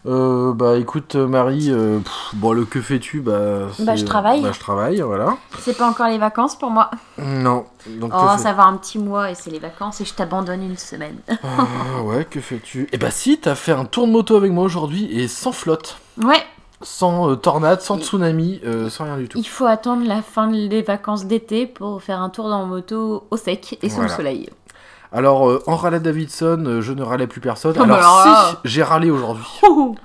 [0.06, 3.20] Euh, bah écoute Marie, euh, pff, bon le que fais-tu?
[3.20, 4.42] Bah, Bah, je travaille.
[4.42, 5.36] Bah je travaille, voilà.
[5.60, 6.90] C'est pas encore les vacances pour moi.
[7.18, 7.66] Non.
[8.00, 10.78] Donc Oh, ça va un petit mois et c'est les vacances et je t'abandonne une
[10.78, 11.18] semaine.
[11.44, 12.88] Ah, ouais, que fais-tu?
[12.94, 15.98] Eh bah si, t'as fait un tour de moto avec moi aujourd'hui et sans flotte,
[16.24, 16.42] Ouais,
[16.82, 19.38] sans euh, tornade, sans tsunami, euh, sans rien du tout.
[19.38, 23.36] il faut attendre la fin des vacances d'été pour faire un tour dans moto au
[23.36, 24.12] sec et sous Voilà.
[24.12, 24.50] le soleil.
[25.14, 27.74] Alors euh, en râlait Davidson, euh, je ne râlais plus personne.
[27.80, 29.46] Oh, bah alors alors si, j'ai râlé aujourd'hui.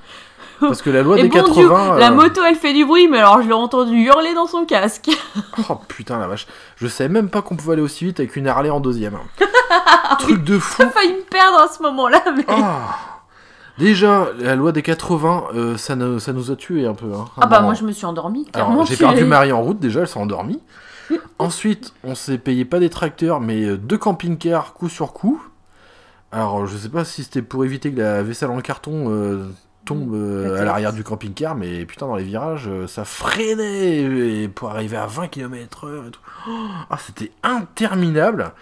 [0.61, 1.53] Parce que la loi Et des bon 80...
[1.55, 4.47] Dieu, euh, la moto elle fait du bruit, mais alors je l'ai entendu hurler dans
[4.47, 5.11] son casque.
[5.69, 6.47] Oh putain la vache.
[6.77, 9.19] Je savais même pas qu'on pouvait aller aussi vite avec une Harley en deuxième.
[10.21, 10.83] Truc de fou.
[10.83, 12.45] J'ai failli me perdre à ce moment-là, mais.
[12.49, 12.97] Ah.
[13.79, 17.07] Déjà, la loi des 80, euh, ça, ne- ça nous a tués un peu.
[17.13, 17.69] hein, Ah bah moment.
[17.69, 18.85] moi je me suis endormie, Alors, clairement.
[18.85, 20.61] j'ai perdu Marie en route, déjà, elle s'est endormie.
[21.39, 25.43] Ensuite, on s'est payé pas des tracteurs, mais euh, deux camping-cars coup sur coup.
[26.31, 29.49] Alors, je sais pas si c'était pour éviter que la vaisselle en carton euh,
[29.85, 34.49] tombe euh, à l'arrière du camping-car, mais putain, dans les virages, euh, ça freinait et
[34.49, 36.21] pour arriver à 20 km/h et tout.
[36.49, 38.53] Oh, ah, c'était interminable.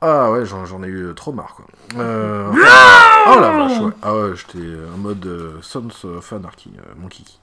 [0.00, 1.64] Ah ouais, j'en ai eu trop marre quoi.
[1.96, 3.92] Euh, enfin, oh la vache, ouais.
[4.02, 7.40] Ah ouais, j'étais en mode Sons of Anarchy, mon kiki.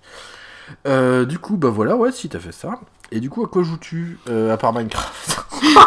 [0.88, 2.80] Euh, du coup, bah voilà, ouais, si t'as fait ça.
[3.12, 5.40] Et du coup, à quoi joues-tu euh, à part Minecraft?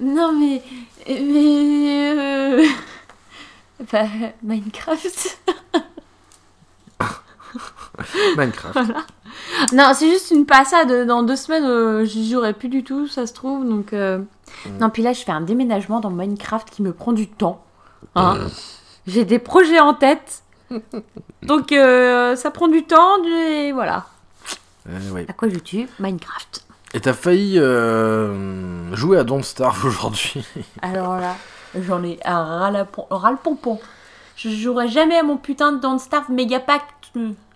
[0.00, 0.62] Non mais.
[1.08, 2.12] Mais.
[2.16, 2.64] euh,
[3.92, 4.04] Bah,
[4.42, 5.38] Minecraft.
[8.36, 8.78] Minecraft.
[9.72, 11.06] Non, c'est juste une passade.
[11.06, 13.66] Dans deux semaines, euh, j'y jouerai plus du tout, ça se trouve.
[13.68, 14.18] Donc, euh,
[14.66, 14.78] Mm.
[14.80, 17.64] non, puis là, je fais un déménagement dans Minecraft qui me prend du temps.
[18.16, 18.36] Hein.
[19.06, 20.42] J'ai des projets en tête.
[21.42, 23.22] Donc, euh, ça prend du temps.
[23.24, 24.06] Et voilà.
[24.88, 25.26] Euh, ouais.
[25.28, 26.64] À quoi joues-tu Minecraft?
[26.94, 30.44] Et t'as failli euh, jouer à Don't Starve aujourd'hui.
[30.82, 31.36] Alors là,
[31.80, 33.78] j'en ai un ras la pom- ras le pompon.
[34.36, 36.82] Je jouerai jamais à mon putain de Don't Starve Megapack.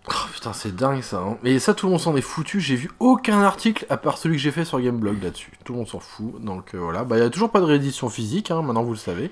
[0.07, 1.17] Oh putain, c'est dingue ça.
[1.19, 1.39] hein.
[1.45, 2.61] Et ça, tout le monde s'en est foutu.
[2.61, 5.51] J'ai vu aucun article à part celui que j'ai fait sur Gameblog là-dessus.
[5.65, 6.41] Tout le monde s'en fout.
[6.45, 7.05] Donc euh, voilà.
[7.05, 9.31] Bah, il y a toujours pas de réédition physique, hein, maintenant vous le savez.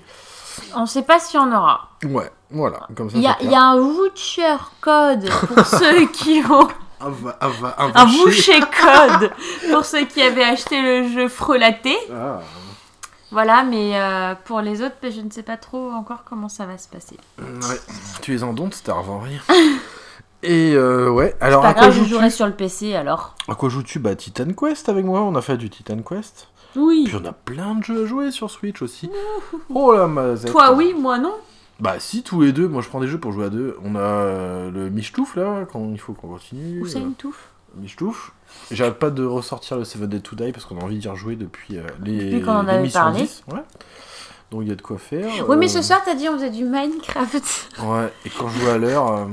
[0.75, 1.89] On sait pas s'il y en aura.
[2.05, 2.87] Ouais, voilà.
[2.95, 6.67] Comme ça, Il y, a- y un voucher code pour ceux qui ont.
[7.01, 7.11] Un,
[7.41, 8.23] un un Un boucher.
[8.23, 9.31] voucher code
[9.71, 11.97] pour ceux qui avaient acheté le jeu frelaté.
[12.13, 12.39] Ah,
[13.31, 16.65] Voilà, mais euh, pour les autres, ben, je ne sais pas trop encore comment ça
[16.65, 17.17] va se passer.
[17.39, 17.79] ouais.
[18.21, 19.31] Tu es en Don't Starve en vrai.
[20.45, 23.33] Et euh, ouais, alors Pas à quoi je jouerai sur le PC alors.
[23.47, 23.99] À quoi joues-tu?
[23.99, 26.49] Bah Titan Quest avec moi, on a fait du Titan Quest.
[26.75, 27.03] Oui.
[27.05, 29.09] Puis on a plein de jeux à jouer sur Switch aussi.
[29.73, 30.51] Oh la mazette.
[30.51, 31.33] Toi, oui, moi non.
[31.79, 33.77] Bah si, tous les deux, moi je prends des jeux pour jouer à deux.
[33.83, 36.81] On a euh, le Michtouf là, quand il faut qu'on continue.
[36.81, 38.31] Où c'est euh, une touffe Michtouf.
[38.71, 41.35] J'arrête pas de ressortir le Seven Dead to Die parce qu'on a envie d'y rejouer
[41.35, 43.21] depuis euh, les Depuis qu'on en avait l'émission parlé.
[43.23, 43.59] 10, Ouais.
[44.51, 45.27] Donc il y a de quoi faire.
[45.49, 47.79] Oui, mais euh, ce soir, t'as dit on faisait du Minecraft.
[47.83, 49.25] Ouais, et quand je joue à l'heure, euh,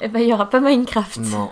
[0.00, 1.18] Eh ben, il y aura pas Minecraft.
[1.18, 1.48] non.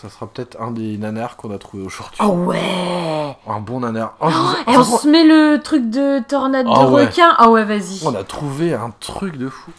[0.00, 2.18] Ça sera peut-être un des nanars qu'on a trouvé aujourd'hui.
[2.22, 4.14] Oh ouais Un bon nanar.
[4.20, 7.06] Oh, vous- Et on se met le truc de tornade Ah de ouais.
[7.06, 7.34] requin.
[7.36, 8.00] Ah ouais, vas-y.
[8.04, 9.72] on a trouvé un truc de fou.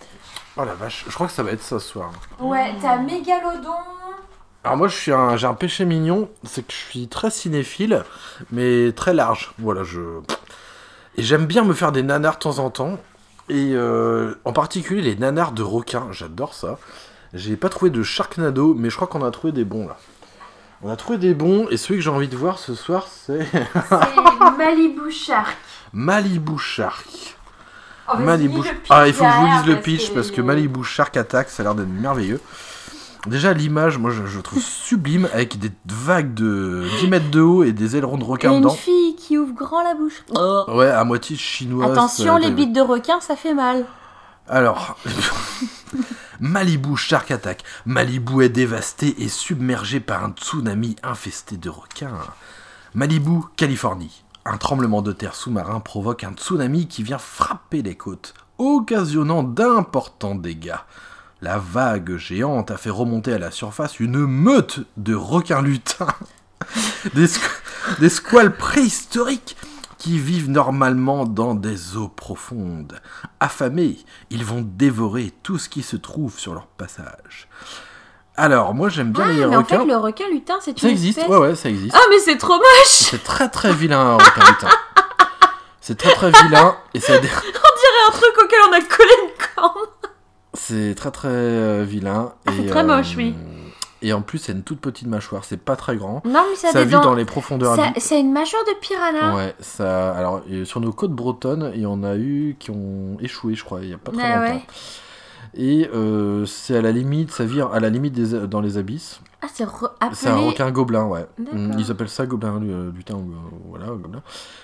[0.58, 2.12] Oh la vache, je crois que ça va être ça ce soir.
[2.40, 3.70] Ouais, t'as Mégalodon.
[4.66, 8.04] Alors moi je suis un, j'ai un péché mignon, c'est que je suis très cinéphile,
[8.52, 9.54] mais très large.
[9.58, 10.02] Voilà, je
[11.16, 12.98] et j'aime bien me faire des nanars de temps en temps,
[13.48, 16.08] et euh, en particulier les nanars de requins.
[16.12, 16.78] J'adore ça.
[17.34, 19.98] J'ai pas trouvé de Sharknado, mais je crois qu'on a trouvé des bons là.
[20.82, 23.46] On a trouvé des bons, et celui que j'ai envie de voir ce soir, c'est
[23.52, 25.58] C'est Malibu Shark.
[25.94, 27.36] Malibu Shark.
[28.12, 28.62] Oh, Malibu.
[28.90, 31.62] Ah, il faut que je vous lise le pitch parce que Malibu Shark Attack, ça
[31.62, 32.40] a l'air d'être merveilleux.
[33.28, 37.64] Déjà, l'image, moi je, je trouve sublime avec des vagues de 10 mètres de haut
[37.64, 38.74] et des ailerons de requin une dedans.
[38.74, 40.24] fille qui ouvre grand la bouche.
[40.74, 41.92] Ouais, à moitié chinoise.
[41.92, 43.86] Attention, euh, les bites de requin, ça fait mal.
[44.48, 44.98] Alors,
[46.40, 47.64] Malibu Shark Attack.
[47.86, 52.18] Malibu est dévasté et submergé par un tsunami infesté de requins.
[52.94, 54.24] Malibu, Californie.
[54.46, 60.36] Un tremblement de terre sous-marin provoque un tsunami qui vient frapper les côtes, occasionnant d'importants
[60.36, 60.80] dégâts.
[61.42, 66.08] La vague géante a fait remonter à la surface une meute de requins lutins,
[67.14, 67.28] des,
[68.00, 69.56] des squales préhistoriques
[70.00, 73.00] qui vivent normalement dans des eaux profondes.
[73.40, 73.98] Affamés,
[74.32, 77.48] ils vont dévorer tout ce qui se trouve sur leur passage.
[78.36, 79.80] Alors, moi j'aime bien Ah, les mais en requins.
[79.82, 81.94] fait, le requin lutin, c'est une Ça existe, espèce- ouais, ouais, ça existe.
[81.96, 84.70] Ah, mais c'est trop moche C'est très très vilain, un requin lutin.
[85.82, 87.18] C'est très très vilain et ça.
[87.20, 87.28] dé-
[88.08, 89.88] un truc auquel on a collé une corne.
[90.54, 92.34] C'est très très euh, vilain.
[92.48, 93.36] Ah, c'est très moche, oui.
[94.02, 96.22] Et en plus, c'est une toute petite mâchoire, c'est pas très grand.
[96.26, 97.02] Non, mais ça, Ça vit dents.
[97.02, 97.76] dans les profondeurs.
[97.76, 99.36] Ça- C'est une mâchoire de piranha.
[99.36, 100.12] Ouais, ça.
[100.12, 103.82] Alors, sur nos côtes bretonnes, il y en a eu qui ont échoué, je crois,
[103.82, 104.54] il y a pas très Ah longtemps.
[104.56, 104.62] ouais.
[105.56, 109.20] Et euh, c'est à la limite, ça vit à la limite des, dans les abysses.
[109.42, 110.48] Ah, c'est re- C'est un appelé.
[110.50, 111.26] requin gobelin, ouais.
[111.38, 111.60] D'accord.
[111.80, 113.36] Ils appellent ça gobelin euh, lutin, ou, euh,
[113.70, 114.22] voilà, gobelin.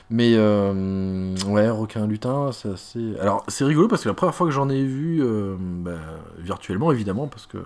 [0.10, 3.14] Mais euh, ouais, requin lutin, c'est assez.
[3.20, 5.92] Alors c'est rigolo parce que la première fois que j'en ai vu, euh, bah,
[6.38, 7.58] virtuellement évidemment, parce que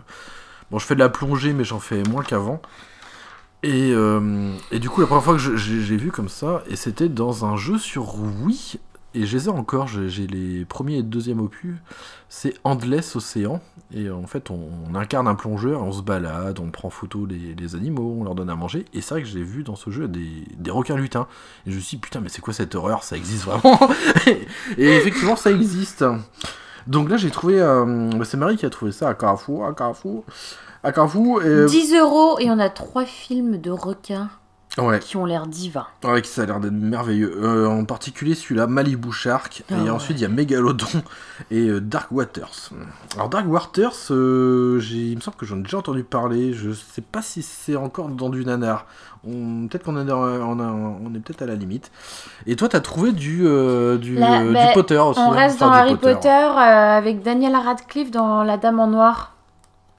[0.71, 2.61] bon, je fais de la plongée, mais j'en fais moins qu'avant.
[3.61, 7.09] Et, euh, du coup, la première fois que j'ai j'ai vu comme ça, et c'était
[7.09, 8.79] dans un jeu sur Wii,
[9.15, 11.75] et je les ai encore, j'ai j'ai les premiers et deuxième opus,
[12.29, 13.59] c'est Endless Océan,
[13.93, 18.17] et en fait on, incarne un plongeur, on se balade, on prend photo des, animaux,
[18.19, 20.45] on leur donne à manger, et c'est vrai que j'ai vu dans ce jeu des,
[20.57, 21.27] des requins lutins,
[21.65, 23.79] et je me suis dit putain mais c'est quoi cette horreur, ça existe vraiment?
[24.77, 26.05] Et effectivement ça existe.
[26.89, 30.23] Donc là j'ai trouvé, euh, c'est Marie qui a trouvé ça à Carrefour, à Carrefour,
[30.83, 31.65] à Carrefour, et...
[31.65, 34.29] 10 euros et on a trois films de requins
[34.77, 34.99] Ouais.
[34.99, 35.87] qui ont l'air divins.
[36.03, 37.33] Ouais, ça a l'air d'être merveilleux.
[37.43, 39.63] Euh, en particulier celui-là, Malibu Shark.
[39.69, 39.89] Ah et ouais.
[39.89, 40.85] ensuite, il y a Megalodon
[41.51, 42.69] et euh, Dark Waters.
[43.15, 46.53] Alors, Dark Waters, euh, il me semble que j'en ai déjà entendu parler.
[46.53, 48.85] Je sais pas si c'est encore dans du nanar.
[49.27, 51.91] On- Peut-être qu'on est, dans- on a- on est peut-être à la limite.
[52.47, 55.19] Et toi, t'as trouvé du, euh, du, euh, bah, du Potter aussi.
[55.19, 59.33] On hein, reste dans Harry Potter, euh, avec Daniel Radcliffe dans La Dame en Noir,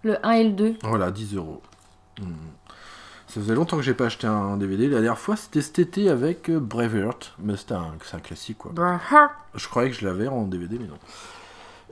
[0.02, 0.74] le 1 et le 2.
[0.82, 1.60] Voilà, 10 euros.
[2.18, 2.24] Hmm.
[3.26, 4.88] Ça faisait longtemps que j'ai pas acheté un DVD.
[4.88, 7.34] La dernière fois, c'était cet été avec euh, Braveheart.
[7.38, 8.72] Mais c'était un, c'est un classique, quoi.
[9.54, 10.98] Je croyais que je l'avais en DVD, mais non.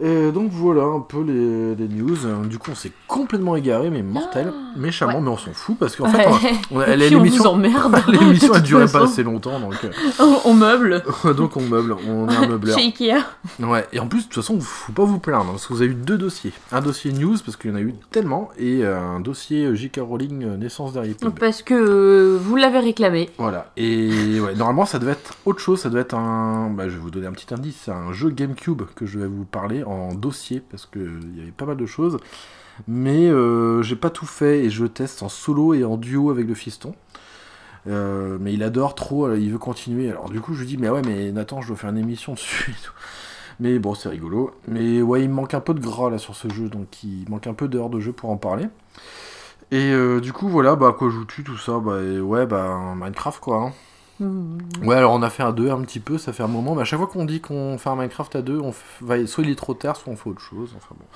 [0.01, 2.25] Et donc voilà un peu les, les news.
[2.25, 5.21] Euh, Du coup, on s'est complètement égaré, mais mortel, méchamment, ouais.
[5.23, 6.39] mais on s'en fout parce qu'en fait, on a-
[6.71, 7.57] on a- on l'émission,
[8.09, 9.75] l'émission a duré pas assez longtemps, donc,
[10.21, 11.03] On, on meuble.
[11.25, 12.79] euh, donc on meuble, on est un meubleur.
[12.79, 13.25] Chez Ikea.
[13.61, 15.83] Ouais, et en plus, de toute façon, faut pas vous plaindre, hein, parce que vous
[15.83, 16.53] avez eu deux dossiers.
[16.71, 19.75] Un dossier news, parce qu'il y en a eu tellement, et euh, un dossier euh,
[19.75, 20.01] J.K.
[20.03, 21.35] Rowling, euh, naissance d'Harry Potter.
[21.41, 23.31] Parce que euh, vous l'avez réclamé.
[23.39, 26.71] Voilà, et ouais, normalement ça devait être autre chose, ça devait être un...
[26.71, 29.27] Bah, je vais vous donner un petit indice, c'est un jeu GameCube que je vais
[29.27, 32.19] vous parler en dossier, parce qu'il y avait pas mal de choses.
[32.87, 36.47] Mais euh, j'ai pas tout fait, et je teste en solo et en duo avec
[36.47, 36.95] le fiston.
[37.87, 40.11] Euh, mais il adore trop, euh, il veut continuer.
[40.11, 42.35] Alors du coup je lui dis, mais ouais, mais Nathan, je dois faire une émission
[42.35, 42.77] dessus.
[43.61, 44.53] Mais bon, c'est rigolo.
[44.69, 47.49] Mais ouais, il manque un peu de gras là sur ce jeu, donc il manque
[47.49, 48.67] un peu d'heures de jeu pour en parler.
[49.73, 53.57] Et du coup, voilà, bah, quoi joues-tu, tout ça Bah, ouais, bah, Minecraft, quoi.
[53.65, 53.73] hein.
[54.21, 54.59] Mmh.
[54.83, 56.83] Ouais, alors on a fait un 2 un petit peu, ça fait un moment, mais
[56.83, 59.51] à chaque fois qu'on dit qu'on fait un Minecraft à deux, on va, soit il
[59.51, 61.07] est trop tard, soit on fait autre chose, enfin bon.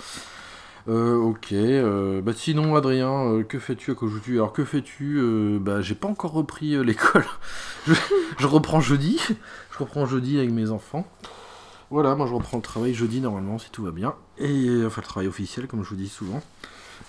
[0.89, 5.21] Euh, ok, euh, bah sinon Adrien, euh, que fais-tu, à quoi joues-tu Alors que fais-tu?
[5.61, 7.25] Bah j'ai pas encore repris l'école,
[7.87, 7.95] je,
[8.39, 9.21] je reprends jeudi,
[9.73, 11.07] je reprends jeudi avec mes enfants.
[11.91, 15.07] Voilà, moi je reprends le travail jeudi normalement si tout va bien, et enfin le
[15.07, 16.41] travail officiel comme je vous dis souvent.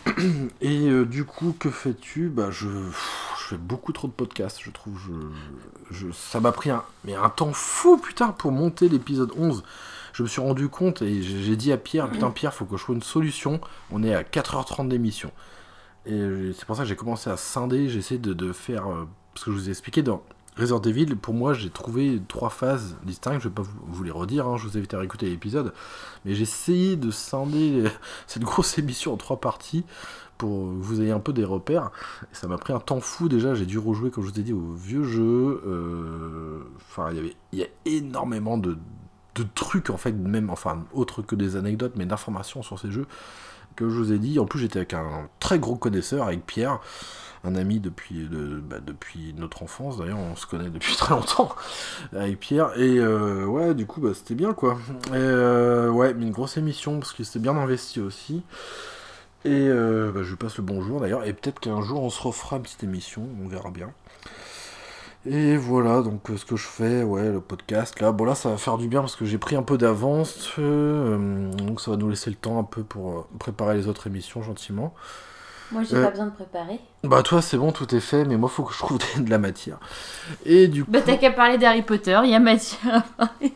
[0.61, 2.27] Et du coup, que fais-tu?
[2.27, 2.67] Bah, je,
[3.43, 4.99] je fais beaucoup trop de podcasts, je trouve.
[6.13, 9.63] Ça m'a pris un, mais un temps fou, putain, pour monter l'épisode 11.
[10.13, 12.83] Je me suis rendu compte et j'ai dit à Pierre, putain, Pierre, faut que je
[12.83, 13.59] trouve une solution.
[13.91, 15.31] On est à 4h30 d'émission.
[16.05, 18.87] Et c'est pour ça que j'ai commencé à scinder, j'essaie de, de faire.
[18.89, 20.21] euh, parce que je vous ai expliqué dans
[20.57, 23.41] Resident Evil, pour moi, j'ai trouvé trois phases distinctes.
[23.41, 25.73] Je vais pas vous, les redire, hein, je vous invite à réécouter l'épisode.
[26.25, 27.85] Mais j'ai essayé de scinder
[28.27, 29.83] cette grosse émission en trois parties
[30.37, 31.91] pour que vous ayez un peu des repères.
[32.31, 33.55] Ça m'a pris un temps fou déjà.
[33.55, 35.61] J'ai dû rejouer, comme je vous ai dit, au vieux jeu.
[35.65, 38.77] Euh, Enfin, il y avait, il y a énormément de,
[39.35, 43.07] de trucs en fait, même, enfin, autre que des anecdotes, mais d'informations sur ces jeux
[43.75, 44.37] que je vous ai dit.
[44.39, 46.79] En plus, j'étais avec un très gros connaisseur, avec Pierre,
[47.45, 49.97] un ami depuis, de- bah, depuis notre enfance.
[49.97, 51.49] D'ailleurs, on se connaît depuis très longtemps
[52.13, 52.71] avec Pierre.
[52.79, 54.77] Et euh, ouais, du coup, bah, c'était bien quoi.
[55.07, 58.43] Et, euh, ouais, mais une grosse émission parce que c'était bien investi aussi.
[59.45, 61.25] Et euh, bah, je lui passe le bonjour d'ailleurs.
[61.25, 63.91] Et peut-être qu'un jour on se refera une petite émission, on verra bien.
[65.25, 68.11] Et voilà, donc ce que je fais, ouais, le podcast là.
[68.11, 70.49] Bon, là ça va faire du bien parce que j'ai pris un peu d'avance.
[70.57, 74.93] donc ça va nous laisser le temps un peu pour préparer les autres émissions gentiment.
[75.71, 76.03] Moi, j'ai Euh.
[76.03, 76.79] pas besoin de préparer.
[77.03, 79.37] Bah, toi c'est bon, tout est fait, mais moi faut que je trouve de la
[79.39, 79.77] matière.
[80.45, 80.91] Et du coup.
[80.91, 83.03] Bah, t'as qu'à parler d'Harry Potter, il y a matière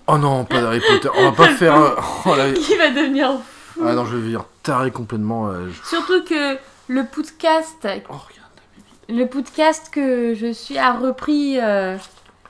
[0.08, 1.10] Oh non, pas d'Harry Potter.
[1.18, 1.76] On va pas faire.
[1.76, 3.32] euh, oh qui va devenir
[3.74, 3.82] fou.
[3.86, 5.48] Ah non, je vais venir taré complètement.
[5.50, 6.58] euh, je- Surtout que
[6.88, 8.30] le podcast, Oh, regarde.
[9.10, 11.96] le podcast que je suis a repris, euh,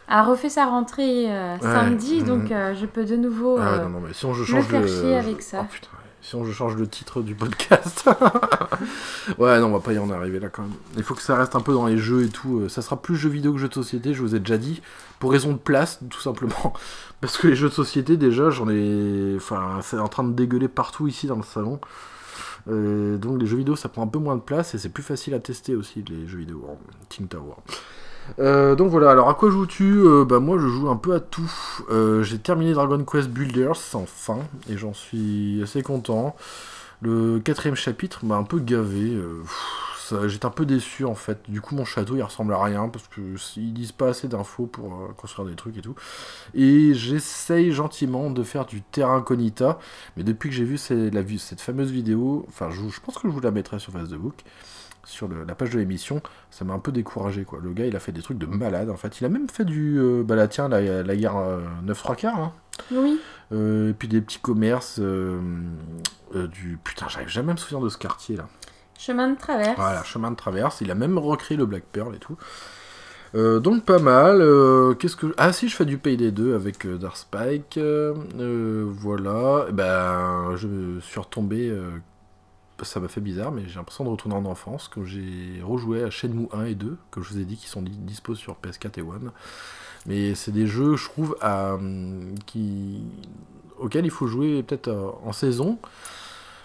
[0.08, 2.24] a refait sa rentrée euh, samedi, mhm.
[2.26, 3.58] donc euh, je peux de nouveau.
[3.60, 4.88] Ah euh, non, non, mais si on je le change faire le.
[4.88, 5.60] chier avec ça.
[5.64, 5.88] Oh, putain,
[6.28, 6.32] ouais.
[6.32, 8.10] Si on je change le titre du podcast.
[9.38, 10.72] ouais, non, on va pas y en arriver là quand même.
[10.98, 12.60] Il faut que ça reste un peu dans les jeux et tout.
[12.60, 14.82] euh, Ça sera plus jeux vidéo que jeux de société, je vous ai déjà dit.
[15.20, 16.74] Pour raison de place, tout simplement.
[17.22, 19.34] Parce que les jeux de société, déjà, j'en ai.
[19.38, 21.80] Enfin, c'est en train de dégueuler partout ici dans le salon.
[22.70, 25.04] Euh, donc les jeux vidéo ça prend un peu moins de place et c'est plus
[25.04, 26.78] facile à tester aussi les jeux vidéo en
[27.08, 27.54] King Tower.
[28.40, 31.20] Euh, donc voilà, alors à quoi joues-tu Euh, Bah moi je joue un peu à
[31.20, 31.52] tout.
[31.90, 34.40] Euh, J'ai terminé Dragon Quest Builders enfin
[34.70, 36.36] et j'en suis assez content.
[37.02, 39.18] Le quatrième chapitre m'a un peu gavé.
[40.26, 41.40] J'étais un peu déçu en fait.
[41.49, 43.22] Du coup mon château il ressemble à rien parce que
[43.58, 45.95] ils disent pas assez d'infos pour construire des trucs et tout.
[46.56, 49.80] Et j'essaye gentiment de faire du terra incognita.
[50.16, 53.52] Mais depuis que j'ai vu cette fameuse vidéo, enfin je pense que je vous la
[53.52, 54.36] mettrai sur Facebook,
[55.08, 56.22] sur le- la page de l'émission,
[56.52, 57.60] ça m'a un peu découragé quoi.
[57.64, 59.20] Le gars il a fait des trucs de malade en fait.
[59.22, 59.98] Il a même fait du.
[60.00, 61.36] euh, bah là tiens, la, la guerre
[61.84, 62.40] 9 3 quarts.
[62.40, 62.54] hein.
[62.92, 63.20] Oui.
[63.54, 65.00] Euh, et puis des petits commerces.
[65.00, 65.40] euh,
[66.36, 66.78] euh, du.
[66.84, 68.48] Putain, j'arrive jamais à me souvenir de ce quartier là.
[69.00, 69.76] Chemin de traverse.
[69.78, 70.82] Voilà, chemin de traverse.
[70.82, 72.36] Il a même recréé le Black Pearl et tout.
[73.36, 74.42] Euh, donc pas mal.
[74.42, 77.78] euh, Qu'est-ce que ah si je fais du Payday 2 avec euh, Dark Spike.
[77.78, 79.66] euh, euh, voilà.
[79.70, 81.70] Eh Ben je suis retombé.
[82.86, 86.10] Ça m'a fait bizarre, mais j'ai l'impression de retourner en enfance quand j'ai rejoué à
[86.10, 88.99] Shenmue 1 et 2, comme je vous ai dit, qui sont di- dispo sur PS4
[88.99, 89.32] et One.
[90.06, 91.36] Mais c'est des jeux, je trouve,
[92.45, 93.02] qui,
[93.80, 95.78] auxquels il faut jouer peut-être euh, en saison.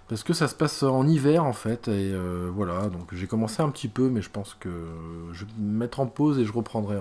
[0.09, 3.63] Parce que ça se passe en hiver en fait, et euh, voilà, donc j'ai commencé
[3.63, 4.69] un petit peu, mais je pense que
[5.33, 6.99] je vais me mettre en pause et je reprendrai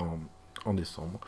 [0.65, 1.19] en, décembre.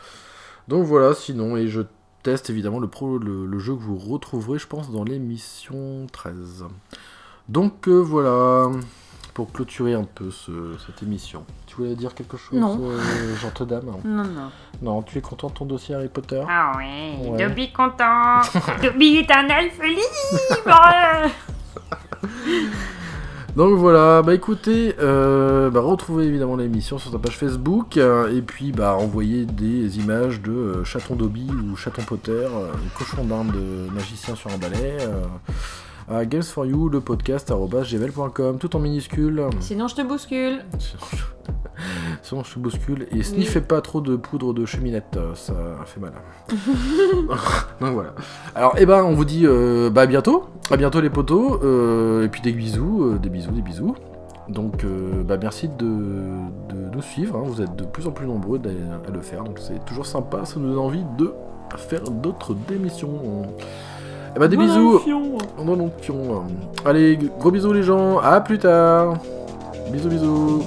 [0.69, 1.81] Donc voilà, sinon, et je
[2.21, 6.65] teste évidemment le, pro, le jeu que vous retrouverez, je pense, dans l'émission 13.
[7.49, 8.69] Donc euh, voilà,
[9.33, 11.45] pour clôturer un peu ce- cette émission.
[11.67, 12.79] Tu voulais dire quelque chose, Non.
[12.81, 14.51] euh, gentille dame Non, non.
[14.81, 16.41] Non, tu es content de ton dossier Harry Potter?
[16.49, 17.37] Ah ouais, Ouais.
[17.47, 18.41] Dobby content.
[18.81, 20.77] Dobby est un elfe libre.
[23.55, 28.41] Donc voilà, bah écoutez, euh, bah retrouvez évidemment l'émission sur sa page Facebook, euh, et
[28.41, 33.51] puis bah envoyez des images de euh, chaton Dobby ou chaton Potter, euh, cochon d'Inde
[33.51, 35.21] de magicien sur un balai, euh,
[36.09, 39.43] à Games for You, le podcast, gmail.com, tout en minuscule.
[39.59, 40.59] Sinon, je te bouscule.
[42.21, 45.53] Sinon je te bouscule, et sniffez pas trop de poudre de cheminette, ça
[45.85, 46.13] fait mal.
[47.81, 48.13] Donc voilà.
[48.55, 50.45] Alors, eh ben, on vous dit euh, bah, à bientôt.
[50.71, 51.59] À bientôt, les potos.
[51.63, 53.95] euh, et puis des bisous, euh, des bisous, des bisous.
[54.49, 54.85] Donc,
[55.25, 57.37] bah, merci de, de nous suivre.
[57.37, 57.43] hein.
[57.45, 58.59] Vous êtes de plus en plus nombreux
[59.07, 59.43] à le faire.
[59.43, 60.43] Donc, c'est toujours sympa.
[60.45, 61.33] Ça nous donne envie de
[61.77, 63.43] faire d'autres démissions.
[64.35, 65.01] Eh ben, des bisous.
[65.63, 66.43] Non, non, pion.
[66.85, 68.19] Allez, gros bisous, les gens.
[68.19, 69.17] À plus tard.
[69.91, 70.63] Bisous, bisous.